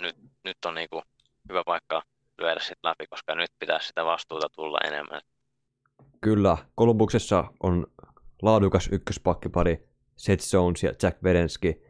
[0.00, 1.02] nyt, nyt on niin kuin
[1.48, 2.02] hyvä paikka
[2.38, 5.20] lyödä sitten läpi, koska nyt pitäisi sitä vastuuta tulla enemmän.
[6.20, 7.86] Kyllä, Kolumbuksessa on
[8.42, 11.82] laadukas ykköspakkipari, Seth Jones ja Jack Vedenski.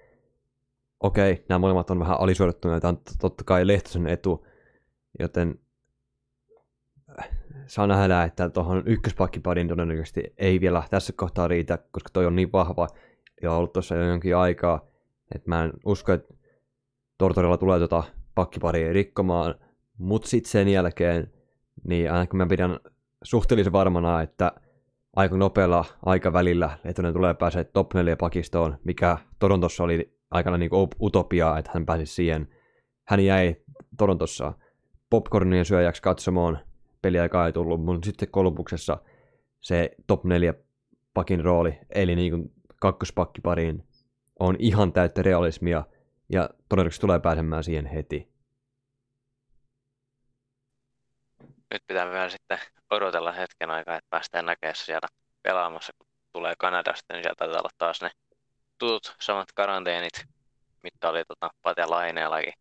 [1.01, 4.47] Okei, nämä molemmat on vähän alisuorittuneita, on totta kai Lehtosen etu,
[5.19, 5.61] joten
[7.67, 12.53] saa nähdä, että tuohon ykköspakkiparin todennäköisesti ei vielä tässä kohtaa riitä, koska toi on niin
[12.53, 12.89] vahva
[13.43, 14.87] ja ollut tuossa jo jonkin aikaa,
[15.35, 16.35] että mä en usko, että
[17.19, 18.03] Tortorella tulee tuota
[18.35, 19.55] pakkiparia rikkomaan,
[19.99, 21.33] mutta sitten sen jälkeen,
[21.85, 22.81] niin ainakin mä pidän
[23.25, 24.53] suhteellisen varmana, että
[25.17, 30.71] aika nopealla aikavälillä Lehtonen tulee pääsee top 4 pakistoon, mikä Torontossa oli aikana niin
[31.01, 32.49] utopia, että hän pääsi siihen.
[33.09, 33.57] Hän jäi
[33.99, 34.53] Torontossa
[35.11, 36.59] popcornien syöjäksi katsomaan,
[37.07, 38.99] peliaikaa ei tullut, mutta sitten Kolumbuksessa
[39.61, 40.55] se top 4
[41.15, 43.41] pakin rooli, eli niin kuin kakkospakki
[44.39, 45.85] on ihan täyttä realismia,
[46.33, 48.29] ja todennäköisesti tulee pääsemään siihen heti.
[51.73, 52.59] Nyt pitää vielä sitten
[52.91, 55.09] odotella hetken aikaa, että päästään näkemään siellä
[55.43, 58.11] pelaamassa, kun tulee Kanadasta, niin sieltä taitaa olla taas ne
[58.79, 60.25] tutut samat karanteenit,
[60.83, 62.53] mitä oli tota, Pate Laineellakin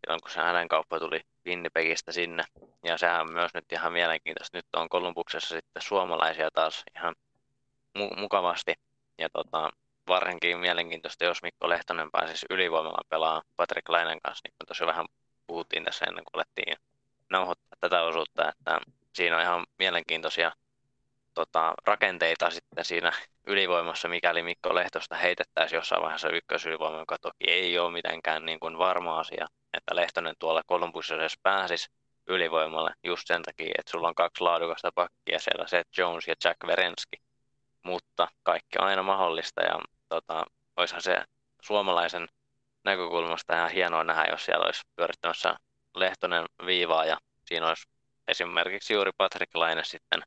[0.00, 2.44] silloin, kun se hänen kauppa tuli Winnipegistä sinne.
[2.84, 4.58] Ja sehän on myös nyt ihan mielenkiintoista.
[4.58, 7.14] Nyt on Kolumbuksessa sitten suomalaisia taas ihan
[7.98, 8.74] mu- mukavasti.
[9.18, 9.70] Ja tota,
[10.08, 15.06] varsinkin mielenkiintoista, jos Mikko Lehtonen pääsisi ylivoimalla pelaa Patrick Lainen kanssa, niin kuin tosi vähän
[15.46, 16.76] puhuttiin tässä ennen kuin alettiin
[17.30, 18.80] nauhoittaa tätä osuutta, että
[19.12, 20.52] siinä on ihan mielenkiintoisia
[21.34, 23.12] tota, rakenteita sitten siinä
[23.46, 28.78] ylivoimassa, mikäli Mikko Lehtosta heitettäisiin jossain vaiheessa ykkösylivoima, joka toki ei ole mitenkään niin kuin
[28.78, 31.88] varma asia, että Lehtonen tuolla Columbusissa edes pääsisi
[32.26, 36.56] ylivoimalle just sen takia, että sulla on kaksi laadukasta pakkia siellä, Seth Jones ja Jack
[36.66, 37.16] Verenski.
[37.82, 40.44] Mutta kaikki on aina mahdollista ja tota,
[40.76, 41.24] olisihan se
[41.62, 42.28] suomalaisen
[42.84, 45.56] näkökulmasta ihan hienoa nähdä, jos siellä olisi pyörittämässä
[45.94, 47.88] Lehtonen viivaa ja siinä olisi
[48.28, 50.22] esimerkiksi juuri Patrick Laine sitten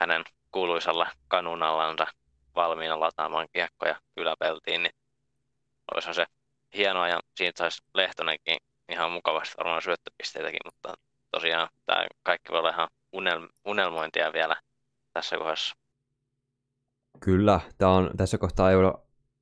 [0.00, 2.06] hänen kuuluisalla kanunallansa
[2.54, 4.94] valmiina lataamaan kiekkoja yläpeltiin, niin
[5.94, 6.26] olisihan se
[6.76, 8.56] hienoa ja siitä saisi Lehtonenkin
[8.88, 10.94] ihan mukavasti varmaan syöttöpisteitäkin, mutta
[11.30, 14.56] tosiaan tämä kaikki voi olla ihan unel- unelmointia vielä
[15.12, 15.74] tässä kohdassa.
[17.20, 18.94] Kyllä, tämä on, tässä kohtaa ei voida,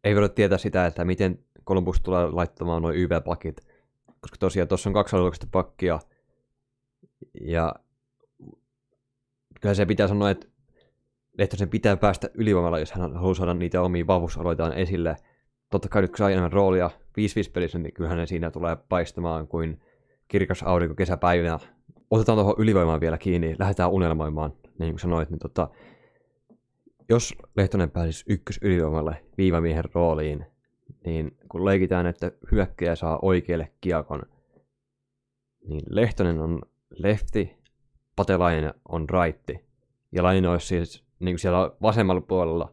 [0.04, 3.60] ei voida tietää sitä, että miten Columbus tulee laittamaan nuo YV-pakit,
[4.20, 5.98] koska tosiaan tuossa on kaksi alueellista pakkia,
[7.40, 7.74] ja
[9.62, 10.46] kyllä se pitää sanoa, että
[11.38, 15.16] Lehtosen pitää päästä ylivoimalla, jos hän haluaa saada niitä omia vahvuusaloitaan esille.
[15.70, 16.90] Totta kai nyt kun saa enemmän roolia
[17.48, 19.80] 5-5 pelissä, niin kyllähän ne siinä tulee paistamaan kuin
[20.28, 21.58] kirkas aurinko kesäpäivänä.
[22.10, 25.68] Otetaan tuohon ylivoimaan vielä kiinni, lähdetään unelmoimaan, niin kuin sanoit, niin tota,
[27.08, 30.46] jos Lehtonen pääsisi ykkös ylivoimalle viivamiehen rooliin,
[31.06, 34.22] niin kun leikitään, että hyökkäjä saa oikealle kiekon,
[35.68, 37.61] niin Lehtonen on lefti,
[38.16, 39.64] Patelainen on raitti.
[40.12, 42.72] Ja Laine olisi siis niin kuin siellä vasemmalla puolella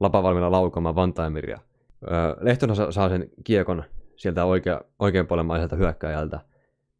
[0.00, 1.58] lapavalmilla laukomaan Vantaimiria.
[2.40, 3.84] Lehtonen saa sen kiekon
[4.16, 5.46] sieltä oikea, oikean puolen
[5.76, 6.40] hyökkäjältä,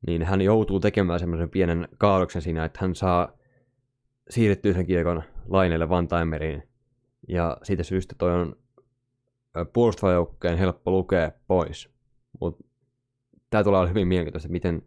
[0.07, 3.33] niin hän joutuu tekemään semmoisen pienen kaadoksen siinä, että hän saa
[4.31, 6.63] siirrettyä sen kiekon Laineelle Vantaimeriin.
[7.29, 8.57] Ja siitä syystä toi on
[9.73, 11.91] puolustavajoukkueen helppo lukea pois.
[12.41, 12.65] Mutta
[13.51, 14.83] tämä tulee olla hyvin mielenkiintoista, miten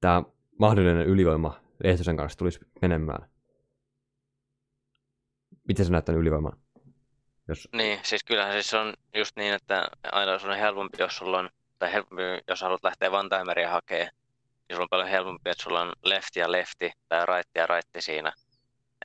[0.00, 0.22] tämä
[0.60, 3.30] mahdollinen ylivoima Lehtosen kanssa tulisi menemään.
[5.68, 6.52] Miten se näyttää ylivoiman?
[7.48, 7.68] Jos...
[7.72, 11.92] Niin, siis kyllähän siis on just niin, että aina on helpompi, jos sulla on, tai
[11.92, 14.10] helpompi, jos haluat lähteä Vantaimeria hakemaan,
[14.68, 18.02] niin sulla on paljon helpompi, että sulla on lefti ja lefti tai raitti ja raitti
[18.02, 18.32] siinä.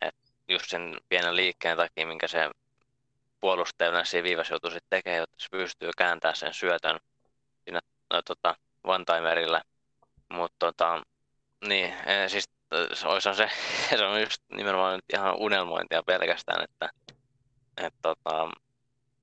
[0.02, 0.16] Et
[0.48, 2.50] just sen pienen liikkeen takia, minkä se
[3.40, 7.00] puolustajana siinä viivassa joutuu sitten tekemään, jotta se pystyy kääntämään sen syötön
[7.64, 7.80] siinä
[8.14, 9.62] no, tota, one-timerillä.
[10.30, 11.04] Mutta tota,
[11.68, 12.50] niin, e, siis
[12.94, 13.50] se, se,
[13.98, 16.90] se on just nimenomaan nyt ihan unelmointia pelkästään, että
[17.78, 18.50] et, tota,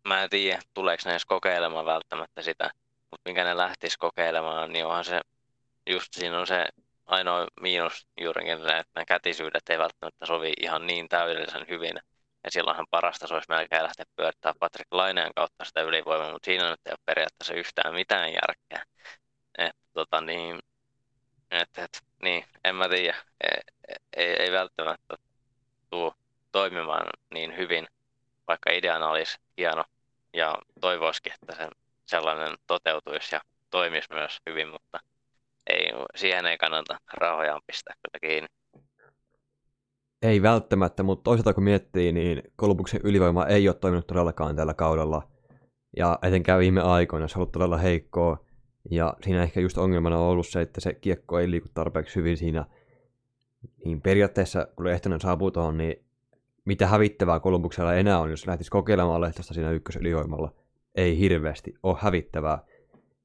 [0.09, 2.71] mä en tiedä, tuleeko ne edes kokeilemaan välttämättä sitä,
[3.11, 5.21] mutta minkä ne lähtis kokeilemaan, niin onhan se,
[5.91, 6.69] just siinä on se
[7.07, 11.95] ainoa miinus juurikin, että ne kätisyydet ei välttämättä sovi ihan niin täydellisen hyvin,
[12.45, 16.71] ja silloinhan parasta se olisi melkein lähteä pyörittämään Patrick Laineen kautta sitä ylivoimaa, mutta siinä
[16.71, 18.85] nyt ei ole periaatteessa yhtään mitään järkeä.
[19.59, 20.59] Et, tota, niin,
[21.51, 23.17] et, et, niin, en mä tiedä.
[23.41, 23.61] Ei,
[24.17, 25.17] ei, ei välttämättä
[25.91, 26.13] tule
[26.53, 27.87] toimimaan niin hyvin,
[28.49, 29.85] vaikka ideana olisi hieno
[30.35, 31.69] ja toivoisikin, että sen
[32.07, 33.41] sellainen toteutuisi ja
[33.71, 35.01] toimisi myös hyvin, mutta
[35.67, 38.49] ei, siihen ei kannata rahoja pistää kyllä kiinni.
[40.23, 45.29] Ei välttämättä, mutta toisaalta kun miettii, niin Kolumbuksen ylivoima ei ole toiminut todellakaan tällä kaudella.
[45.97, 48.45] Ja etenkään viime aikoina se on ollut todella heikkoa.
[48.91, 52.37] Ja siinä ehkä just ongelmana on ollut se, että se kiekko ei liiku tarpeeksi hyvin
[52.37, 52.65] siinä.
[53.85, 56.05] Niin periaatteessa, kun Lehtonen saapuu tuohon, niin
[56.65, 60.55] mitä hävittävää Kolumbuksella enää on, jos lähtisi kokeilemaan Lehtosta siinä ykkösylivoimalla.
[60.95, 62.59] Ei hirveästi ole hävittävää.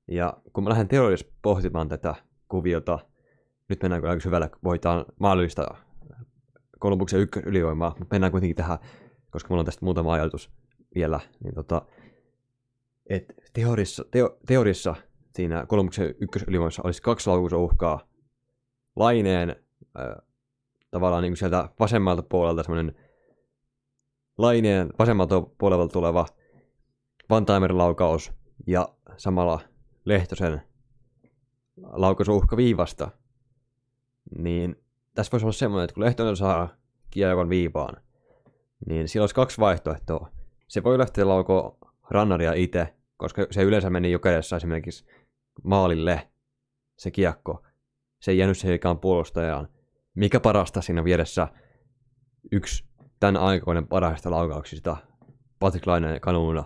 [0.08, 2.16] Ja kun mä lähden teoriassa pohtimaan tätä
[2.48, 3.00] kuviota,
[3.70, 5.68] nyt mennään kyllä aika syvällä, voitaan mahdollista
[6.80, 8.78] Kolumbuksen ykkös ylivoimaa, mutta mennään kuitenkin tähän,
[9.30, 10.52] koska mulla on tästä muutama ajatus
[10.96, 11.82] vielä, niin tota,
[13.10, 14.96] et teorissa, teo, teorissa
[15.38, 18.00] siinä Kolumbuksen ykkös ylivoimassa olisi kaksi uhkaa.
[18.96, 19.56] Laineen
[20.00, 20.06] äh,
[20.92, 22.96] tavallaan niin kuin sieltä vasemmalta puolelta semmoinen
[24.38, 26.26] Laineen vasemmalta puolelta tuleva
[27.30, 28.32] Vantaimerin laukaus
[28.68, 29.60] ja samalla
[30.06, 30.62] Lehtosen
[31.78, 33.12] laukausuhka viivasta,
[34.38, 34.76] niin
[35.14, 36.70] tässä voisi olla semmoinen, että kun Lehtonen saa
[37.10, 38.02] kiekon viivaan,
[38.88, 40.32] niin sillä olisi kaksi vaihtoehtoa.
[40.68, 41.78] Se voi lähteä laukoa
[42.10, 44.20] rannaria itse, koska se yleensä meni jo
[44.56, 45.06] esimerkiksi
[45.64, 46.28] maalille
[46.98, 47.64] se kiekko.
[48.20, 49.68] Se ei jäänyt siihen puolustajaan.
[50.16, 51.48] Mikä parasta siinä vieressä
[52.52, 52.86] yksi
[53.20, 54.98] tämän aikoinen parhaista laukauksista,
[55.60, 56.64] Patrick Lainen kanuuna,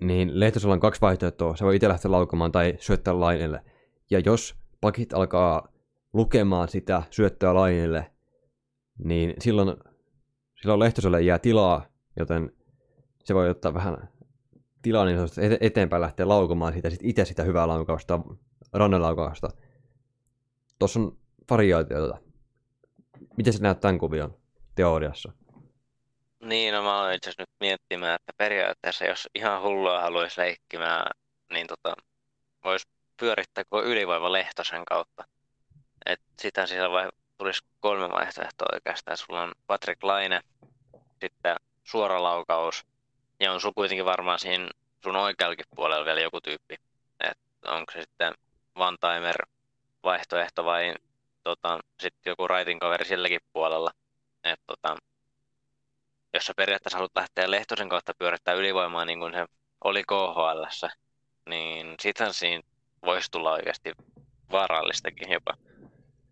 [0.00, 1.56] niin Lehtosella on kaksi vaihtoehtoa.
[1.56, 3.64] Se voi itse lähteä laukamaan tai syöttää Lainelle.
[4.10, 5.68] Ja jos pakit alkaa
[6.12, 8.10] lukemaan sitä syöttöä lainille,
[8.98, 9.76] niin silloin,
[10.60, 11.86] silloin Lehtoselle jää tilaa,
[12.18, 12.52] joten
[13.24, 14.08] se voi ottaa vähän
[14.86, 15.18] tilaa niin
[15.60, 18.20] eteenpäin lähteä laukomaan siitä sit itse sitä hyvää laukausta,
[18.72, 19.48] rannelaukausta.
[20.78, 21.18] Tuossa on
[21.50, 22.18] variaatioita.
[23.36, 24.38] Miten se näyttää tämän kuvion
[24.74, 25.32] teoriassa?
[26.40, 31.10] Niin, no mä olen itse nyt miettimään, että periaatteessa jos ihan hullua haluaisi leikkimään,
[31.52, 31.96] niin tota,
[32.64, 32.86] voisi
[33.20, 35.24] pyörittää koko ylivoiva Lehtosen kautta.
[36.06, 37.08] Et sitä siellä vai,
[37.38, 39.16] tulisi kolme vaihtoehtoa oikeastaan.
[39.16, 40.40] Sulla on Patrick Laine,
[41.20, 42.86] sitten suora laukaus,
[43.40, 44.70] ja on sun kuitenkin varmaan siinä
[45.02, 46.76] sun oikeallakin puolella vielä joku tyyppi.
[47.20, 48.34] Et onko se sitten
[48.74, 49.36] one timer
[50.04, 50.94] vaihtoehto vai
[51.42, 53.90] tota, sitten joku writing kaveri silläkin puolella.
[54.44, 54.96] Et, tota,
[56.34, 59.46] jos sä periaatteessa haluat lähteä Lehtosen kautta pyörittää ylivoimaa niin kuin se
[59.84, 60.86] oli KHL,
[61.48, 62.62] niin sittenhän siinä
[63.04, 63.92] voisi tulla oikeasti
[64.52, 65.56] vaarallistakin jopa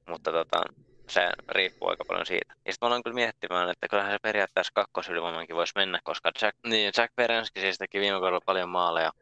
[0.09, 0.63] mutta tota,
[1.09, 2.55] se riippuu aika paljon siitä.
[2.67, 6.59] Ja sitten mä aloin kyllä miettimään, että kyllähän se periaatteessa kakkosylivoimankin voisi mennä, koska Jack,
[6.67, 9.13] niin Jack Perenski siis teki viime kaudella paljon maaleja,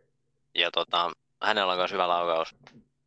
[0.54, 1.10] ja tota,
[1.42, 2.54] hänellä on myös hyvä laukaus.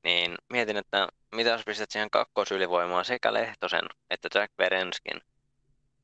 [0.04, 5.22] Niin mietin, että mitä jos pistät siihen kakkosylivoimaan sekä Lehtosen että Jack Perenskin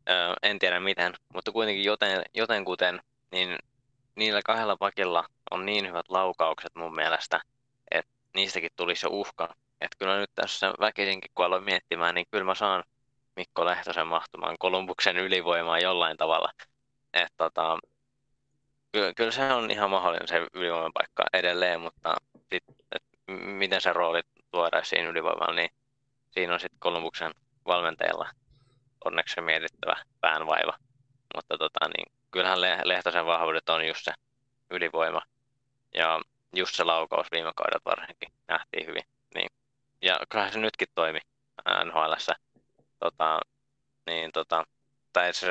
[0.09, 3.57] Öö, en tiedä miten, mutta kuitenkin joten, jotenkuten, niin
[4.15, 7.41] niillä kahdella pakilla on niin hyvät laukaukset mun mielestä,
[7.91, 9.55] että niistäkin tulisi jo uhka.
[9.81, 12.83] Että kyllä nyt tässä väkisinkin, kun aloin miettimään, niin kyllä mä saan
[13.35, 16.51] Mikko Lehtosen mahtumaan Kolumbuksen ylivoimaan jollain tavalla.
[17.13, 17.79] Että tota,
[18.91, 22.15] kyllä, kyllä se on ihan mahdollinen se ylivoiman paikka edelleen, mutta
[22.53, 23.03] sit, et
[23.45, 24.21] miten se rooli
[24.51, 25.69] tuodaan siinä ylivoimalla, niin
[26.31, 27.31] siinä on sitten Kolumbuksen
[27.65, 28.29] valmentajalla
[29.05, 30.77] onneksi mietittävä päänvaiva.
[31.35, 34.11] Mutta tota, niin, kyllähän Lehtosen vahvuudet on just se
[34.69, 35.21] ylivoima
[35.93, 36.21] ja
[36.55, 39.03] just se laukaus viime kaudelta varsinkin nähtiin hyvin.
[39.35, 39.47] Niin.
[40.01, 41.19] Ja kyllähän se nytkin toimi
[41.85, 42.13] nhl
[42.99, 43.39] tota,
[44.05, 44.63] niin, tota,
[45.13, 45.47] tai se,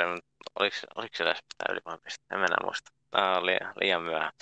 [0.54, 2.24] oliko, oliko se edes sitä ylivoimapiste?
[2.34, 2.92] En mennä muista.
[3.10, 4.32] Tämä liian, liian myöhään.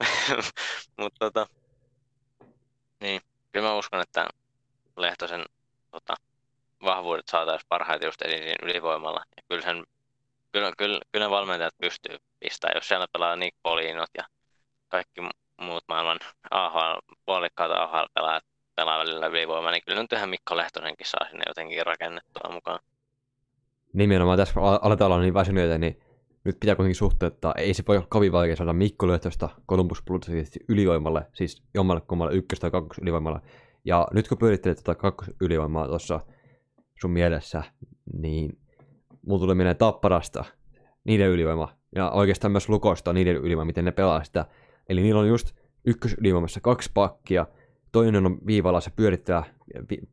[1.00, 1.46] Mutta tota,
[3.00, 3.20] niin,
[3.52, 4.26] kyllä mä uskon, että
[4.96, 5.44] Lehtosen
[5.90, 6.14] tota,
[6.84, 9.24] vahvuudet saataisiin parhaiten just esiin ylivoimalla.
[9.36, 9.84] Ja kyllä, sen,
[10.52, 14.24] kyllä, kyllä, kyllä valmentajat pystyy pistämään, jos siellä pelaa Nick Polinot ja
[14.88, 15.20] kaikki
[15.60, 16.18] muut maailman
[16.50, 18.44] AHL, puolikkaat AHL-pelaajat
[18.76, 22.80] pelaa välillä ylivoimaa, niin kyllä nyt ihan Mikko Lehtonenkin saa sinne jotenkin rakennettua mukaan.
[23.92, 26.00] Nimenomaan tässä aletaan olla niin väsyneitä, niin
[26.44, 27.54] nyt pitää kuitenkin suhteuttaa.
[27.56, 32.34] Ei se voi olla kovin vaikea saada Mikko Lehtosta Columbus Bluesista ylivoimalle, siis jommalle kummalle
[32.34, 33.40] ykkös- tai kakkos ylivoimalle.
[33.84, 36.20] Ja nyt kun pyörittelet tuota kakkos ylivoimaa tuossa
[37.00, 37.62] sun mielessä,
[38.12, 38.58] niin
[39.26, 40.44] mulla tulee mieleen Tapparasta
[41.04, 44.46] niiden ylivoima, ja oikeastaan myös Lukosta niiden ylivoima, miten ne pelaa sitä.
[44.88, 47.46] Eli niillä on just ykkösylivoimassa kaksi pakkia,
[47.94, 49.44] toinen on viivalla se pyörittävä,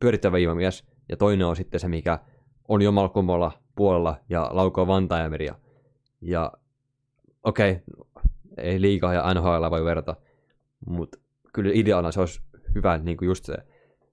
[0.00, 2.18] pyörittävä viivamies, ja toinen on sitten se, mikä
[2.68, 5.54] on jomalla kummalla puolella ja laukoo vantaajameria.
[6.20, 6.52] Ja
[7.42, 7.82] okei, okay,
[8.56, 10.16] ei liikaa ja NHL voi verrata,
[10.86, 11.18] mutta
[11.52, 12.40] kyllä ideana se olisi
[12.74, 13.54] hyvä, että niinku just se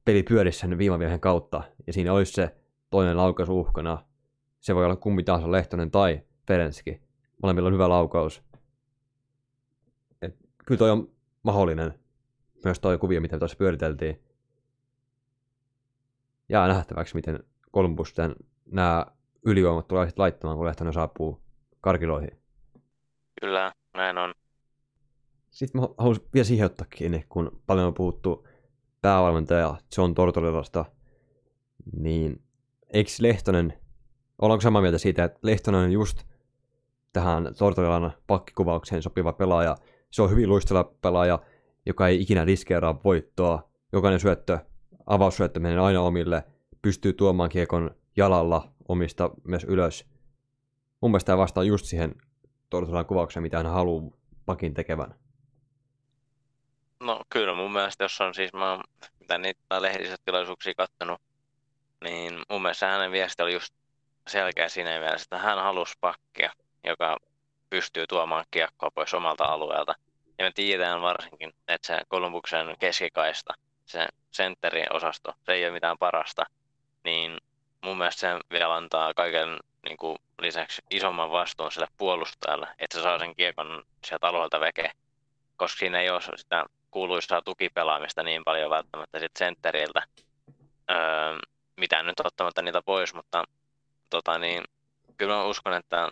[0.05, 2.55] peli pyörisi sen viimamiehen kautta, ja siinä olisi se
[2.89, 4.03] toinen laukaisu uhkana.
[4.59, 7.01] Se voi olla kumpi tahansa Lehtonen tai Ferenski.
[7.43, 8.43] Molemmilla on hyvä laukaus.
[10.21, 10.35] Et
[10.65, 11.11] kyllä toi on
[11.43, 11.93] mahdollinen.
[12.64, 14.22] Myös toi kuvio, mitä tuossa pyöriteltiin.
[16.49, 18.14] Jää nähtäväksi, miten Columbus
[18.65, 19.06] nämä
[19.45, 21.41] ylivoimat tulee sitten laittamaan, kun Lehtonen saapuu
[21.81, 22.31] karkiloihin.
[23.41, 24.34] Kyllä, näin on.
[25.49, 28.48] Sitten mä haluaisin vielä siihen ottaa kiinni, kun paljon on puhuttu
[29.02, 30.86] päävalmentaja John Tortorellasta,
[31.98, 32.41] niin
[32.94, 33.73] eikö Lehtonen,
[34.41, 36.23] ollaanko samaa mieltä siitä, että Lehtonen on just
[37.14, 39.77] tähän Tortorellan pakkikuvaukseen sopiva pelaaja.
[40.11, 41.40] Se on hyvin luistella pelaaja,
[41.90, 43.70] joka ei ikinä riskeeraa voittoa.
[43.91, 44.60] Jokainen syöttö,
[45.06, 46.44] avaussyöttö menee aina omille,
[46.82, 50.06] pystyy tuomaan kiekon jalalla omista myös ylös.
[51.02, 52.16] Mun mielestä tämä vastaa just siihen
[52.70, 54.11] Tortorellan kuvaukseen, mitä hän haluaa
[54.45, 55.16] pakin tekevän.
[56.99, 58.84] No kyllä mun mielestä, jos on siis, mä oon
[59.20, 61.22] mitä niitä lehdistötilaisuuksia kattonut,
[62.03, 63.74] niin mun mielestä hänen viesti oli just
[64.28, 66.52] selkeä siinä mielessä, että hän halusi pakkia,
[66.84, 67.18] joka
[67.70, 69.95] pystyy tuomaan kiekkoa pois omalta alueelta.
[70.40, 73.53] Ja me tiedetään varsinkin, että se Kolumbuksen keskikaista,
[73.86, 76.45] se sentterin osasto, se ei ole mitään parasta.
[77.03, 77.38] Niin
[77.82, 83.03] mun mielestä se vielä antaa kaiken niin kuin lisäksi isomman vastuun sille puolustajalle, että se
[83.03, 84.91] saa sen kiekon sieltä alueelta veke.
[85.57, 90.03] Koska siinä ei ole sitä kuuluisaa tukipelaamista niin paljon välttämättä sit sentteriltä.
[90.91, 91.38] Öö,
[91.78, 93.44] mitään nyt ottamatta niitä pois, mutta
[94.10, 94.64] tota niin,
[95.18, 96.10] kyllä mä uskon, että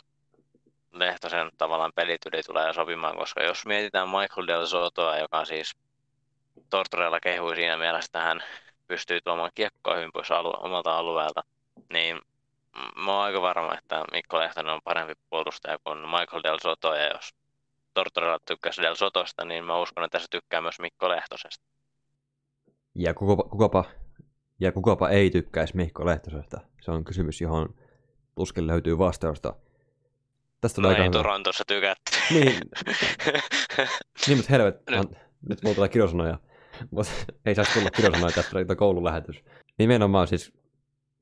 [0.91, 5.75] Lehtosen tavallaan pelityli tulee sopimaan, koska jos mietitään Michael Del Sotoa, joka siis
[6.69, 8.43] Tortorella kehui siinä mielessä, että hän
[8.87, 11.43] pystyy tuomaan kiekkoa hyvin pois alu- omalta alueelta,
[11.93, 12.21] niin
[13.05, 17.07] mä oon aika varma, että Mikko Lehtonen on parempi puolustaja kuin Michael Del Soto, ja
[17.13, 17.35] jos
[17.93, 21.65] Tortorella tykkäsi Del Sotosta, niin mä uskon, että se tykkää myös Mikko Lehtosesta.
[22.95, 23.85] Ja kukapa, kukapa
[24.59, 26.61] ja kukapa ei tykkäisi Mikko Lehtosesta?
[26.81, 27.75] Se on kysymys, johon
[28.35, 29.53] tuskin löytyy vastausta.
[30.61, 31.09] Tästä no ei hyvä.
[31.09, 32.11] Torontossa tykätty.
[32.29, 32.45] Niin,
[34.27, 35.09] niin mutta helvet, nyt,
[35.49, 36.39] nyt mulla tulee kirosanoja.
[36.91, 37.11] Mutta
[37.45, 39.43] ei saisi tulla kirosanoja tästä koululähetys.
[39.77, 40.53] Nimenomaan siis,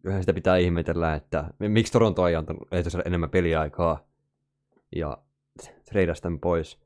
[0.03, 4.07] yhden sitä pitää ihmetellä, että miksi Toronto ei antanut Lehtoselle enemmän peliaikaa
[4.95, 5.17] ja
[5.85, 6.79] treidasi tämän pois.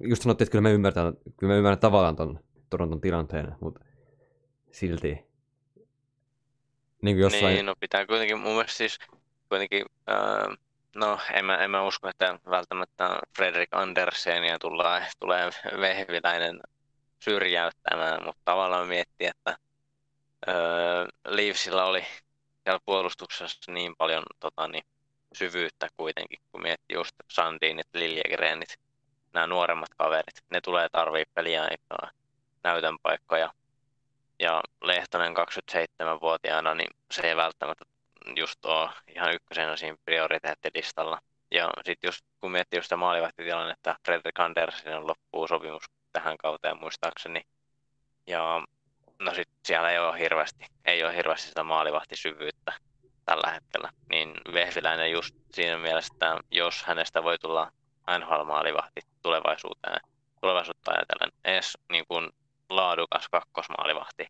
[0.00, 2.40] Just sanottiin, että kyllä me ymmärrän, kyllä me ymmärrän tavallaan ton
[2.70, 3.84] Toronton tilanteen, mutta
[4.70, 5.30] silti
[7.02, 7.54] niin, kuin jossain...
[7.54, 8.98] niin, no pitää kuitenkin mun mielestä siis
[9.48, 10.58] kuitenkin, äh,
[10.94, 15.50] no en mä, en mä usko, että välttämättä Fredrik Andersenia tulee, tulee
[15.80, 16.60] vehviläinen
[17.18, 19.50] syrjäyttämään, mutta tavallaan miettii, että
[20.48, 20.54] äh,
[21.28, 22.04] Leafsillä oli
[22.62, 24.84] siellä puolustuksessa niin paljon tota, niin,
[25.32, 28.78] syvyyttä kuitenkin, kun miettii just Sandinit, Liljegrenit,
[29.32, 32.10] nämä nuoremmat kaverit, ne tulee tarvii peliaikaa,
[32.64, 33.52] näytön paikkoja,
[34.38, 37.84] ja Lehtonen 27-vuotiaana, niin se ei välttämättä
[38.36, 41.18] just ole ihan ykkösenä siinä prioriteettilistalla.
[41.50, 47.42] Ja sitten just kun miettii just sitä maalivahtitilannetta, Fredrik Andersen loppuu sopimus tähän kauteen muistaakseni.
[48.26, 48.62] Ja
[49.18, 52.72] no sitten siellä ei ole hirveästi, ei ole hirveästi sitä maalivahtisyvyyttä
[53.24, 53.90] tällä hetkellä.
[54.10, 57.72] Niin Vehviläinen just siinä mielessä, että jos hänestä voi tulla
[58.18, 60.00] NHL-maalivahti tulevaisuuteen,
[60.40, 62.30] tulevaisuutta ajatellen, edes niin kuin
[62.70, 64.26] laadukas kakkosmaalivahti,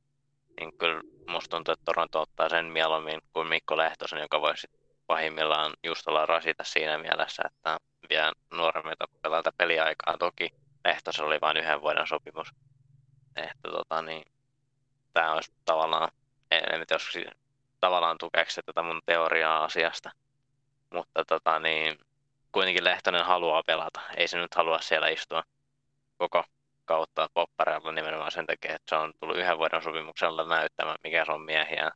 [0.60, 4.66] niin kyllä musta tuntuu, että Toronto ottaa sen mieluummin kuin Mikko Lehtosen, joka voisi
[5.06, 7.78] pahimmillaan just olla rasita siinä mielessä, että
[8.10, 10.18] vie nuoremmilta pelailta peliaikaa.
[10.18, 10.50] Toki
[10.84, 12.52] Lehtosella oli vain yhden vuoden sopimus.
[13.36, 14.24] Että tota, niin,
[15.12, 16.08] tämä olisi tavallaan,
[16.50, 17.18] en tiedä, jos
[17.80, 20.10] tavallaan tukeeksi tätä mun teoriaa asiasta.
[20.94, 21.98] Mutta tota, niin,
[22.52, 24.00] kuitenkin Lehtonen haluaa pelata.
[24.16, 25.42] Ei se nyt halua siellä istua
[26.18, 26.44] koko
[26.90, 31.32] kautta poppareilla nimenomaan sen takia, että se on tullut yhden vuoden sopimuksella näyttämään, mikä se
[31.32, 31.90] on miehiä.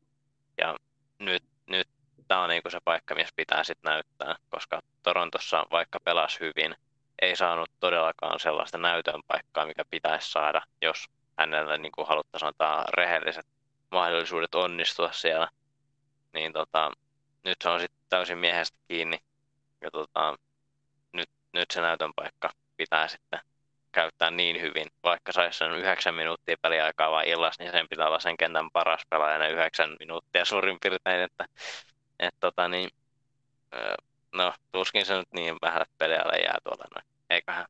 [0.58, 0.76] Ja
[1.18, 1.88] nyt, nyt
[2.28, 6.76] tämä on niinku se paikka, missä pitää sitten näyttää, koska Torontossa vaikka pelas hyvin,
[7.22, 11.04] ei saanut todellakaan sellaista näytön paikkaa, mikä pitäisi saada, jos
[11.38, 13.46] hänelle niin kuin haluttaisiin antaa rehelliset
[13.90, 15.48] mahdollisuudet onnistua siellä.
[16.32, 16.90] Niin tota,
[17.44, 19.18] nyt se on sitten täysin miehestä kiinni.
[19.80, 20.36] Ja tota,
[21.12, 23.40] nyt, nyt se näytön paikka pitää sitten
[23.94, 28.20] käyttää niin hyvin, vaikka saisi sen yhdeksän minuuttia peliaikaa vaan illassa, niin sen pitää olla
[28.20, 31.44] sen kentän paras pelaaja ne yhdeksän minuuttia suurin piirtein, että
[32.18, 32.90] et tota niin,
[34.34, 37.66] no tuskin se nyt niin vähän pelialle jää tuolla noin, eiköhän.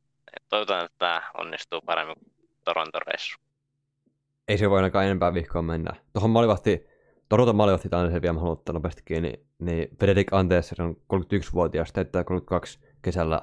[0.48, 2.32] Toivotaan, että tämä onnistuu paremmin kuin
[2.64, 3.38] Toronto reissu.
[4.48, 5.90] Ei se voi ainakaan enempää vihkoon mennä.
[6.12, 6.86] Tuohon maalivahti,
[7.28, 12.78] Toronto maalivahti se vielä haluan ottaa nopeasti kiinni, niin Fredrik Antes on 31-vuotias, täyttää 32
[13.02, 13.42] kesällä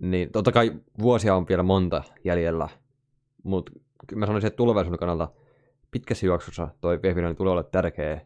[0.00, 2.68] niin totta kai vuosia on vielä monta jäljellä,
[3.42, 3.72] mutta
[4.14, 5.28] mä sanoisin, että tulevaisuuden kannalta
[5.90, 8.20] pitkässä juoksussa toi Vehviläinen tulee olla tärkeä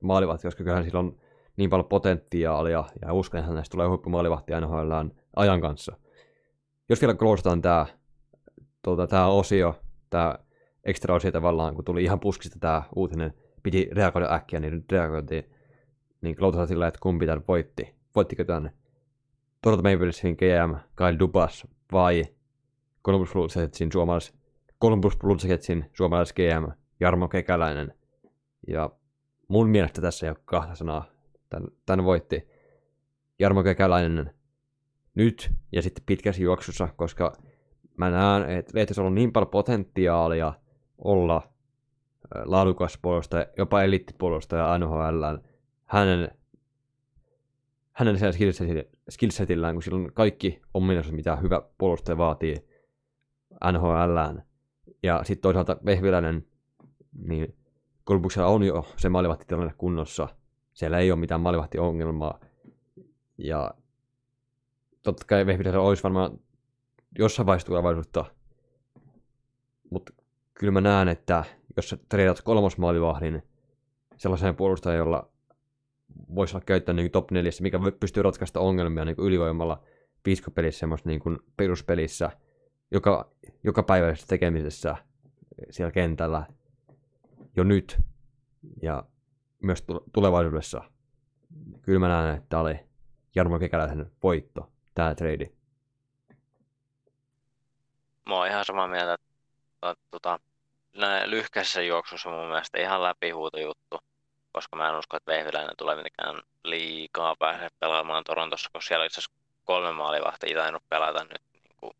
[0.00, 1.16] maalivahti, koska kyllähän sillä on
[1.56, 4.92] niin paljon potentiaalia ja uskon, että näistä tulee huippumaalivahti NHL
[5.36, 5.96] ajan kanssa.
[6.88, 7.86] Jos vielä kloosataan tämä
[8.82, 9.80] tuota, tää osio,
[10.10, 10.38] tämä
[10.84, 15.50] ekstra osio tavallaan, kun tuli ihan puskista tämä uutinen, piti reagoida äkkiä, niin nyt reagoitiin,
[16.20, 17.94] niin kloosataan sillä, että kumpi tämän voitti.
[18.14, 18.72] Voittiko tänne?
[19.66, 22.24] Toronto Maple Leafsin GM Kyle Dubas vai
[23.04, 24.34] Columbus Blue Jacketsin suomalais,
[24.82, 27.94] Columbus Blue Jacketsin suomalais GM Jarmo Kekäläinen.
[28.68, 28.90] Ja
[29.48, 31.04] mun mielestä tässä ei ole kahta sanaa.
[31.50, 32.48] Tän, tän voitti
[33.38, 34.34] Jarmo Kekäläinen
[35.14, 37.32] nyt ja sitten pitkässä juoksussa, koska
[37.96, 40.52] mä näen, että Lehtisellä on niin paljon potentiaalia
[40.98, 41.52] olla
[42.44, 45.24] laadukas puolustaja, jopa eliittipuolustaja NHL.
[45.84, 46.30] Hänen
[47.92, 48.18] hänen
[49.10, 52.56] skillsetillään, kun sillä on kaikki ominaisuudet, mitä hyvä puolustaja vaatii
[53.72, 54.38] NHL.
[55.02, 56.46] Ja sitten toisaalta Vehviläinen,
[57.12, 57.56] niin
[58.04, 60.28] Kolbuksella on jo se maalivahtitilanne kunnossa.
[60.74, 62.40] Siellä ei ole mitään maalivahtiongelmaa.
[63.38, 63.74] Ja
[65.02, 66.38] totta kai Vehviläisellä olisi varmaan
[67.18, 68.24] jossain vaiheessa tulevaisuutta.
[69.90, 70.12] Mutta
[70.54, 71.44] kyllä mä näen, että
[71.76, 73.42] jos sä treidat kolmosmaalivahdin
[74.16, 75.28] sellaiseen puolustajan, jolla
[76.34, 79.82] voisi olla käyttää niin top 4, mikä pystyy ratkaista ongelmia niin ylivoimalla
[80.22, 82.30] piiskopelissä, semmoista niin kuin peruspelissä,
[82.90, 83.30] joka,
[83.64, 84.96] joka päiväisessä tekemisessä
[85.70, 86.46] siellä kentällä
[87.56, 87.98] jo nyt
[88.82, 89.04] ja
[89.62, 90.82] myös tulevaisuudessa.
[91.82, 92.80] Kyllä mä näen, että tämä oli
[93.34, 95.50] Jarmo Kekäläisen voitto, tämä trade.
[98.28, 100.40] Mä oon ihan samaa mieltä, että tuota,
[101.26, 103.98] lyhkäisessä juoksussa mun mielestä ihan läpihuutojuttu
[104.56, 109.20] koska mä en usko, että Vehviläinen tulee mitenkään liikaa pääse pelaamaan Torontossa, koska siellä itse
[109.20, 111.92] asiassa kolme maalivahtia tainnut pelata nyt niin kuin,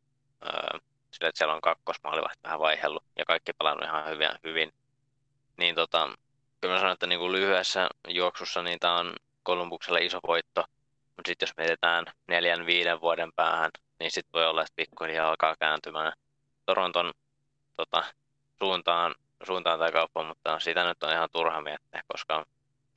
[0.42, 0.78] öö,
[1.10, 4.28] sillä, että siellä on kakkosmaalivahti vähän vaihellut ja kaikki pelannut ihan hyvin.
[4.44, 4.72] hyvin.
[5.56, 6.08] Niin tota,
[6.60, 9.12] kyllä mä sanon, että niin kuin lyhyessä juoksussa niin tämä on
[9.42, 10.64] Kolumbukselle iso voitto,
[11.16, 13.70] mutta sitten jos mietitään neljän, viiden vuoden päähän,
[14.00, 16.12] niin sitten voi olla, että pikkuhiljaa alkaa kääntymään
[16.66, 17.12] Toronton
[17.76, 18.04] tota,
[18.58, 22.46] suuntaan suuntaan tai kauppaan, mutta sitä nyt on ihan turha miettiä, koska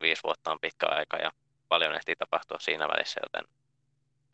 [0.01, 1.31] viisi vuotta on pitkä aika ja
[1.67, 3.55] paljon ehtii tapahtua siinä välissä, joten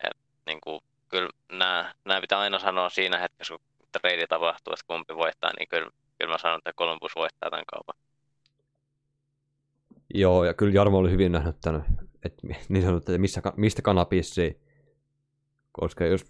[0.04, 0.16] et,
[0.46, 5.16] niin kuin, kyllä nämä, nämä pitää aina sanoa siinä hetkessä, kun trade tapahtuu, että kumpi
[5.16, 7.94] voittaa, niin kyllä, kyllä mä sanon, että Columbus voittaa tämän kaupan.
[10.14, 11.84] Joo, ja kyllä Jarmo oli hyvin nähnyt tämän,
[12.24, 14.60] että niin sanottu, että missä, mistä kana pissii.
[15.72, 16.24] Koska jos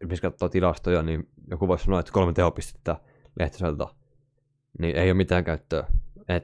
[0.00, 2.96] esimerkiksi katsoo tilastoja, niin joku voisi sanoa, että kolme tehopistettä
[3.38, 3.86] Lehtiseltä
[4.78, 5.86] niin ei ole mitään käyttöä.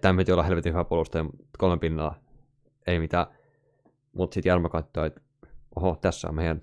[0.00, 1.24] Tämä piti olla helvetin hyvä puolustaja,
[1.58, 2.14] kolme pinnaa,
[2.86, 3.26] ei mitään.
[4.12, 5.20] Mutta sitten Jarmo katsoi, että
[5.76, 6.62] oho, tässä on meidän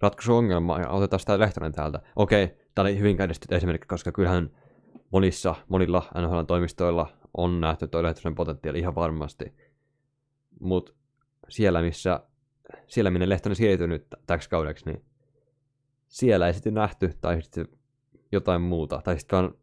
[0.00, 2.00] ratkaisuongelma ja otetaan sitä Lehtonen täältä.
[2.16, 4.50] Okei, tämä oli hyvin kädistetty esimerkki, koska kyllähän
[5.10, 7.06] monissa, monilla NHL-toimistoilla
[7.36, 9.52] on nähty tuo Lehtosen potentiaali ihan varmasti.
[10.60, 10.92] mutta
[11.48, 12.20] siellä, missä,
[12.86, 15.04] siellä minne Lehtonen siirtyi nyt täksi kaudeksi, niin
[16.08, 17.68] siellä ei sitten nähty, tai sitten
[18.32, 19.00] jotain muuta.
[19.04, 19.54] Tai sitten vaan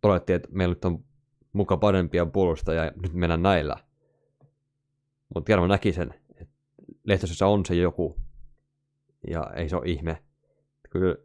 [0.00, 1.04] todettiin, että meillä nyt on
[1.52, 3.76] muka parempia puolustajia, ja nyt mennään näillä.
[5.34, 6.54] Mutta Jarmo näki sen, että
[7.04, 8.16] Lehtosessa on se joku,
[9.30, 10.22] ja ei se ole ihme.
[10.90, 11.16] Kyllä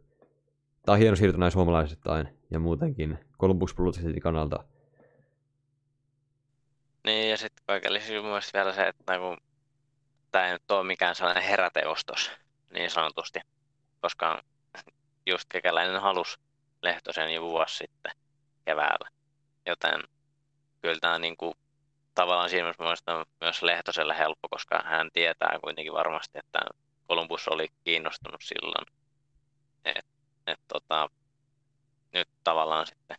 [0.82, 4.64] tämä on hieno siirto näin suomalaisittain, ja muutenkin Columbus Bluesin kannalta.
[7.04, 9.38] Niin, ja sitten kaiken lisäksi mielestä vielä se, että kun
[10.30, 12.30] tämä ei nyt ole mikään sellainen heräteostos,
[12.72, 13.40] niin sanotusti,
[14.00, 14.42] koska
[15.26, 16.40] just kekäläinen halus
[16.82, 18.12] Lehtosen jo vuosi sitten
[18.64, 19.08] keväällä.
[19.66, 20.02] Joten
[20.82, 21.54] kyllä tämä niin kuin,
[22.14, 26.58] tavallaan siinä mielessä on myös Lehtoselle helppo, koska hän tietää kuitenkin varmasti, että
[27.08, 28.86] Columbus oli kiinnostunut silloin.
[29.84, 30.06] Et,
[30.46, 31.10] et, tota,
[32.12, 33.16] nyt tavallaan sitten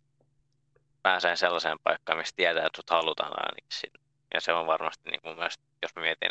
[1.02, 4.00] pääsee sellaiseen paikkaan, missä tietää, että sut halutaan ainakin sinne.
[4.34, 6.30] Ja se on varmasti niin kuin myös, jos mä mietin,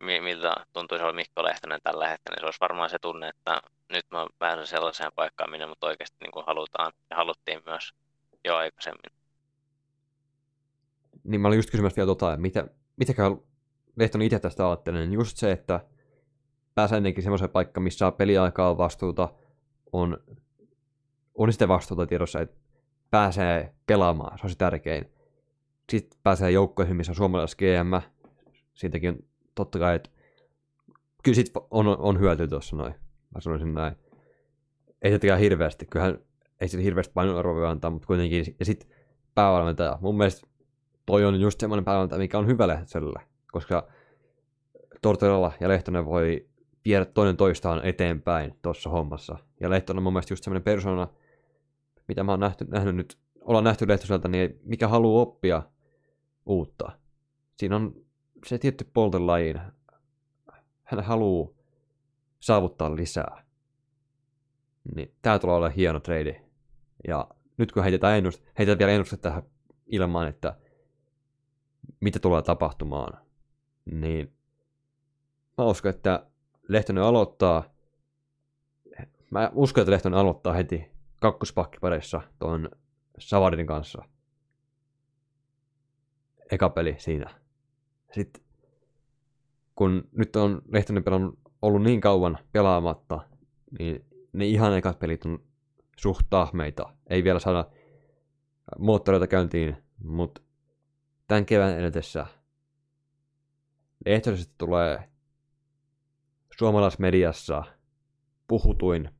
[0.00, 4.06] miltä tuntuisi olla Mikko Lehtonen tällä hetkellä, niin se olisi varmaan se tunne, että nyt
[4.10, 7.92] mä pääsen sellaiseen paikkaan, minne mut oikeasti niin kuin halutaan ja haluttiin myös
[8.44, 9.12] jo aikaisemmin.
[11.24, 12.66] Niin mä olin just kysymässä vielä tota, mitä,
[12.96, 13.38] mitäkään
[14.22, 15.80] itse tästä ajattelee, niin just se, että
[16.74, 19.28] pääsee ennenkin semmoiseen paikkaan, missä peliaikaa vastuuta,
[19.92, 20.18] on,
[21.34, 22.56] on sitten vastuuta tiedossa, että
[23.10, 25.10] pääsee pelaamaan, se on se tärkein.
[25.90, 28.10] Sitten pääsee joukkoihin, missä on suomalais GM,
[28.74, 29.18] siitäkin on
[29.54, 30.10] totta kai, että
[31.22, 32.94] kyllä sit on, on hyötyä tuossa noin,
[33.34, 33.96] mä sanoisin näin.
[35.02, 36.18] Ei tietenkään hirveästi, kyllähän
[36.64, 38.88] ei sitten hirveästi painoarvoa voi antaa, mutta kuitenkin, ja sitten
[39.34, 40.46] päävalmentaja, mun mielestä
[41.06, 43.20] toi on just semmoinen päävalmentaja, mikä on hyvä Lehtoselle,
[43.52, 43.88] koska
[45.02, 46.48] Tortorella ja Lehtonen voi
[46.84, 49.38] viedä toinen toistaan eteenpäin tuossa hommassa.
[49.60, 51.08] Ja Lehtonen on mun mielestä just semmoinen persona,
[52.08, 55.62] mitä mä oon nähty, nähnyt nyt, ollaan nähty Lehtoselta, niin mikä haluaa oppia
[56.46, 56.92] uutta.
[57.56, 57.94] Siinä on
[58.46, 59.60] se tietty poltelajiin.
[60.84, 61.50] Hän haluaa
[62.40, 63.44] saavuttaa lisää.
[64.94, 66.43] Niin tää tulee olla hieno trade.
[67.08, 69.42] Ja nyt kun heitetään, ennust, heitetään vielä ennuste tähän
[69.86, 70.56] ilmaan, että
[72.00, 73.24] mitä tulee tapahtumaan,
[73.84, 74.32] niin
[75.58, 76.26] mä uskon, että
[76.68, 77.64] Lehtonen aloittaa,
[79.30, 80.90] mä uskon, että Lehtonen aloittaa heti
[81.20, 82.68] kakkospakkipareissa tuon
[83.18, 84.02] Savardin kanssa.
[86.50, 87.30] Eka peli siinä.
[88.12, 88.44] Sitten
[89.74, 93.20] kun nyt on Lehtonen pelannut ollut niin kauan pelaamatta,
[93.78, 95.42] niin ne ihan ekat pelit on
[95.96, 96.92] suht tahmeita.
[97.10, 97.64] Ei vielä saada
[98.78, 100.40] moottoreita käyntiin, mutta
[101.26, 102.26] tämän kevään edetessä
[104.06, 105.08] ehtosesti tulee
[106.58, 107.62] suomalaismediassa
[108.48, 109.10] puhutuin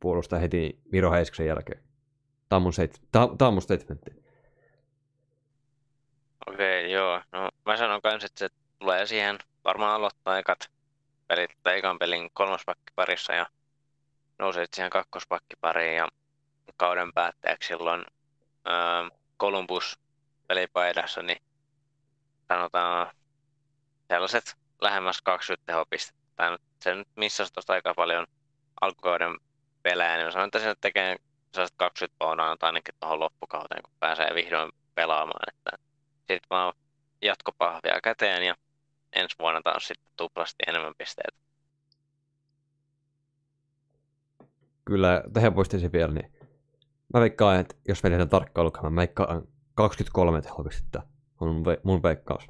[0.00, 1.82] puolustaa heti Miro Heisksen jälkeen.
[2.48, 4.10] Tämä on mun, seit, tämä, on mun statementti.
[6.46, 7.20] Okei, okay, joo.
[7.32, 8.48] No, mä sanon kans, että se
[8.78, 10.70] tulee siihen varmaan aloittaa ekat
[11.28, 13.46] pelit, tai ekan pelin kolmospakkiparissa ja
[14.40, 16.08] nousee siihen kakkospakkipariin ja
[16.76, 18.04] kauden päätteeksi silloin
[18.64, 19.08] ää,
[19.40, 19.98] Columbus
[20.46, 21.42] pelipaidassa, niin
[22.48, 23.10] sanotaan
[24.08, 26.58] sellaiset lähemmäs 20 tehopistettä.
[26.82, 28.26] Se nyt missasi tuosta aika paljon
[28.80, 29.36] alkukauden
[29.82, 31.16] pelejä, niin mä sanon, että se tekee
[31.52, 35.48] sellaiset 20 paunaa ainakin tuohon loppukauteen, kun pääsee vihdoin pelaamaan.
[35.48, 35.84] Että
[36.18, 36.74] sitten vaan
[37.22, 38.54] jatkopahvia käteen ja
[39.12, 41.49] ensi vuonna taas sitten tuplasti enemmän pisteitä.
[44.90, 46.32] Kyllä, tähän poistaisin vielä, niin
[47.14, 49.42] mä veikkaan, että jos vedetään tarkkaan lukemaan, mä veikkaan
[49.74, 51.02] 23 tehopistettä
[51.40, 52.46] on mun, ve- mun veikkaus.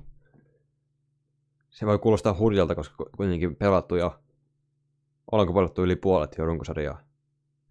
[1.71, 4.19] Se voi kuulostaa hurjalta, koska kuitenkin pelattu ja
[5.33, 7.01] ollaanko pelattu yli puolet jo runkosarjaa.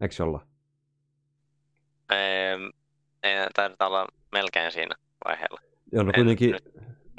[0.02, 0.48] Eikö se olla?
[3.24, 5.62] Ei, taidetaan olla melkein siinä vaiheella.
[5.92, 6.70] Joo, no En- kuitenkin, Nyt,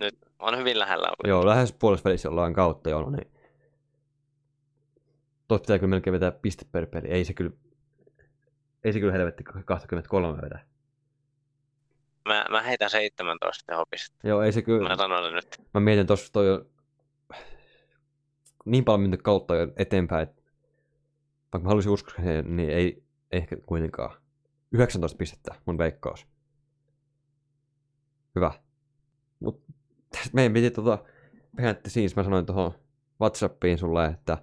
[0.00, 1.06] nyt on hyvin lähellä.
[1.08, 1.26] ollut.
[1.28, 3.30] joo, lähes puolessa välissä ollaan kautta jo, no niin.
[5.50, 7.08] Tuosta pitää kyllä melkein vetää piste per peli.
[7.08, 7.50] Ei se kyllä,
[8.84, 10.60] ei se kyllä helvetti 23 vedä.
[12.28, 14.28] Mä, mä heitän 17 tehopistettä.
[14.28, 15.60] Joo, ei se kyllä, Mä sanon nyt.
[15.74, 16.66] mä mietin tuossa toi on
[18.64, 20.42] niin paljon mennyt kautta jo eteenpäin, että
[21.52, 23.02] vaikka mä haluaisin uskoa siihen, niin ei
[23.32, 24.16] ehkä kuitenkaan.
[24.72, 26.26] 19 pistettä mun veikkaus.
[28.34, 28.52] Hyvä.
[29.40, 29.64] Mut
[30.32, 30.98] meidän piti tota,
[31.56, 32.72] behind the scenes, mä sanoin tuohon
[33.20, 34.38] Whatsappiin sulle, että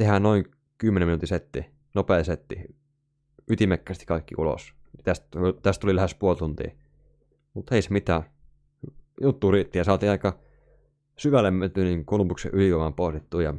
[0.00, 0.44] tehdään noin
[0.78, 2.56] 10 minuutin setti, nopea setti,
[3.50, 4.74] ytimekkästi kaikki ulos.
[5.04, 6.70] Tästä, tästä tuli lähes puoli tuntia.
[7.54, 8.22] Mutta ei se mitään.
[9.20, 10.38] Juttu riitti ja saatiin aika
[11.18, 13.54] syvälle menty niin Kolumbuksen ylivoimaan pohdittu ja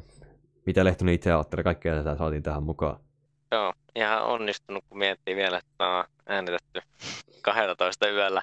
[0.66, 3.00] mitä Lehtonen itse ajattelee, kaikkea tätä saatiin tähän mukaan.
[3.52, 6.82] Joo, ihan onnistunut, kun miettii vielä, että on äänitetty
[7.42, 8.42] 12 yöllä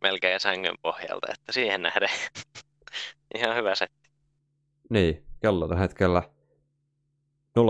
[0.00, 2.08] melkein sängyn pohjalta, että siihen nähden
[3.36, 4.10] Ihan hyvä setti.
[4.90, 6.22] Niin, kello tällä hetkellä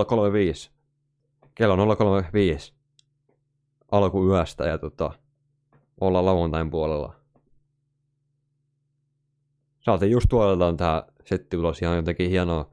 [0.05, 0.71] 035.
[1.55, 2.73] Kello on 035
[3.91, 5.11] alkuyöstä ja tota,
[6.01, 7.15] ollaan lauantain puolella.
[9.79, 12.71] Saatiin just tuoleltaan tää setti ulos ihan jotenkin hienoa.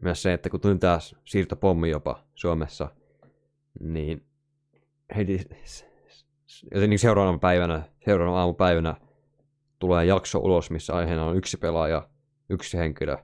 [0.00, 2.88] Myös se, että kun tuli tää siirtopommi jopa Suomessa,
[3.80, 4.26] niin
[5.16, 5.40] heti
[6.74, 8.94] jotenkin seuraavana päivänä, seuraavana aamupäivänä
[9.78, 12.08] tulee jakso ulos, missä aiheena on yksi pelaaja,
[12.50, 13.16] yksi henkilö,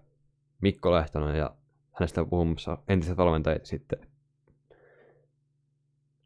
[0.60, 1.54] Mikko Lehtonen ja
[1.92, 3.98] hänestä puhumassa entiset valmentajat sitten.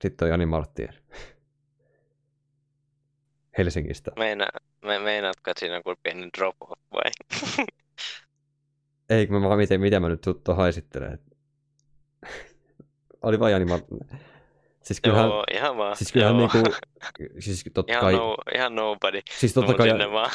[0.03, 0.95] Sitten on Jani Marttien
[3.59, 4.11] Helsingistä.
[4.19, 4.47] Meina,
[4.85, 7.11] me, meinaatko, että siinä on kuin pieni drop off vai?
[9.11, 11.19] Ei, kun mä vaan miten, mitä mä nyt tuttu haisittelen.
[13.23, 14.09] Oli vaan Jani Marttinen.
[14.83, 15.97] Siis kyllähän, Joo, ihan vaan.
[15.97, 16.51] siis kyllähän Joo.
[16.55, 16.73] niinku,
[17.39, 19.21] siis totta ihan, kai, no, ihan nobody.
[19.31, 20.31] siis totta Tuu kai, sinne vaan.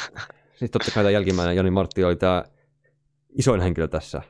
[0.54, 2.44] siis totta kai tämä jälkimmäinen Jani Martti oli tämä
[3.38, 4.22] isoin henkilö tässä.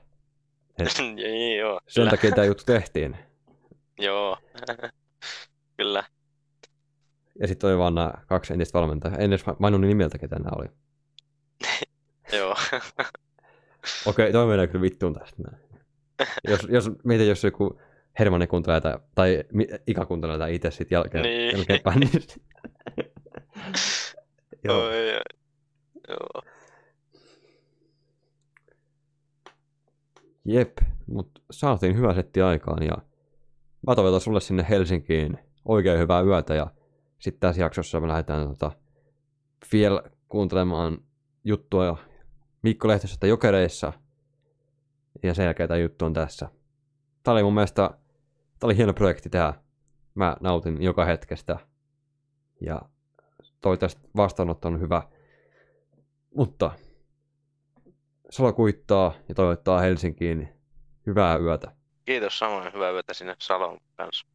[1.60, 3.16] Joo, Sen takia tämä juttu tehtiin.
[3.98, 4.38] Joo.
[5.76, 6.04] kyllä.
[7.40, 9.16] Ja sitten oli vaan nämä kaksi entistä valmentajaa.
[9.16, 10.66] En edes maininnut nimeltä, ketä nämä oli.
[12.32, 12.56] Joo.
[14.06, 15.42] Okei, toi menee kyllä vittuun tästä.
[16.48, 17.80] Jos, jos mietin, jos joku
[18.18, 18.80] Hermanni kuuntelee
[19.14, 21.56] tai mi- Ika kuuntelee tätä itse sitten jälkeen, Niin.
[21.56, 22.10] jälkeenpäin, niin...
[24.64, 24.82] Joo.
[24.84, 25.20] Oi.
[26.08, 26.42] Joo.
[30.44, 32.96] Jep, mutta saatiin hyvä setti aikaan ja
[33.86, 36.66] mä toivotan sulle sinne Helsinkiin oikein hyvää yötä ja
[37.18, 38.72] sitten tässä jaksossa me lähdetään tota,
[39.72, 40.98] vielä kuuntelemaan
[41.44, 41.98] juttua
[42.62, 43.92] Mikko Lehtoisesta Jokereissa
[45.22, 46.48] ja sen jälkeen tämä juttu on tässä.
[47.22, 47.90] Tämä oli mun mielestä,
[48.58, 49.62] tämä oli hieno projekti tää.
[50.14, 51.58] Mä nautin joka hetkestä
[52.60, 52.82] ja
[53.60, 55.02] toivottavasti vastaanotto on hyvä.
[56.36, 56.70] Mutta
[58.32, 60.48] Salo kuittaa ja toivottaa Helsinkiin
[61.06, 61.72] hyvää yötä.
[62.04, 62.72] Kiitos samoin.
[62.72, 64.26] Hyvää yötä sinne Salon kanssa.